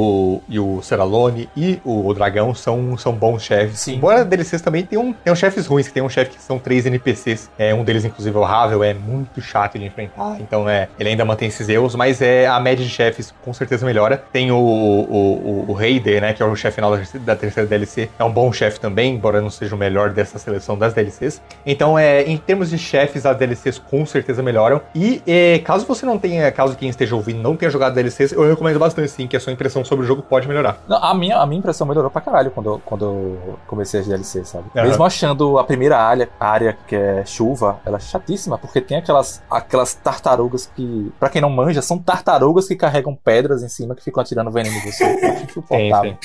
[0.48, 3.80] e o Seralone e o, o Dragão são, são bons chefes.
[3.80, 3.96] Sim.
[3.96, 6.58] Embora DLCs também tem um, tem um chefes ruins, que tem um chefe que são
[6.58, 7.50] três NPCs.
[7.58, 10.36] É, um deles, inclusive, é o Ravel, é muito chato de enfrentar.
[10.40, 13.84] Então, é, ele ainda mantém esses erros, mas é a média de chefes com certeza
[13.84, 14.22] melhora.
[14.32, 17.68] Tem o, o, o, o Raider, né, que é o chefe final da, da terceira
[17.68, 18.08] DLC.
[18.18, 21.40] É um bom chefe também, embora não seja o melhor dessa seleção das DLCs.
[21.64, 24.80] Então, é, em termos de chefes, as DLCs com certeza melhoram.
[24.94, 28.48] E é, caso você não tenha, caso quem esteja ouvindo não tenha jogado DLCs, eu
[28.48, 30.78] recomendo bastante sim, que a sua impressão sobre o jogo pode melhorar.
[30.88, 34.48] Não, a, minha, a minha impressão melhorou pra caralho quando, quando eu comecei as DLCs,
[34.48, 34.64] sabe?
[34.74, 34.82] Uhum.
[34.82, 38.96] Mesmo achando a primeira área, a área que é chuva, ela é chatíssima, porque tem
[38.98, 43.94] aquelas, aquelas tartarugas que, pra quem não manja, são tartarugas que carregam pedras em cima
[43.94, 45.04] que ficam atirando veneno em você.
[45.26, 46.16] Eu acho insuportável.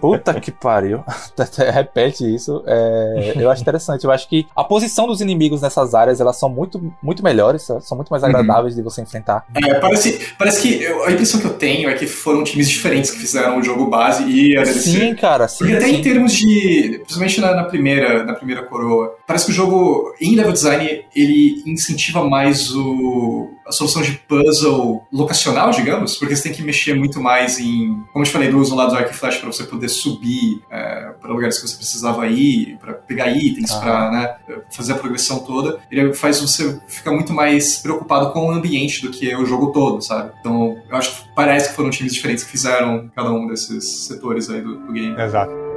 [0.00, 1.04] Puta que pariu.
[1.72, 2.62] Repete isso.
[2.66, 4.04] É, eu acho interessante.
[4.04, 7.96] Eu acho que a posição dos inimigos nessas áreas, elas são muito, muito melhores, são
[7.96, 8.80] muito mais agradáveis uhum.
[8.80, 9.44] de você enfrentar.
[9.54, 13.18] É, parece, parece que a impressão que eu tenho é que foram times diferentes que
[13.18, 14.80] fizeram o jogo base e a DLC.
[14.80, 15.58] Sim, cara, sim.
[15.58, 15.96] Porque até sim.
[15.96, 17.00] em termos de.
[17.04, 21.62] Principalmente na, na, primeira, na primeira coroa, parece que o jogo, em level design, ele
[21.66, 27.20] incentiva mais o, a solução de puzzle locacional, digamos, porque você tem que mexer muito
[27.20, 28.02] mais em.
[28.10, 30.62] Como eu te falei, do uso lá do arco e flash para você poder subir
[30.70, 33.80] é, para lugares que você precisava ir, para pegar itens, ah.
[33.80, 34.36] para né,
[34.74, 35.78] fazer a progressão toda.
[35.90, 40.00] Ele faz você ficar muito mais preocupado com o ambiente do que o jogo todo,
[40.00, 40.32] sabe?
[40.40, 44.48] Então, eu acho que parece que foram times diferentes que fizeram cada um desses setores
[44.48, 45.20] aí do, do game.
[45.20, 45.67] Exato.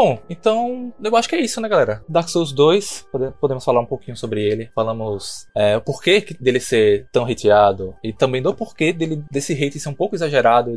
[0.00, 2.02] Bom, então eu acho que é isso, né, galera?
[2.08, 3.08] Dark Souls 2,
[3.38, 4.70] podemos falar um pouquinho sobre ele.
[4.74, 9.78] Falamos é, o porquê dele ser tão hateado e também do porquê dele, desse hate
[9.78, 10.70] ser um pouco exagerado,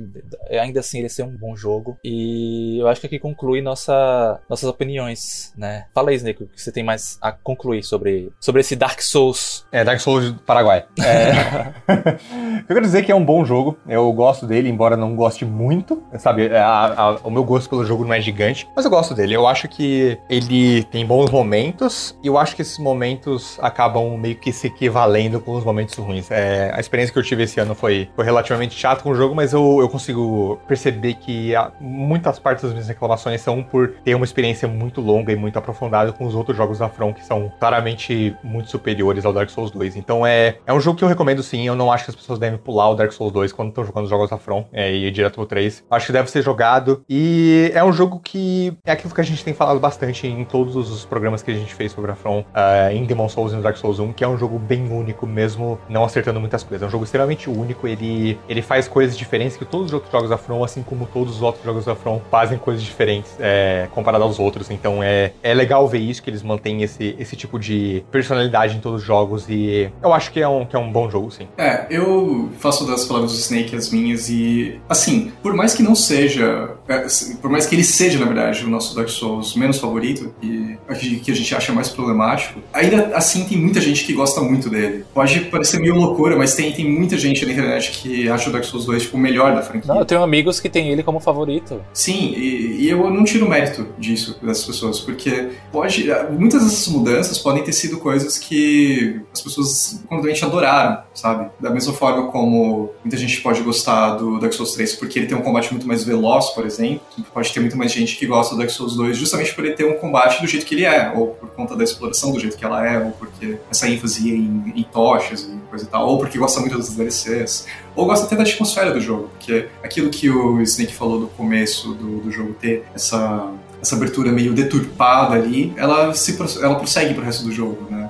[0.51, 1.97] ainda assim ele ser um bom jogo.
[2.03, 5.85] E eu acho que aqui conclui nossa, nossas opiniões, né?
[5.95, 9.65] Fala aí, Snake, o que você tem mais a concluir sobre, sobre esse Dark Souls.
[9.71, 10.85] É, Dark Souls do Paraguai.
[10.99, 11.71] É...
[12.67, 16.03] eu quero dizer que é um bom jogo, eu gosto dele, embora não goste muito,
[16.19, 16.53] sabe?
[16.53, 19.35] A, a, o meu gosto pelo jogo não é gigante, mas eu gosto gosto dele.
[19.35, 24.35] Eu acho que ele tem bons momentos e eu acho que esses momentos acabam meio
[24.35, 26.29] que se equivalendo com os momentos ruins.
[26.31, 29.35] É, a experiência que eu tive esse ano foi, foi relativamente chata com o jogo,
[29.35, 34.25] mas eu, eu consigo perceber que muitas partes das minhas reclamações são por ter uma
[34.25, 38.35] experiência muito longa e muito aprofundada com os outros jogos da From, que são claramente
[38.43, 39.95] muito superiores ao Dark Souls 2.
[39.95, 41.65] Então é, é um jogo que eu recomendo sim.
[41.65, 44.05] Eu não acho que as pessoas devem pular o Dark Souls 2 quando estão jogando
[44.05, 45.83] os jogos da From é, e ir direto pro 3.
[45.89, 47.03] Acho que deve ser jogado.
[47.09, 51.05] E é um jogo que é que a gente tem falado bastante em todos os
[51.05, 53.77] programas que a gente fez sobre a From, uh, em Demon Souls e no Dark
[53.77, 56.83] Souls 1, que é um jogo bem único, mesmo não acertando muitas coisas.
[56.83, 60.29] É um jogo extremamente único, ele, ele faz coisas diferentes que todos os outros jogos
[60.29, 64.23] da From, assim como todos os outros jogos da From, fazem coisas diferentes é, comparado
[64.23, 64.69] aos outros.
[64.69, 68.79] Então é, é legal ver isso, que eles mantêm esse, esse tipo de personalidade em
[68.79, 71.47] todos os jogos e eu acho que é um, que é um bom jogo, sim.
[71.57, 75.95] É, eu faço das palavras do Snake as minhas e, assim, por mais que não
[75.95, 77.05] seja, é,
[77.41, 80.77] por mais que ele seja, na verdade, o nosso nosso Dark Souls menos favorito e
[81.23, 85.05] que a gente acha mais problemático, ainda assim tem muita gente que gosta muito dele.
[85.13, 88.63] Pode parecer meio loucura, mas tem, tem muita gente na internet que acha o Dark
[88.63, 89.91] Souls 2 tipo, o melhor da franquia.
[89.91, 91.81] Não, eu tenho amigos que têm ele como favorito.
[91.93, 96.05] Sim, e, e eu não tiro mérito disso dessas pessoas, porque pode.
[96.31, 101.49] Muitas dessas mudanças podem ter sido coisas que as pessoas completamente adoraram, sabe?
[101.59, 105.37] Da mesma forma como muita gente pode gostar do Dark Souls 3 porque ele tem
[105.37, 107.01] um combate muito mais veloz, por exemplo.
[107.33, 109.85] Pode ter muito mais gente que gosta do Dark Souls 2 justamente por ele ter
[109.85, 112.65] um combate do jeito que ele é, ou por conta da exploração do jeito que
[112.65, 116.37] ela é, ou porque essa ênfase em, em tochas e coisa e tal, ou porque
[116.37, 120.61] gosta muito das DLCs, ou gosta até da atmosfera do jogo, porque aquilo que o
[120.61, 123.51] Snake falou no começo do, do jogo ter essa
[123.83, 128.02] essa abertura meio deturpada ali, ela se ela prossegue pro resto do jogo, né?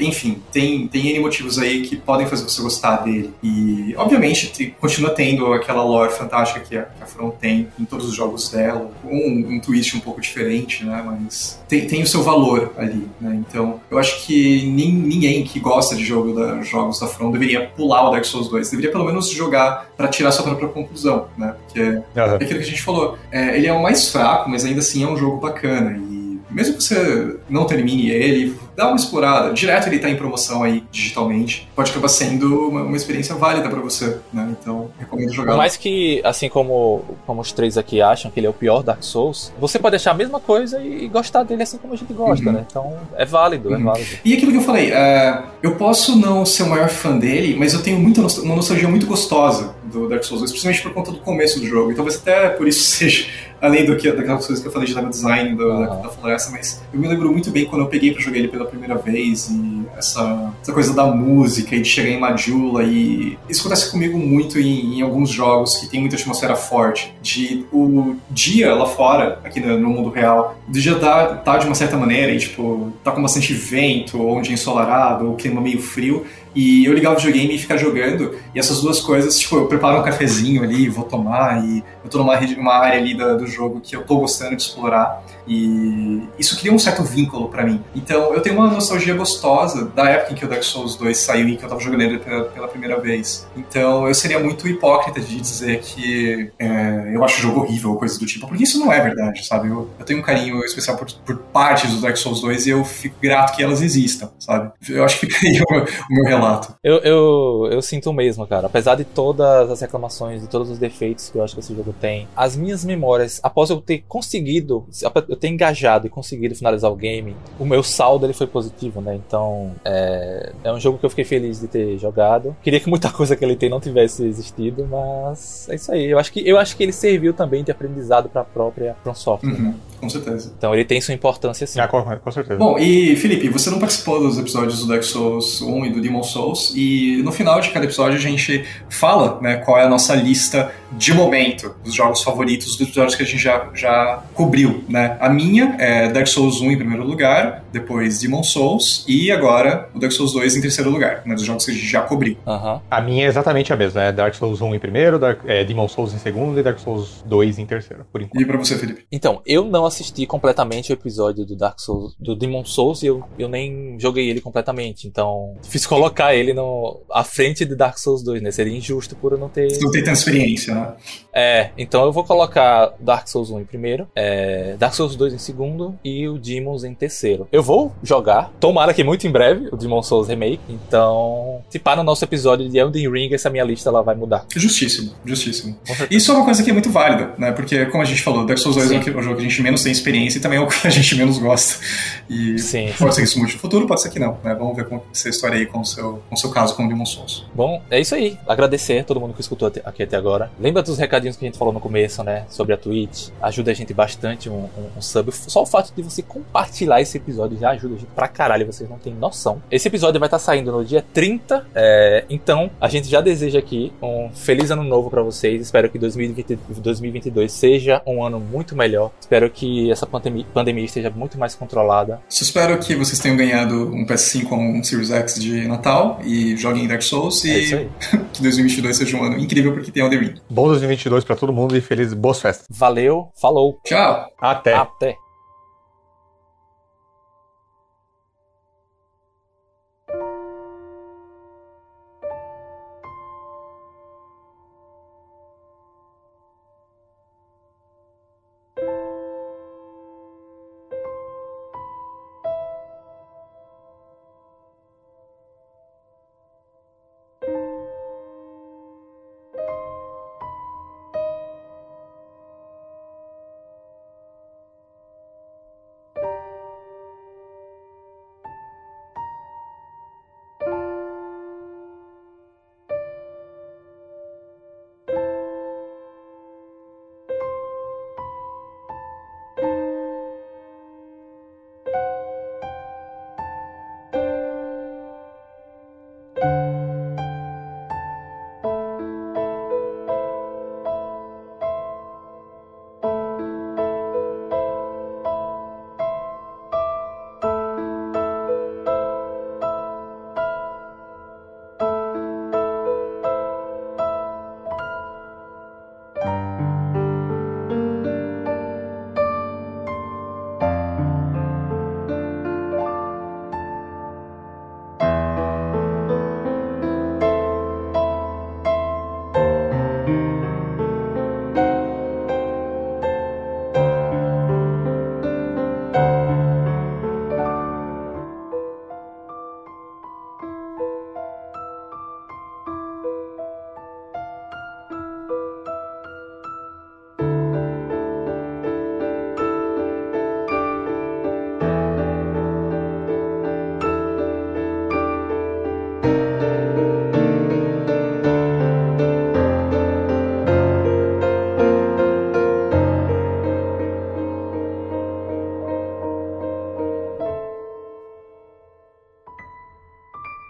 [0.00, 3.32] Enfim, tem, tem N motivos aí que podem fazer você gostar dele.
[3.42, 7.84] E, obviamente, te, continua tendo aquela lore fantástica que a, que a From tem em
[7.84, 8.90] todos os jogos dela.
[9.04, 11.02] Um, um twist um pouco diferente, né?
[11.04, 13.42] Mas tem, tem o seu valor ali, né?
[13.48, 17.66] Então, eu acho que nin, ninguém que gosta de jogo da, jogos da From deveria
[17.76, 18.70] pular o Dark Souls 2.
[18.70, 21.54] Deveria pelo menos jogar para tirar sua própria conclusão, né?
[21.64, 22.02] Porque uhum.
[22.14, 23.18] é aquilo que a gente falou.
[23.30, 25.96] É, ele é o mais fraco, mas ainda assim é um jogo bacana.
[25.96, 26.07] E
[26.50, 29.52] mesmo que você não termine ele, dá uma explorada.
[29.52, 31.68] Direto ele tá em promoção aí, digitalmente.
[31.74, 34.54] Pode acabar sendo uma, uma experiência válida para você, né?
[34.60, 35.52] Então, recomendo jogar.
[35.52, 38.82] Por mais que, assim como, como os três aqui acham que ele é o pior
[38.82, 41.96] Dark Souls, você pode achar a mesma coisa e, e gostar dele assim como a
[41.96, 42.52] gente gosta, uhum.
[42.52, 42.66] né?
[42.68, 43.80] Então, é válido, é uhum.
[43.80, 44.10] é válido.
[44.24, 47.74] E aquilo que eu falei, uh, eu posso não ser o maior fã dele, mas
[47.74, 51.18] eu tenho muita uma nostalgia muito gostosa do Dark Souls 2, principalmente por conta do
[51.18, 51.92] começo do jogo.
[51.92, 53.26] E talvez até por isso seja
[53.60, 55.80] além do que daquelas coisas que eu falei de level design do, uhum.
[55.80, 58.48] da, da, floresta, mas eu me lembro muito bem quando eu peguei para jogar ele
[58.48, 63.36] pela primeira vez e essa, essa coisa da música e de chegar em Majula e
[63.48, 68.16] isso acontece comigo muito em, em alguns jogos que tem muita atmosfera forte de o
[68.30, 71.96] dia lá fora aqui no, no mundo real do dia tá, tá de uma certa
[71.96, 76.24] maneira e tipo tá com bastante vento ou um dia ensolarado ou clima meio frio
[76.54, 80.00] e eu ligar o videogame e ficar jogando, e essas duas coisas, tipo, eu preparo
[80.00, 83.80] um cafezinho ali, vou tomar, e eu tô numa, uma área ali do, do jogo
[83.80, 85.22] que eu tô gostando de explorar.
[85.48, 87.82] E isso cria um certo vínculo para mim.
[87.94, 91.48] Então eu tenho uma nostalgia gostosa da época em que o Dark Souls 2 saiu
[91.48, 93.46] e que eu tava jogando ele pela, pela primeira vez.
[93.56, 97.96] Então eu seria muito hipócrita de dizer que é, eu acho o jogo horrível ou
[97.96, 99.68] coisa do tipo, porque isso não é verdade, sabe?
[99.68, 102.84] Eu, eu tenho um carinho especial por, por, partes do Dark Souls 2 e eu
[102.84, 104.70] fico grato que elas existam, sabe?
[104.88, 106.74] Eu acho que fica aí o, o meu relato.
[106.84, 108.66] Eu, eu, eu sinto o mesmo, cara.
[108.66, 111.94] Apesar de todas as reclamações e todos os defeitos que eu acho que esse jogo
[111.98, 114.86] tem, as minhas memórias, após eu ter conseguido,
[115.28, 119.14] eu ter engajado e conseguido finalizar o game, o meu saldo ele foi positivo, né?
[119.14, 122.56] Então é, é um jogo que eu fiquei feliz de ter jogado.
[122.62, 126.06] Queria que muita coisa que ele tem não tivesse existido, mas é isso aí.
[126.06, 129.14] Eu acho que, eu acho que ele serviu também de aprendizado para a própria From
[129.14, 129.50] Software.
[129.50, 129.74] Uhum, né?
[130.00, 130.52] Com certeza.
[130.56, 131.80] Então ele tem sua importância sim.
[131.80, 132.58] Ah, com, com, certeza.
[132.58, 136.22] Bom, e Felipe, você não participou dos episódios do Dark Souls 1 e do Demon
[136.22, 140.14] Souls, e no final de cada episódio a gente fala né, qual é a nossa
[140.14, 144.84] lista de momento dos jogos favoritos dos episódios que a gente já, já cobriu.
[144.88, 145.16] Né?
[145.20, 149.98] A minha é Dark Souls 1 em primeiro lugar, depois Demon Souls e agora o
[149.98, 152.36] Dark Souls 2 em terceiro lugar, né, dos jogos que a gente já cobriu.
[152.46, 152.80] Uhum.
[152.90, 155.88] A minha é exatamente a mesma, é Dark Souls 1 em primeiro, Dark, é, Demon
[155.88, 158.42] Souls em segundo e Dark Souls 2 em terceiro, por enquanto.
[158.42, 159.06] E pra você, Felipe?
[159.10, 163.22] Então, eu não assisti completamente o episódio do Dark Souls, do Demon Souls e eu,
[163.38, 168.22] eu nem joguei ele completamente, então fiz colocar ele no, à frente de Dark Souls
[168.22, 168.50] 2, né?
[168.50, 169.70] Seria injusto por eu não ter...
[169.70, 170.94] Você não tem tanta experiência, né?
[171.32, 175.38] É, então eu vou colocar Dark Souls 1 em primeiro, é, Dark Souls 2 em
[175.38, 177.46] segundo e o Demons em terceiro.
[177.52, 180.60] Eu vou jogar, tomara que muito em breve, o Demon Souls Remake.
[180.68, 184.46] Então, se para o nosso episódio de Elden Ring, essa minha lista ela vai mudar.
[184.54, 185.78] Justíssimo, justíssimo.
[186.10, 187.52] Isso é uma coisa que é muito válida, né?
[187.52, 189.10] Porque, como a gente falou, Dark Souls 2 Sim.
[189.10, 190.90] é o jogo que a gente menos tem experiência e também é o que a
[190.90, 191.82] gente menos gosta.
[192.28, 192.92] E Sim.
[192.98, 194.54] pode ser que isso mude no futuro, pode ser que não, né?
[194.54, 196.74] Vamos ver como vai ser a história aí com o seu, com o seu caso
[196.74, 197.46] com o Demon Souls.
[197.54, 198.38] Bom, é isso aí.
[198.46, 200.50] Agradecer a todo mundo que escutou aqui até agora.
[200.60, 202.44] Lembra dos recadinhos que a gente falou no começo, né?
[202.48, 203.28] Sobre a Twitch.
[203.40, 205.32] Ajuda a gente bastante um, um, um sub.
[205.32, 209.14] Só o fato de você compartilhar esse episódio já ajuda pra caralho, vocês não têm
[209.14, 209.62] noção.
[209.70, 213.58] Esse episódio vai estar tá saindo no dia 30, é, então a gente já deseja
[213.58, 215.60] aqui um feliz ano novo para vocês.
[215.60, 219.10] Espero que 2020, 2022 seja um ano muito melhor.
[219.20, 222.20] Espero que essa pandemia, pandemia esteja muito mais controlada.
[222.28, 226.86] Espero que vocês tenham ganhado um PS5 ou um Series X de Natal e joguem
[226.86, 227.88] Dark Souls e é
[228.32, 230.34] que 2022 seja um ano incrível porque tem Elden Ring.
[230.48, 232.66] Bom 2022 para todo mundo e feliz boas festas.
[232.70, 233.80] Valeu, falou.
[233.84, 234.26] Tchau.
[234.40, 234.74] Até.
[234.74, 235.27] Até.